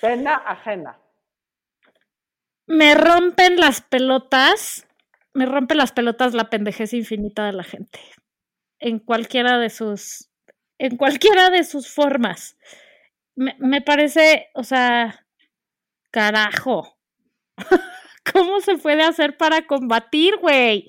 Pena 0.00 0.34
ajena 0.36 1.00
me 2.66 2.94
rompen 2.94 3.56
las 3.56 3.80
pelotas, 3.82 4.86
me 5.32 5.46
rompen 5.46 5.78
las 5.78 5.92
pelotas 5.92 6.34
la 6.34 6.50
pendejez 6.50 6.92
infinita 6.92 7.46
de 7.46 7.52
la 7.52 7.64
gente. 7.64 8.00
En 8.78 8.98
cualquiera 8.98 9.58
de 9.58 9.70
sus, 9.70 10.30
en 10.78 10.96
cualquiera 10.96 11.50
de 11.50 11.64
sus 11.64 11.92
formas. 11.92 12.56
Me, 13.36 13.56
me 13.58 13.82
parece, 13.82 14.48
o 14.54 14.62
sea, 14.62 15.26
carajo. 16.10 16.96
¿Cómo 18.32 18.60
se 18.60 18.78
puede 18.78 19.02
hacer 19.02 19.36
para 19.36 19.66
combatir, 19.66 20.36
güey? 20.38 20.88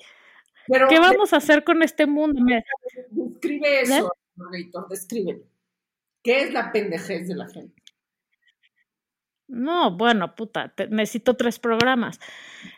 ¿Qué 0.88 0.98
vamos 0.98 1.32
a 1.32 1.36
hacer 1.36 1.64
con 1.64 1.82
este 1.82 2.06
mundo? 2.06 2.40
Describe 3.10 3.82
eso, 3.82 4.12
describe. 4.88 5.42
¿Qué 6.22 6.42
es 6.42 6.52
la 6.52 6.72
pendejez 6.72 7.28
de 7.28 7.36
la 7.36 7.48
gente? 7.48 7.82
No, 9.48 9.96
bueno, 9.96 10.34
puta, 10.34 10.74
necesito 10.90 11.34
tres 11.34 11.58
programas. 11.58 12.18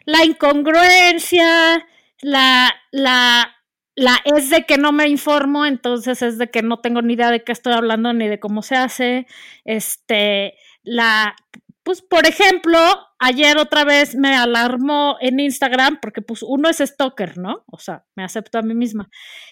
La 0.04 0.24
incongruencia, 0.24 1.86
la, 2.20 2.74
la, 2.90 3.56
la 3.94 4.20
es 4.24 4.50
de 4.50 4.64
que 4.64 4.76
no 4.76 4.92
me 4.92 5.08
informo, 5.08 5.64
entonces 5.64 6.20
es 6.20 6.36
de 6.36 6.50
que 6.50 6.62
no 6.62 6.80
tengo 6.80 7.00
ni 7.00 7.14
idea 7.14 7.30
de 7.30 7.42
qué 7.42 7.52
estoy 7.52 7.72
hablando 7.72 8.12
ni 8.12 8.28
de 8.28 8.38
cómo 8.38 8.62
se 8.62 8.76
hace. 8.76 9.26
Este, 9.64 10.54
la, 10.82 11.36
pues, 11.84 12.02
por 12.02 12.26
ejemplo, 12.26 12.78
ayer 13.18 13.56
otra 13.56 13.84
vez 13.84 14.14
me 14.14 14.36
alarmó 14.36 15.16
en 15.22 15.40
Instagram, 15.40 15.98
porque 16.02 16.20
pues 16.20 16.42
uno 16.42 16.68
es 16.68 16.78
stalker, 16.78 17.38
¿no? 17.38 17.64
O 17.72 17.78
sea, 17.78 18.04
me 18.14 18.24
acepto 18.24 18.58
a 18.58 18.62
mí 18.62 18.74
misma. 18.74 19.08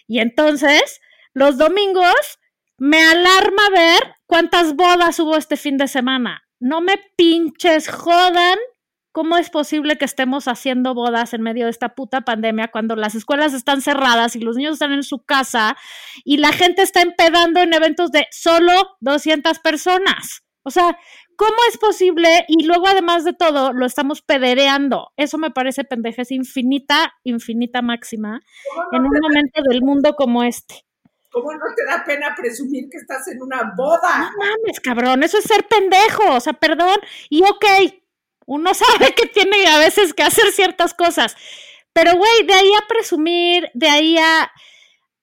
Y 0.06 0.18
entonces, 0.18 1.00
los 1.32 1.56
domingos 1.56 2.38
me 2.76 3.02
alarma 3.02 3.70
ver 3.74 4.16
cuántas 4.26 4.74
bodas 4.76 5.18
hubo 5.18 5.38
este 5.38 5.56
fin 5.56 5.78
de 5.78 5.88
semana 5.88 6.45
no 6.60 6.80
me 6.80 6.98
pinches 7.16 7.88
jodan 7.88 8.58
¿Cómo 9.16 9.38
es 9.38 9.48
posible 9.48 9.96
que 9.96 10.04
estemos 10.04 10.46
haciendo 10.46 10.92
bodas 10.92 11.32
en 11.32 11.40
medio 11.40 11.64
de 11.64 11.70
esta 11.70 11.94
puta 11.94 12.20
pandemia 12.20 12.68
cuando 12.68 12.96
las 12.96 13.14
escuelas 13.14 13.54
están 13.54 13.80
cerradas 13.80 14.36
y 14.36 14.40
los 14.40 14.56
niños 14.56 14.74
están 14.74 14.92
en 14.92 15.04
su 15.04 15.24
casa 15.24 15.74
y 16.22 16.36
la 16.36 16.52
gente 16.52 16.82
está 16.82 17.00
empedando 17.00 17.62
en 17.62 17.72
eventos 17.72 18.12
de 18.12 18.26
solo 18.30 18.74
200 19.00 19.58
personas? 19.60 20.42
O 20.64 20.70
sea, 20.70 20.98
¿cómo 21.36 21.56
es 21.70 21.78
posible? 21.78 22.44
Y 22.46 22.66
luego, 22.66 22.88
además 22.88 23.24
de 23.24 23.32
todo, 23.32 23.72
lo 23.72 23.86
estamos 23.86 24.20
pedereando. 24.20 25.12
Eso 25.16 25.38
me 25.38 25.50
parece 25.50 25.84
pendejez 25.84 26.30
infinita, 26.30 27.14
infinita 27.24 27.80
máxima, 27.80 28.42
en 28.92 29.00
un 29.00 29.18
momento 29.22 29.62
del 29.66 29.80
mundo 29.80 30.14
como 30.14 30.42
este. 30.42 30.84
¿Cómo 31.36 31.52
no 31.52 31.66
te 31.76 31.84
da 31.84 32.02
pena 32.02 32.34
presumir 32.34 32.88
que 32.88 32.96
estás 32.96 33.28
en 33.28 33.42
una 33.42 33.74
boda? 33.76 34.20
No 34.20 34.38
mames, 34.38 34.80
cabrón, 34.80 35.22
eso 35.22 35.36
es 35.36 35.44
ser 35.44 35.66
pendejo, 35.68 36.34
o 36.34 36.40
sea, 36.40 36.54
perdón. 36.54 36.96
Y 37.28 37.42
ok, 37.42 37.92
uno 38.46 38.72
sabe 38.72 39.14
que 39.14 39.26
tiene 39.26 39.66
a 39.66 39.78
veces 39.78 40.14
que 40.14 40.22
hacer 40.22 40.50
ciertas 40.52 40.94
cosas. 40.94 41.36
Pero, 41.92 42.16
güey, 42.16 42.46
de 42.46 42.54
ahí 42.54 42.70
a 42.72 42.88
presumir, 42.88 43.70
de 43.74 43.86
ahí 43.86 44.16
a. 44.16 44.50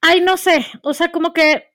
Ay, 0.01 0.22
no 0.22 0.38
sé. 0.38 0.68
O 0.84 0.93
sea, 0.93 1.11
como 1.11 1.34
que 1.34 1.72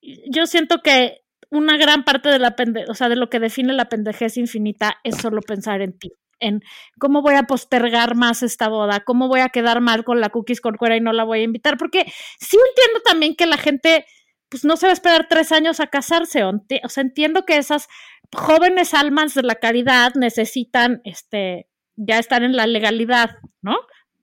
yo 0.00 0.46
siento 0.46 0.80
que 0.82 1.20
una 1.50 1.76
gran 1.76 2.04
parte 2.04 2.30
de 2.30 2.38
la 2.38 2.56
pende 2.56 2.86
o 2.88 2.94
sea, 2.94 3.10
de 3.10 3.16
lo 3.16 3.28
que 3.28 3.38
define 3.38 3.74
la 3.74 3.90
pendejez 3.90 4.38
infinita 4.38 4.96
es 5.04 5.18
solo 5.18 5.42
pensar 5.42 5.82
en 5.82 5.98
ti, 5.98 6.10
en 6.40 6.62
cómo 6.98 7.22
voy 7.22 7.34
a 7.34 7.44
postergar 7.44 8.14
más 8.14 8.42
esta 8.42 8.68
boda, 8.68 9.00
cómo 9.00 9.28
voy 9.28 9.40
a 9.40 9.48
quedar 9.48 9.80
mal 9.80 10.04
con 10.04 10.20
la 10.20 10.30
cookies 10.30 10.60
con 10.60 10.76
cuera 10.76 10.96
y 10.96 11.00
no 11.00 11.12
la 11.12 11.24
voy 11.24 11.40
a 11.40 11.44
invitar, 11.44 11.76
porque 11.76 12.04
sí 12.38 12.56
entiendo 12.56 13.02
también 13.04 13.34
que 13.36 13.46
la 13.46 13.56
gente 13.56 14.06
pues 14.48 14.64
no 14.64 14.76
se 14.76 14.86
va 14.86 14.90
a 14.90 14.94
esperar 14.94 15.26
tres 15.28 15.52
años 15.52 15.78
a 15.80 15.88
casarse, 15.88 16.44
o, 16.44 16.50
o 16.50 16.88
sea, 16.88 17.02
entiendo 17.02 17.44
que 17.44 17.58
esas 17.58 17.88
jóvenes 18.34 18.94
almas 18.94 19.34
de 19.34 19.42
la 19.42 19.56
caridad 19.56 20.14
necesitan 20.14 21.00
este, 21.04 21.68
ya 21.96 22.18
estar 22.18 22.42
en 22.42 22.56
la 22.56 22.66
legalidad, 22.66 23.36
¿no? 23.60 23.76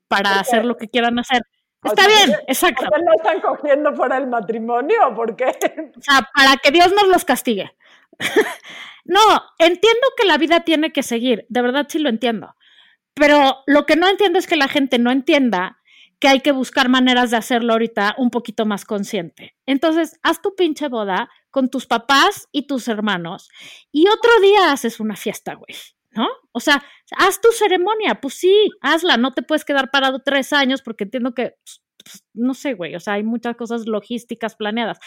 Para 0.07 0.39
hacer 0.39 0.65
lo 0.65 0.77
que 0.77 0.87
quieran 0.87 1.19
hacer. 1.19 1.41
Está 1.83 2.07
bien, 2.07 2.39
exacto. 2.47 2.85
¿Por 2.85 2.97
qué 2.97 3.03
no 3.03 3.11
están 3.13 3.41
cogiendo 3.41 3.93
fuera 3.93 4.17
el 4.17 4.27
matrimonio? 4.27 5.13
¿Por 5.15 5.35
qué? 5.35 5.45
O 5.95 6.01
sea, 6.01 6.27
para 6.33 6.57
que 6.57 6.71
Dios 6.71 6.91
nos 6.93 7.07
los 7.07 7.25
castigue. 7.25 7.71
no, 9.05 9.19
entiendo 9.59 10.07
que 10.17 10.27
la 10.27 10.37
vida 10.37 10.61
tiene 10.61 10.91
que 10.91 11.03
seguir, 11.03 11.45
de 11.49 11.61
verdad 11.61 11.85
sí 11.87 11.99
lo 11.99 12.09
entiendo. 12.09 12.55
Pero 13.13 13.63
lo 13.65 13.85
que 13.85 13.95
no 13.95 14.09
entiendo 14.09 14.39
es 14.39 14.47
que 14.47 14.57
la 14.57 14.67
gente 14.67 14.99
no 14.99 15.11
entienda 15.11 15.79
que 16.19 16.27
hay 16.27 16.41
que 16.41 16.51
buscar 16.51 16.89
maneras 16.89 17.31
de 17.31 17.37
hacerlo 17.37 17.73
ahorita 17.73 18.15
un 18.17 18.29
poquito 18.29 18.65
más 18.65 18.83
consciente. 18.83 19.55
Entonces, 19.65 20.19
haz 20.23 20.41
tu 20.41 20.55
pinche 20.55 20.87
boda 20.89 21.29
con 21.51 21.69
tus 21.69 21.85
papás 21.85 22.47
y 22.51 22.67
tus 22.67 22.87
hermanos 22.87 23.49
y 23.91 24.07
otro 24.07 24.31
día 24.41 24.71
haces 24.71 24.99
una 24.99 25.15
fiesta, 25.15 25.53
güey, 25.53 25.77
¿no? 26.11 26.27
O 26.51 26.59
sea, 26.59 26.83
haz 27.17 27.39
tu 27.41 27.51
ceremonia, 27.51 28.19
pues 28.21 28.33
sí, 28.33 28.69
hazla, 28.81 29.17
no 29.17 29.33
te 29.33 29.43
puedes 29.43 29.65
quedar 29.65 29.91
parado 29.91 30.19
tres 30.19 30.51
años 30.51 30.81
porque 30.81 31.03
entiendo 31.05 31.33
que, 31.33 31.55
pues, 31.63 31.81
pues, 32.03 32.23
no 32.33 32.53
sé, 32.53 32.73
güey, 32.73 32.95
o 32.95 32.99
sea, 32.99 33.13
hay 33.13 33.23
muchas 33.23 33.55
cosas 33.55 33.87
logísticas 33.87 34.55
planeadas. 34.55 34.99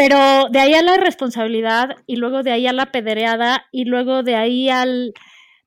Pero 0.00 0.48
de 0.48 0.60
ahí 0.60 0.72
a 0.72 0.80
la 0.80 0.96
responsabilidad 0.96 1.94
y 2.06 2.16
luego 2.16 2.42
de 2.42 2.52
ahí 2.52 2.66
a 2.66 2.72
la 2.72 2.90
pedereada 2.90 3.66
y 3.70 3.84
luego 3.84 4.22
de 4.22 4.34
ahí 4.34 4.70
al 4.70 5.12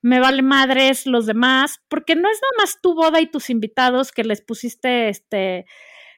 me 0.02 0.20
vale 0.20 0.42
madres 0.42 1.06
los 1.06 1.28
demás, 1.28 1.84
porque 1.88 2.16
no 2.16 2.28
es 2.32 2.40
nada 2.42 2.64
más 2.64 2.82
tu 2.82 2.96
boda 2.96 3.22
y 3.22 3.28
tus 3.28 3.52
invitados 3.52 4.12
que 4.12 4.24
les 4.24 4.42
pusiste 4.42 5.10
este 5.10 5.66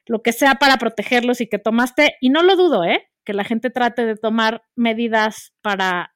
lo 0.06 0.22
que 0.22 0.32
sea 0.32 0.54
para 0.54 0.78
protegerlos 0.78 1.42
y 1.42 1.46
que 1.46 1.58
tomaste, 1.58 2.16
y 2.22 2.30
no 2.30 2.42
lo 2.42 2.56
dudo, 2.56 2.84
¿eh? 2.84 3.06
Que 3.22 3.34
la 3.34 3.44
gente 3.44 3.68
trate 3.68 4.06
de 4.06 4.16
tomar 4.16 4.62
medidas 4.76 5.52
para, 5.60 6.14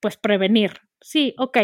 pues, 0.00 0.18
prevenir. 0.18 0.82
Sí, 1.00 1.34
ok. 1.38 1.58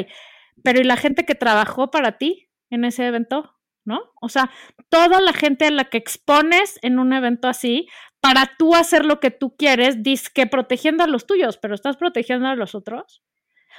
Pero 0.64 0.80
¿y 0.80 0.84
la 0.84 0.96
gente 0.96 1.26
que 1.26 1.34
trabajó 1.34 1.90
para 1.90 2.16
ti 2.16 2.48
en 2.70 2.86
ese 2.86 3.06
evento? 3.06 3.54
¿No? 3.84 4.00
O 4.22 4.30
sea, 4.30 4.50
toda 4.88 5.20
la 5.20 5.34
gente 5.34 5.66
a 5.66 5.70
la 5.72 5.90
que 5.90 5.98
expones 5.98 6.78
en 6.82 7.00
un 7.00 7.12
evento 7.12 7.48
así, 7.48 7.88
para 8.22 8.52
tú 8.56 8.76
hacer 8.76 9.04
lo 9.04 9.18
que 9.18 9.32
tú 9.32 9.56
quieres, 9.56 10.04
dices 10.04 10.30
que 10.30 10.46
protegiendo 10.46 11.02
a 11.02 11.08
los 11.08 11.26
tuyos, 11.26 11.58
pero 11.58 11.74
estás 11.74 11.96
protegiendo 11.96 12.46
a 12.46 12.54
los 12.54 12.76
otros. 12.76 13.20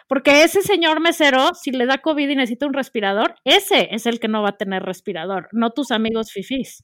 Porque 0.10 0.44
ese 0.44 0.62
señor 0.62 1.00
mesero, 1.00 1.54
si 1.56 1.72
le 1.72 1.86
da 1.86 2.00
COVID 2.00 2.28
y 2.28 2.36
necesita 2.36 2.66
un 2.66 2.74
respirador, 2.74 3.36
ese 3.46 3.88
es 3.92 4.06
el 4.06 4.20
que 4.20 4.28
no 4.28 4.42
va 4.42 4.50
a 4.50 4.58
tener 4.58 4.84
respirador, 4.84 5.48
no 5.54 5.72
tus 5.72 5.92
amigos 5.92 6.34
fifís. 6.34 6.84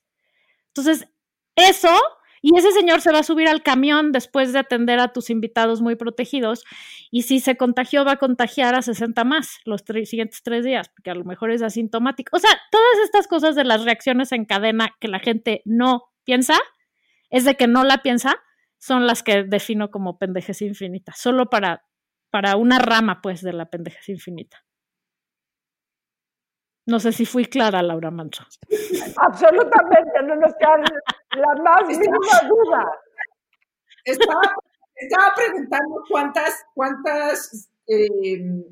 Entonces, 0.67 1.09
eso, 1.57 1.93
y 2.41 2.57
ese 2.57 2.71
señor 2.71 3.01
se 3.01 3.11
va 3.11 3.19
a 3.19 3.23
subir 3.23 3.49
al 3.49 3.61
camión 3.61 4.13
después 4.13 4.53
de 4.53 4.59
atender 4.59 5.01
a 5.01 5.11
tus 5.11 5.29
invitados 5.29 5.81
muy 5.81 5.97
protegidos, 5.97 6.63
y 7.11 7.23
si 7.23 7.41
se 7.41 7.57
contagió, 7.57 8.05
va 8.05 8.13
a 8.13 8.19
contagiar 8.19 8.73
a 8.73 8.81
60 8.81 9.21
más 9.25 9.57
los 9.65 9.83
siguientes 10.05 10.43
tres 10.43 10.63
días, 10.63 10.87
porque 10.87 11.11
a 11.11 11.15
lo 11.15 11.25
mejor 11.25 11.51
es 11.51 11.61
asintomático. 11.61 12.37
O 12.37 12.39
sea, 12.39 12.51
todas 12.71 12.99
estas 13.03 13.27
cosas 13.27 13.55
de 13.55 13.65
las 13.65 13.83
reacciones 13.83 14.31
en 14.31 14.45
cadena 14.45 14.95
que 15.01 15.09
la 15.09 15.19
gente 15.19 15.61
no 15.65 16.03
piensa, 16.23 16.57
es 17.29 17.45
de 17.45 17.55
que 17.55 17.67
no 17.67 17.83
la 17.83 17.99
piensa, 17.99 18.37
son 18.77 19.07
las 19.07 19.23
que 19.23 19.43
defino 19.43 19.91
como 19.91 20.17
pendejes 20.17 20.61
infinitas, 20.61 21.19
solo 21.19 21.49
para 21.49 21.83
para 22.31 22.55
una 22.55 22.79
rama, 22.79 23.21
pues, 23.21 23.41
de 23.41 23.53
la 23.53 23.69
pendejez 23.69 24.09
infinita. 24.09 24.57
No 26.85 26.99
sé 26.99 27.11
si 27.11 27.25
fui 27.25 27.45
clara, 27.45 27.83
Laura 27.83 28.11
Manso. 28.11 28.43
Absolutamente, 29.17 30.23
no 30.23 30.35
nos 30.35 30.53
queda 30.55 30.77
la 31.37 31.61
más 31.61 31.87
mínima 31.87 32.17
duda. 32.47 32.91
Estaba, 34.03 35.35
preguntando 35.35 36.03
cuántas, 36.09 36.65
cuántas 36.73 37.69
em, 37.85 38.63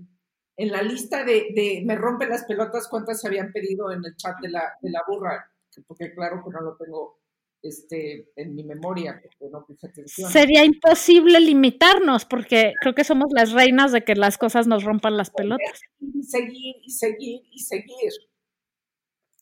en 0.58 0.72
la 0.72 0.82
lista 0.82 1.24
de, 1.24 1.48
de, 1.56 1.84
me 1.86 1.96
rompe 1.96 2.26
las 2.26 2.44
pelotas, 2.46 2.88
cuántas 2.88 3.22
se 3.22 3.28
habían 3.28 3.52
pedido 3.52 3.92
en 3.92 4.04
el 4.04 4.16
chat 4.16 4.36
de 4.42 4.50
la, 4.50 4.74
de 4.82 4.90
la 4.90 5.02
burra, 5.08 5.52
porque 5.88 6.14
claro 6.14 6.44
que 6.44 6.50
no 6.50 6.62
lo 6.62 6.76
tengo 6.76 7.20
este, 7.62 8.30
en 8.36 8.56
mi 8.56 8.64
memoria, 8.64 9.22
porque 9.22 9.52
no 9.52 9.66
puse 9.66 9.88
atención. 9.88 10.32
Sería 10.32 10.64
imposible 10.64 11.40
limitarnos, 11.40 12.26
porque 12.26 12.74
creo 12.82 12.94
que 12.94 13.04
somos 13.04 13.28
las 13.34 13.52
reinas 13.52 13.92
de 13.92 14.04
que 14.04 14.16
las 14.16 14.38
cosas 14.38 14.68
nos 14.68 14.84
rompan 14.84 15.18
las 15.18 15.30
pelotas. 15.30 15.82
Y 16.00 16.24
seguir, 16.24 16.76
y 16.84 16.90
seguir, 16.90 17.42
y 17.52 17.60
seguir. 17.60 18.14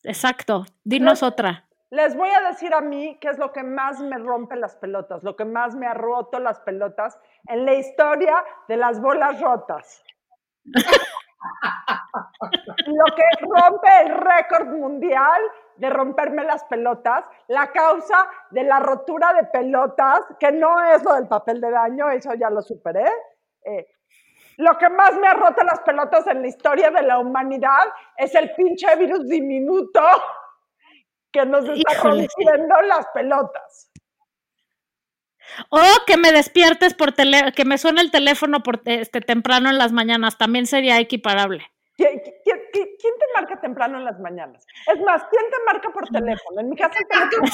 Exacto. 0.04 0.64
Dinos 0.84 1.22
otra. 1.22 1.68
Les 1.90 2.16
voy 2.16 2.28
a 2.30 2.48
decir 2.48 2.74
a 2.74 2.80
mí 2.80 3.16
qué 3.20 3.28
es 3.28 3.38
lo 3.38 3.52
que 3.52 3.62
más 3.62 4.00
me 4.00 4.18
rompe 4.18 4.56
las 4.56 4.76
pelotas, 4.76 5.22
lo 5.22 5.36
que 5.36 5.44
más 5.44 5.76
me 5.76 5.86
ha 5.86 5.94
roto 5.94 6.40
las 6.40 6.60
pelotas 6.60 7.16
en 7.48 7.64
la 7.64 7.74
historia 7.74 8.34
de 8.68 8.76
las 8.76 9.00
bolas 9.00 9.40
rotas. 9.40 10.02
lo 12.86 13.04
que 13.14 13.22
rompe 13.40 13.88
el 14.04 14.14
récord 14.14 14.68
mundial 14.68 15.42
de 15.76 15.90
romperme 15.90 16.44
las 16.44 16.64
pelotas, 16.64 17.24
la 17.48 17.70
causa 17.70 18.28
de 18.50 18.64
la 18.64 18.80
rotura 18.80 19.32
de 19.34 19.44
pelotas, 19.44 20.20
que 20.40 20.52
no 20.52 20.82
es 20.82 21.02
lo 21.02 21.14
del 21.14 21.28
papel 21.28 21.60
de 21.60 21.70
daño, 21.70 22.10
eso 22.10 22.34
ya 22.34 22.48
lo 22.50 22.62
superé. 22.62 23.06
Eh, 23.64 23.86
lo 24.58 24.78
que 24.78 24.88
más 24.88 25.14
me 25.18 25.28
ha 25.28 25.34
roto 25.34 25.62
las 25.64 25.80
pelotas 25.80 26.26
en 26.28 26.40
la 26.40 26.48
historia 26.48 26.90
de 26.90 27.02
la 27.02 27.18
humanidad 27.18 27.88
es 28.16 28.34
el 28.34 28.54
pinche 28.54 28.94
virus 28.96 29.28
diminuto 29.28 30.00
que 31.30 31.44
nos 31.44 31.68
está 31.68 32.02
rompiendo 32.02 32.80
las 32.82 33.06
pelotas. 33.08 33.90
O 35.68 35.80
que 36.06 36.16
me 36.16 36.32
despiertes 36.32 36.94
por 36.94 37.12
tele, 37.12 37.52
que 37.54 37.64
me 37.64 37.78
suene 37.78 38.00
el 38.00 38.10
teléfono 38.10 38.62
por 38.62 38.82
este 38.84 39.20
temprano 39.20 39.70
en 39.70 39.78
las 39.78 39.92
mañanas, 39.92 40.38
también 40.38 40.66
sería 40.66 40.98
equiparable. 40.98 41.70
¿Quién, 41.96 42.20
te 42.22 43.26
marca 43.34 43.58
temprano 43.60 43.98
en 43.98 44.04
las 44.04 44.18
mañanas? 44.20 44.66
Es 44.92 45.00
más, 45.00 45.22
¿quién 45.30 45.44
te 45.50 45.56
marca 45.64 45.90
por 45.90 46.06
teléfono? 46.08 46.60
En 46.60 46.68
mi 46.68 46.76
casa 46.76 46.98
el 46.98 47.28
teléfono. 47.30 47.52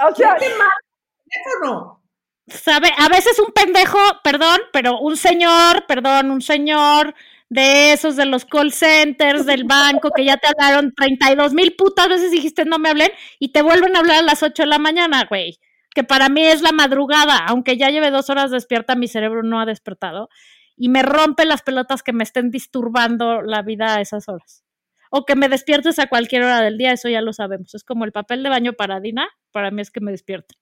O 0.00 0.14
sea, 0.14 0.36
¿quién 0.36 0.52
te 0.52 0.58
marca 0.58 0.76
por 1.10 1.60
teléfono? 1.60 2.02
¿Sabe? 2.46 2.90
A 2.96 3.08
veces 3.08 3.38
un 3.38 3.52
pendejo, 3.52 3.98
perdón, 4.24 4.58
pero 4.72 4.98
un 5.00 5.16
señor, 5.16 5.84
perdón, 5.86 6.30
un 6.30 6.40
señor 6.40 7.14
de 7.50 7.92
esos 7.92 8.16
de 8.16 8.26
los 8.26 8.44
call 8.44 8.72
centers, 8.72 9.44
del 9.44 9.64
banco, 9.64 10.10
que 10.14 10.24
ya 10.24 10.36
te 10.36 10.48
hablaron 10.48 10.94
32 10.94 11.52
mil 11.54 11.74
putas 11.76 12.08
veces 12.08 12.30
dijiste 12.30 12.64
no 12.64 12.78
me 12.78 12.90
hablen 12.90 13.10
y 13.38 13.52
te 13.52 13.62
vuelven 13.62 13.96
a 13.96 14.00
hablar 14.00 14.18
a 14.18 14.22
las 14.22 14.42
8 14.42 14.62
de 14.62 14.68
la 14.68 14.78
mañana, 14.78 15.26
güey. 15.28 15.58
Que 15.94 16.04
para 16.04 16.28
mí 16.28 16.44
es 16.44 16.62
la 16.62 16.72
madrugada, 16.72 17.38
aunque 17.46 17.76
ya 17.76 17.90
lleve 17.90 18.10
dos 18.10 18.30
horas 18.30 18.50
despierta, 18.50 18.94
mi 18.94 19.08
cerebro 19.08 19.42
no 19.42 19.60
ha 19.60 19.66
despertado 19.66 20.28
y 20.76 20.88
me 20.88 21.02
rompe 21.02 21.44
las 21.44 21.62
pelotas 21.62 22.02
que 22.02 22.12
me 22.12 22.22
estén 22.22 22.50
disturbando 22.50 23.42
la 23.42 23.62
vida 23.62 23.96
a 23.96 24.00
esas 24.00 24.28
horas. 24.28 24.64
O 25.10 25.24
que 25.24 25.34
me 25.34 25.48
despiertes 25.48 25.98
a 25.98 26.06
cualquier 26.06 26.44
hora 26.44 26.60
del 26.60 26.78
día, 26.78 26.92
eso 26.92 27.08
ya 27.08 27.20
lo 27.20 27.32
sabemos. 27.32 27.74
Es 27.74 27.82
como 27.82 28.04
el 28.04 28.12
papel 28.12 28.42
de 28.42 28.50
baño 28.50 28.74
para 28.74 29.00
Dina, 29.00 29.28
para 29.50 29.70
mí 29.70 29.82
es 29.82 29.90
que 29.90 30.00
me 30.00 30.12
despierte. 30.12 30.54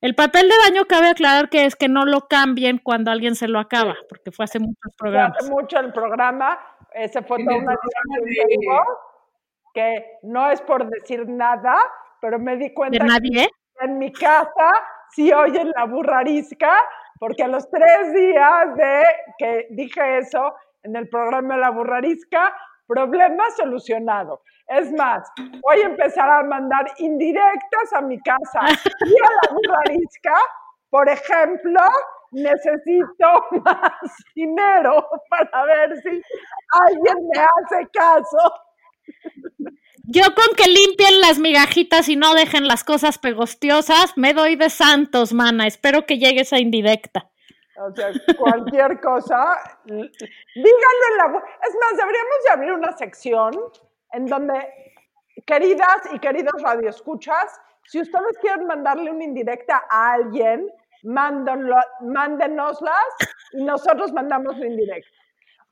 El 0.00 0.14
papel 0.14 0.48
de 0.48 0.54
baño 0.64 0.84
cabe 0.84 1.08
aclarar 1.08 1.48
que 1.48 1.64
es 1.64 1.74
que 1.74 1.88
no 1.88 2.04
lo 2.04 2.28
cambien 2.28 2.78
cuando 2.78 3.10
alguien 3.10 3.34
se 3.34 3.48
lo 3.48 3.58
acaba, 3.58 3.96
porque 4.08 4.30
fue 4.30 4.44
hace 4.44 4.60
muchos 4.60 4.92
programas. 4.96 5.38
Hace 5.38 5.50
mucho 5.50 5.78
el 5.78 5.92
programa, 5.92 6.58
ese 6.92 7.22
fue 7.22 7.44
toda 7.44 7.56
una 7.56 7.76
que 9.74 10.18
no 10.22 10.50
es 10.50 10.60
por 10.60 10.88
decir 10.88 11.28
nada, 11.28 11.74
pero 12.20 12.38
me 12.38 12.56
di 12.56 12.72
cuenta 12.72 12.98
¿De 12.98 13.04
nadie? 13.04 13.48
En 13.80 13.98
mi 13.98 14.12
casa 14.12 14.70
si 15.10 15.32
oyen 15.32 15.70
la 15.76 15.84
burrarisca 15.84 16.72
porque 17.18 17.42
a 17.42 17.48
los 17.48 17.68
tres 17.70 18.12
días 18.14 18.76
de 18.76 19.02
que 19.38 19.66
dije 19.70 20.18
eso, 20.18 20.54
en 20.82 20.96
el 20.96 21.08
programa 21.08 21.56
la 21.56 21.70
burrarisca, 21.70 22.54
problema 22.86 23.44
solucionado. 23.56 24.42
Es 24.68 24.92
más, 24.92 25.28
voy 25.62 25.80
a 25.80 25.86
empezar 25.86 26.30
a 26.30 26.42
mandar 26.44 26.86
indirectas 26.98 27.92
a 27.94 28.00
mi 28.02 28.18
casa 28.20 28.60
y 29.04 29.14
a 29.14 29.30
la 29.42 29.54
burrarisca. 29.54 30.34
Por 30.90 31.08
ejemplo, 31.08 31.80
necesito 32.32 33.46
más 33.64 33.92
dinero 34.34 35.06
para 35.28 35.64
ver 35.64 35.96
si 36.02 36.22
alguien 36.86 37.28
me 37.34 37.40
hace 37.40 37.88
caso. 37.92 38.54
Yo 40.10 40.22
con 40.34 40.56
que 40.56 40.66
limpien 40.70 41.20
las 41.20 41.38
migajitas 41.38 42.08
y 42.08 42.16
no 42.16 42.32
dejen 42.32 42.66
las 42.66 42.82
cosas 42.82 43.18
pegostiosas, 43.18 44.16
me 44.16 44.32
doy 44.32 44.56
de 44.56 44.70
santos, 44.70 45.34
mana. 45.34 45.66
Espero 45.66 46.06
que 46.06 46.16
llegue 46.16 46.40
esa 46.40 46.58
indirecta. 46.58 47.28
O 47.78 47.94
sea, 47.94 48.10
cualquier 48.38 49.02
cosa, 49.02 49.54
díganlo 49.84 51.04
en 51.10 51.16
la... 51.18 51.26
Es 51.26 51.74
más, 51.74 51.94
deberíamos 51.98 52.42
de 52.42 52.50
abrir 52.54 52.72
una 52.72 52.96
sección 52.96 53.52
en 54.12 54.24
donde, 54.24 54.54
queridas 55.44 56.00
y 56.14 56.18
queridos 56.18 56.62
radioescuchas, 56.62 57.60
si 57.84 58.00
ustedes 58.00 58.38
quieren 58.40 58.66
mandarle 58.66 59.10
una 59.10 59.24
indirecta 59.24 59.84
a 59.90 60.14
alguien, 60.14 60.70
mándenoslas 61.02 61.84
y 63.52 63.62
nosotros 63.62 64.10
mandamos 64.14 64.56
la 64.56 64.68
indirecta. 64.68 65.17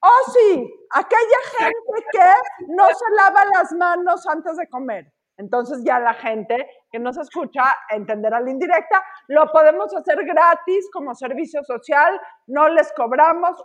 Oh, 0.09 0.31
sí, 0.31 0.73
aquella 0.93 1.41
gente 1.59 2.07
que 2.13 2.67
no 2.69 2.87
se 2.87 3.15
lava 3.17 3.45
las 3.47 3.73
manos 3.73 4.25
antes 4.29 4.57
de 4.57 4.69
comer. 4.69 5.13
Entonces 5.37 5.83
ya 5.85 5.99
la 5.99 6.15
gente 6.15 6.71
que 6.93 7.01
nos 7.01 7.19
escucha 7.19 7.63
entenderá 7.91 8.41
la 8.41 8.51
indirecta. 8.51 9.03
Lo 9.27 9.51
podemos 9.51 9.93
hacer 9.95 10.25
gratis 10.25 10.89
como 10.93 11.13
servicio 11.15 11.63
social, 11.65 12.21
no 12.47 12.69
les 12.69 12.93
cobramos. 12.93 13.61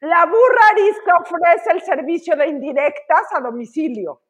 la 0.00 0.24
burra 0.24 0.68
arisca 0.72 1.12
ofrece 1.20 1.70
el 1.72 1.82
servicio 1.82 2.34
de 2.34 2.48
indirectas 2.48 3.26
a 3.32 3.40
domicilio. 3.40 4.22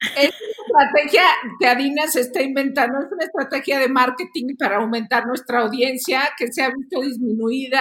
Es 0.00 0.34
una 0.68 0.84
estrategia 0.84 1.22
que 1.60 1.68
Adina 1.68 2.06
se 2.08 2.20
está 2.20 2.42
inventando, 2.42 2.98
es 2.98 3.12
una 3.12 3.24
estrategia 3.24 3.78
de 3.78 3.88
marketing 3.88 4.56
para 4.58 4.76
aumentar 4.78 5.24
nuestra 5.24 5.60
audiencia 5.60 6.20
que 6.36 6.52
se 6.52 6.62
ha 6.62 6.68
visto 6.68 7.00
disminuida 7.00 7.80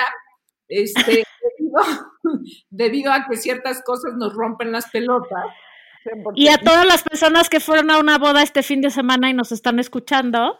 este, 0.67 1.23
debido, 2.69 3.11
a 3.11 3.25
que 3.29 3.37
ciertas 3.37 3.83
cosas 3.83 4.13
nos 4.17 4.33
rompen 4.33 4.71
las 4.71 4.89
pelotas. 4.89 5.45
Y 6.35 6.49
a 6.49 6.57
todas 6.57 6.85
las 6.85 7.01
personas 7.01 7.49
que 7.49 7.59
fueron 7.59 7.89
a 7.89 7.99
una 7.99 8.19
boda 8.19 8.43
este 8.43 8.61
fin 8.61 8.81
de 8.81 8.91
semana 8.91 9.29
y 9.29 9.33
nos 9.33 9.51
están 9.51 9.79
escuchando, 9.79 10.59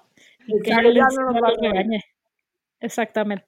Exactamente. 2.80 3.46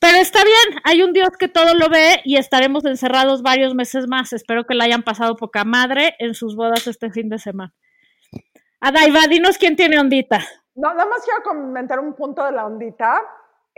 Pero 0.00 0.18
está 0.18 0.44
bien, 0.44 0.80
hay 0.84 1.02
un 1.02 1.12
Dios 1.12 1.30
que 1.38 1.48
todo 1.48 1.74
lo 1.74 1.88
ve 1.88 2.20
y 2.24 2.36
estaremos 2.36 2.84
encerrados 2.84 3.42
varios 3.42 3.74
meses 3.74 4.06
más. 4.08 4.32
Espero 4.32 4.64
que 4.64 4.74
la 4.74 4.84
hayan 4.84 5.02
pasado 5.02 5.36
poca 5.36 5.64
madre 5.64 6.14
en 6.20 6.34
sus 6.34 6.54
bodas 6.54 6.86
este 6.86 7.10
fin 7.10 7.28
de 7.28 7.38
semana. 7.38 7.74
Adaiva, 8.80 9.26
dinos 9.28 9.58
quién 9.58 9.74
tiene 9.74 9.98
ondita. 9.98 10.38
No, 10.76 10.94
nada 10.94 11.06
más 11.06 11.24
quiero 11.24 11.42
comentar 11.42 11.98
un 11.98 12.14
punto 12.14 12.44
de 12.44 12.52
la 12.52 12.66
ondita. 12.66 13.20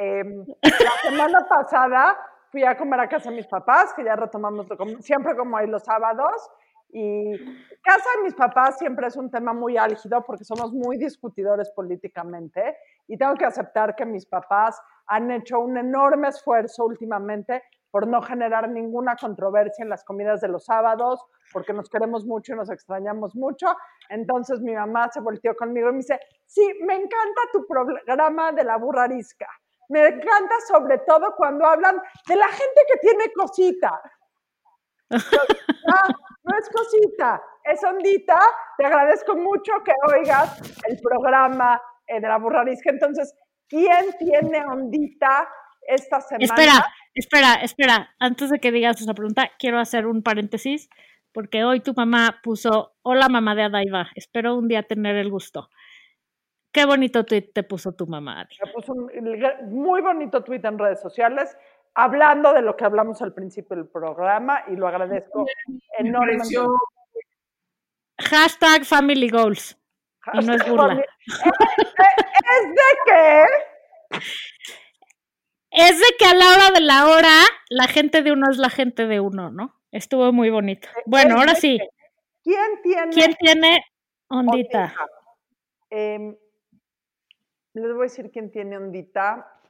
Em, 0.02 0.46
la 0.62 1.10
semana 1.10 1.46
pasada 1.46 2.16
fui 2.50 2.64
a 2.64 2.74
comer 2.74 3.00
a 3.00 3.06
casa 3.06 3.28
de 3.28 3.36
mis 3.36 3.46
papás, 3.46 3.92
que 3.92 4.02
ya 4.02 4.16
retomamos 4.16 4.66
siempre 5.00 5.36
como 5.36 5.58
hay 5.58 5.66
los 5.66 5.84
sábados. 5.84 6.50
Y 6.88 7.36
casa 7.82 8.08
de 8.16 8.22
mis 8.24 8.34
papás 8.34 8.78
siempre 8.78 9.08
es 9.08 9.16
un 9.16 9.30
tema 9.30 9.52
muy 9.52 9.76
álgido 9.76 10.24
porque 10.24 10.42
somos 10.42 10.72
muy 10.72 10.96
discutidores 10.96 11.70
políticamente 11.70 12.78
y 13.06 13.18
tengo 13.18 13.34
que 13.34 13.44
aceptar 13.44 13.94
que 13.94 14.06
mis 14.06 14.24
papás 14.24 14.80
han 15.06 15.30
hecho 15.30 15.60
un 15.60 15.76
enorme 15.76 16.28
esfuerzo 16.28 16.86
últimamente 16.86 17.62
por 17.90 18.08
no 18.08 18.22
generar 18.22 18.70
ninguna 18.70 19.16
controversia 19.16 19.82
en 19.82 19.90
las 19.90 20.02
comidas 20.02 20.40
de 20.40 20.48
los 20.48 20.64
sábados, 20.64 21.22
porque 21.52 21.74
nos 21.74 21.90
queremos 21.90 22.24
mucho 22.24 22.54
y 22.54 22.56
nos 22.56 22.70
extrañamos 22.70 23.36
mucho. 23.36 23.66
Entonces 24.08 24.60
mi 24.60 24.74
mamá 24.74 25.10
se 25.12 25.20
volteó 25.20 25.54
conmigo 25.54 25.90
y 25.90 25.92
me 25.92 25.98
dice, 25.98 26.18
sí, 26.46 26.66
me 26.86 26.94
encanta 26.94 27.42
tu 27.52 27.66
programa 27.66 28.52
de 28.52 28.64
la 28.64 28.78
burrarisca. 28.78 29.46
Me 29.90 30.06
encanta 30.06 30.54
sobre 30.68 30.98
todo 30.98 31.34
cuando 31.36 31.66
hablan 31.66 32.00
de 32.26 32.36
la 32.36 32.48
gente 32.48 32.80
que 32.90 32.98
tiene 33.00 33.32
cosita. 33.34 34.00
Ah, 35.12 36.08
no 36.44 36.56
es 36.56 36.68
cosita, 36.70 37.42
es 37.64 37.82
ondita. 37.82 38.38
Te 38.78 38.86
agradezco 38.86 39.34
mucho 39.34 39.72
que 39.84 39.92
oigas 40.14 40.60
el 40.88 40.96
programa 41.00 41.80
eh, 42.06 42.20
de 42.20 42.28
la 42.28 42.38
burrarisca. 42.38 42.90
Entonces, 42.90 43.34
¿quién 43.68 44.14
tiene 44.18 44.64
ondita 44.64 45.48
esta 45.88 46.20
semana? 46.20 46.44
Espera, 46.44 46.86
espera, 47.14 47.54
espera. 47.54 48.14
Antes 48.20 48.50
de 48.50 48.60
que 48.60 48.70
digas 48.70 49.00
esa 49.00 49.14
pregunta, 49.14 49.50
quiero 49.58 49.80
hacer 49.80 50.06
un 50.06 50.22
paréntesis, 50.22 50.88
porque 51.32 51.64
hoy 51.64 51.80
tu 51.80 51.94
mamá 51.94 52.38
puso, 52.44 52.92
hola 53.02 53.28
mamá 53.28 53.56
de 53.56 53.64
Adaiva, 53.64 54.08
espero 54.14 54.54
un 54.56 54.68
día 54.68 54.84
tener 54.84 55.16
el 55.16 55.30
gusto. 55.30 55.68
Qué 56.72 56.84
bonito 56.84 57.24
tweet 57.24 57.50
te 57.52 57.62
puso 57.62 57.92
tu 57.92 58.06
mamá. 58.06 58.48
Me 58.64 58.72
puso 58.72 58.92
un 58.92 59.10
muy 59.70 60.00
bonito 60.00 60.44
tweet 60.44 60.60
en 60.64 60.78
redes 60.78 61.00
sociales 61.00 61.56
hablando 61.94 62.52
de 62.52 62.62
lo 62.62 62.76
que 62.76 62.84
hablamos 62.84 63.20
al 63.22 63.34
principio 63.34 63.76
del 63.76 63.88
programa 63.88 64.62
y 64.68 64.76
lo 64.76 64.86
agradezco 64.86 65.46
enormemente. 65.98 66.56
Hashtag 68.18 68.84
Family 68.84 69.28
Goals. 69.28 69.76
y 70.34 70.44
no 70.44 70.54
es 70.54 70.68
burla. 70.68 70.94
¿Es, 70.94 72.68
de 72.68 72.90
qué? 73.06 73.44
Es 75.70 75.98
de 75.98 76.16
que 76.18 76.24
a 76.26 76.34
la 76.34 76.52
hora 76.52 76.70
de 76.72 76.80
la 76.80 77.06
hora, 77.06 77.36
la 77.70 77.86
gente 77.86 78.22
de 78.22 78.32
uno 78.32 78.50
es 78.50 78.58
la 78.58 78.70
gente 78.70 79.06
de 79.06 79.20
uno, 79.20 79.50
¿no? 79.50 79.80
Estuvo 79.90 80.32
muy 80.32 80.50
bonito. 80.50 80.88
Bueno, 81.06 81.38
ahora 81.38 81.54
sí. 81.54 81.80
¿Quién 82.44 82.82
tiene? 82.82 83.12
¿Quién 83.12 83.34
tiene 83.34 83.84
ondita? 84.28 84.94
Em, 85.90 86.36
les 87.74 87.92
voy 87.92 88.00
a 88.00 88.08
decir 88.08 88.30
quién 88.30 88.50
tiene 88.50 88.76
ondita. 88.76 89.60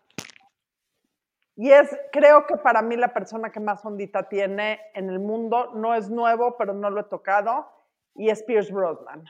Y 1.56 1.70
es, 1.70 1.94
creo 2.12 2.46
que 2.46 2.56
para 2.56 2.80
mí 2.80 2.96
la 2.96 3.12
persona 3.12 3.52
que 3.52 3.60
más 3.60 3.84
ondita 3.84 4.28
tiene 4.28 4.80
en 4.94 5.10
el 5.10 5.18
mundo, 5.18 5.72
no 5.74 5.94
es 5.94 6.08
nuevo, 6.08 6.56
pero 6.56 6.72
no 6.72 6.88
lo 6.88 7.02
he 7.02 7.04
tocado, 7.04 7.68
y 8.14 8.30
es 8.30 8.42
Pierce 8.44 8.72
Brosnan. 8.72 9.24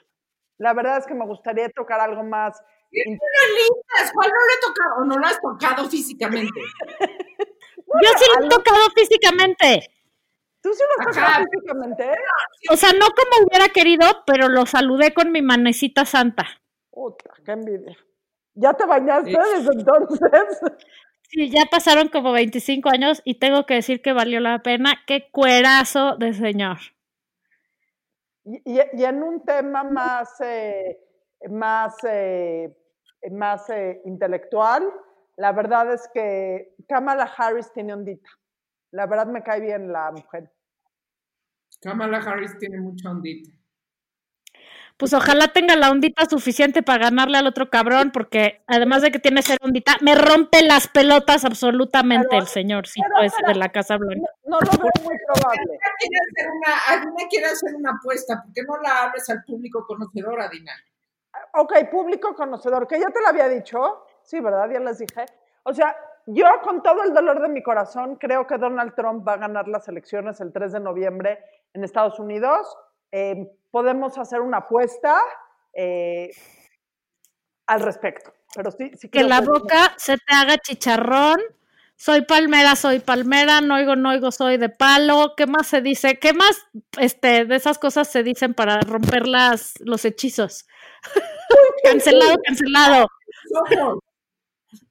La 0.58 0.74
verdad 0.74 0.98
es 0.98 1.06
que 1.06 1.14
me 1.14 1.26
gustaría 1.26 1.68
tocar 1.70 2.00
algo 2.00 2.22
más. 2.22 2.62
¿Cuál 4.12 4.30
no 4.30 4.40
lo 4.46 4.52
he 4.52 4.60
tocado? 4.60 5.00
¿O 5.00 5.04
no 5.04 5.18
lo 5.18 5.26
has 5.26 5.40
tocado 5.40 5.88
físicamente? 5.88 6.60
Yo 8.02 8.08
sí 8.16 8.24
lo 8.38 8.46
he 8.46 8.48
tocado 8.48 8.90
físicamente. 8.94 9.90
¿Tú 10.60 10.72
sí 10.74 10.82
lo 10.82 11.08
has 11.08 11.16
tocado 11.16 11.44
físicamente? 11.50 12.10
O 12.70 12.76
sea, 12.76 12.92
no 12.92 13.06
como 13.06 13.46
hubiera 13.46 13.68
querido, 13.68 14.22
pero 14.26 14.48
lo 14.48 14.66
saludé 14.66 15.14
con 15.14 15.32
mi 15.32 15.42
manecita 15.42 16.04
santa. 16.04 16.46
Puta, 16.90 17.30
qué 17.44 17.52
envidia. 17.52 17.96
¿Ya 18.54 18.74
te 18.74 18.84
bañaste 18.84 19.30
desde 19.30 19.72
entonces? 19.72 20.60
Sí, 21.22 21.48
ya 21.50 21.64
pasaron 21.70 22.08
como 22.08 22.32
25 22.32 22.90
años 22.90 23.22
y 23.24 23.38
tengo 23.38 23.64
que 23.64 23.74
decir 23.74 24.02
que 24.02 24.12
valió 24.12 24.40
la 24.40 24.62
pena. 24.62 24.94
Qué 25.06 25.30
cuerazo 25.30 26.16
de 26.16 26.32
señor. 26.32 26.78
Y, 28.44 28.80
en 29.04 29.22
un 29.22 29.44
tema 29.44 29.84
más, 29.84 30.40
eh, 30.40 30.98
más, 31.48 31.96
eh, 32.02 32.76
más 33.30 33.70
eh, 33.70 34.00
intelectual, 34.06 34.82
la 35.36 35.52
verdad 35.52 35.92
es 35.92 36.10
que 36.12 36.74
Kamala 36.88 37.32
Harris 37.36 37.72
tiene 37.72 37.94
ondita. 37.94 38.28
La 38.90 39.06
verdad 39.06 39.28
me 39.28 39.44
cae 39.44 39.60
bien 39.60 39.92
la 39.92 40.10
mujer. 40.10 40.50
Kamala 41.80 42.18
Harris 42.18 42.58
tiene 42.58 42.80
mucha 42.80 43.08
ondita 43.10 43.59
pues 45.00 45.14
ojalá 45.14 45.48
tenga 45.48 45.76
la 45.76 45.90
ondita 45.90 46.26
suficiente 46.26 46.82
para 46.82 47.04
ganarle 47.04 47.38
al 47.38 47.46
otro 47.46 47.70
cabrón, 47.70 48.10
porque 48.12 48.62
además 48.66 49.00
de 49.00 49.10
que 49.10 49.18
tiene 49.18 49.40
ser 49.40 49.56
ondita, 49.62 49.96
me 50.02 50.14
rompe 50.14 50.62
las 50.62 50.88
pelotas 50.88 51.46
absolutamente 51.46 52.36
el 52.36 52.46
señor 52.46 52.86
sí, 52.86 53.00
pues, 53.16 53.32
de 53.46 53.54
la 53.54 53.70
Casa 53.70 53.96
Blanca. 53.96 54.30
No, 54.44 54.58
lo 54.60 54.70
veo 54.70 54.90
muy 55.02 55.16
probable. 55.26 55.78
Adina 56.88 57.28
quiere 57.30 57.46
hacer 57.46 57.74
una 57.74 57.92
apuesta, 57.92 58.42
¿por 58.44 58.52
qué 58.52 58.62
no 58.62 58.76
la 58.82 59.04
abres 59.04 59.30
al 59.30 59.42
público 59.44 59.86
conocedor, 59.86 60.38
Adina? 60.38 60.72
Ok, 61.54 61.72
público 61.90 62.34
conocedor, 62.34 62.86
que 62.86 63.00
ya 63.00 63.08
te 63.08 63.22
lo 63.22 63.28
había 63.28 63.48
dicho, 63.48 64.04
sí, 64.22 64.38
¿verdad? 64.40 64.68
Ya 64.70 64.80
les 64.80 64.98
dije. 64.98 65.24
O 65.62 65.72
sea, 65.72 65.96
yo 66.26 66.46
con 66.62 66.82
todo 66.82 67.04
el 67.04 67.14
dolor 67.14 67.40
de 67.40 67.48
mi 67.48 67.62
corazón 67.62 68.16
creo 68.16 68.46
que 68.46 68.58
Donald 68.58 68.94
Trump 68.94 69.26
va 69.26 69.32
a 69.32 69.38
ganar 69.38 69.66
las 69.66 69.88
elecciones 69.88 70.42
el 70.42 70.52
3 70.52 70.72
de 70.72 70.80
noviembre 70.80 71.38
en 71.72 71.84
Estados 71.84 72.18
Unidos. 72.18 72.76
Eh, 73.12 73.46
podemos 73.70 74.16
hacer 74.18 74.40
una 74.40 74.58
apuesta 74.58 75.20
eh, 75.74 76.30
al 77.66 77.80
respecto. 77.80 78.32
Pero 78.54 78.70
sí, 78.72 78.90
que 79.10 79.22
la 79.22 79.40
boca 79.40 79.94
se 79.96 80.16
te 80.16 80.34
haga 80.34 80.58
chicharrón. 80.58 81.40
Soy 81.96 82.22
palmera, 82.22 82.76
soy 82.76 82.98
palmera, 83.00 83.60
no 83.60 83.74
oigo, 83.74 83.94
no 83.94 84.08
oigo, 84.10 84.32
soy 84.32 84.56
de 84.56 84.70
palo. 84.70 85.34
¿Qué 85.36 85.46
más 85.46 85.66
se 85.66 85.82
dice? 85.82 86.18
¿Qué 86.18 86.32
más 86.32 86.66
este, 86.98 87.44
de 87.44 87.56
esas 87.56 87.78
cosas 87.78 88.08
se 88.10 88.22
dicen 88.22 88.54
para 88.54 88.80
romper 88.80 89.28
las, 89.28 89.74
los 89.80 90.06
hechizos? 90.06 90.66
cancelado, 91.84 92.36
cancelado. 92.42 93.06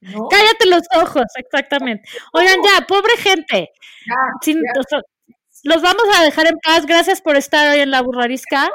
¿no? 0.00 0.28
Cállate 0.28 0.66
los 0.68 0.82
ojos, 1.02 1.24
exactamente. 1.36 2.08
Oigan, 2.32 2.58
ya, 2.64 2.86
pobre 2.86 3.16
gente. 3.16 3.70
Ya, 4.06 4.14
Sin- 4.40 4.62
ya. 4.62 4.80
o 4.80 4.82
sea, 4.88 5.00
los 5.64 5.82
vamos 5.82 6.04
a 6.18 6.22
dejar 6.24 6.46
en 6.46 6.58
paz. 6.58 6.86
Gracias 6.86 7.20
por 7.20 7.36
estar 7.36 7.72
hoy 7.74 7.80
en 7.80 7.90
la 7.90 8.02
burrarisca. 8.02 8.68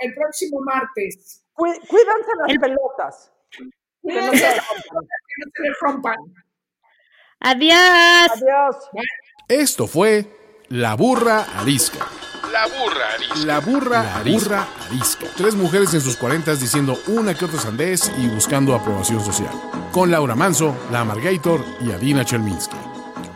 El 0.00 0.14
próximo 0.14 0.60
martes. 0.60 1.42
Cuí- 1.54 1.78
Cuídense 1.88 2.30
las 2.40 2.48
El- 2.50 2.60
pelotas. 2.60 3.32
Que 3.50 3.64
no 3.64 3.70
Cuídense, 4.30 4.38
se 4.38 4.54
que 4.54 4.60
rompan. 4.60 5.04
no 5.38 5.50
se 5.54 5.62
les 5.62 5.78
rompan. 5.80 6.16
Adiós. 7.40 8.30
Adiós. 8.32 8.76
Esto 9.48 9.86
fue 9.86 10.64
La 10.68 10.94
Burra 10.94 11.44
Arisca. 11.58 12.06
La 12.52 12.66
burra 12.66 13.12
arisca. 13.14 13.44
La 13.46 13.60
burra, 13.60 14.16
arisca. 14.16 14.66
arisca. 14.86 15.26
Tres 15.36 15.54
mujeres 15.54 15.92
en 15.92 16.00
sus 16.00 16.16
cuarentas 16.16 16.60
diciendo 16.60 16.98
una 17.08 17.34
que 17.34 17.44
otra 17.44 17.58
sandez 17.60 18.10
y 18.16 18.26
buscando 18.28 18.74
aprobación 18.74 19.22
social. 19.22 19.52
Con 19.92 20.10
Laura 20.10 20.34
Manso, 20.34 20.74
La 20.90 21.00
Amargator 21.00 21.62
y 21.80 21.92
Adina 21.92 22.24
Chelminsky. 22.24 22.76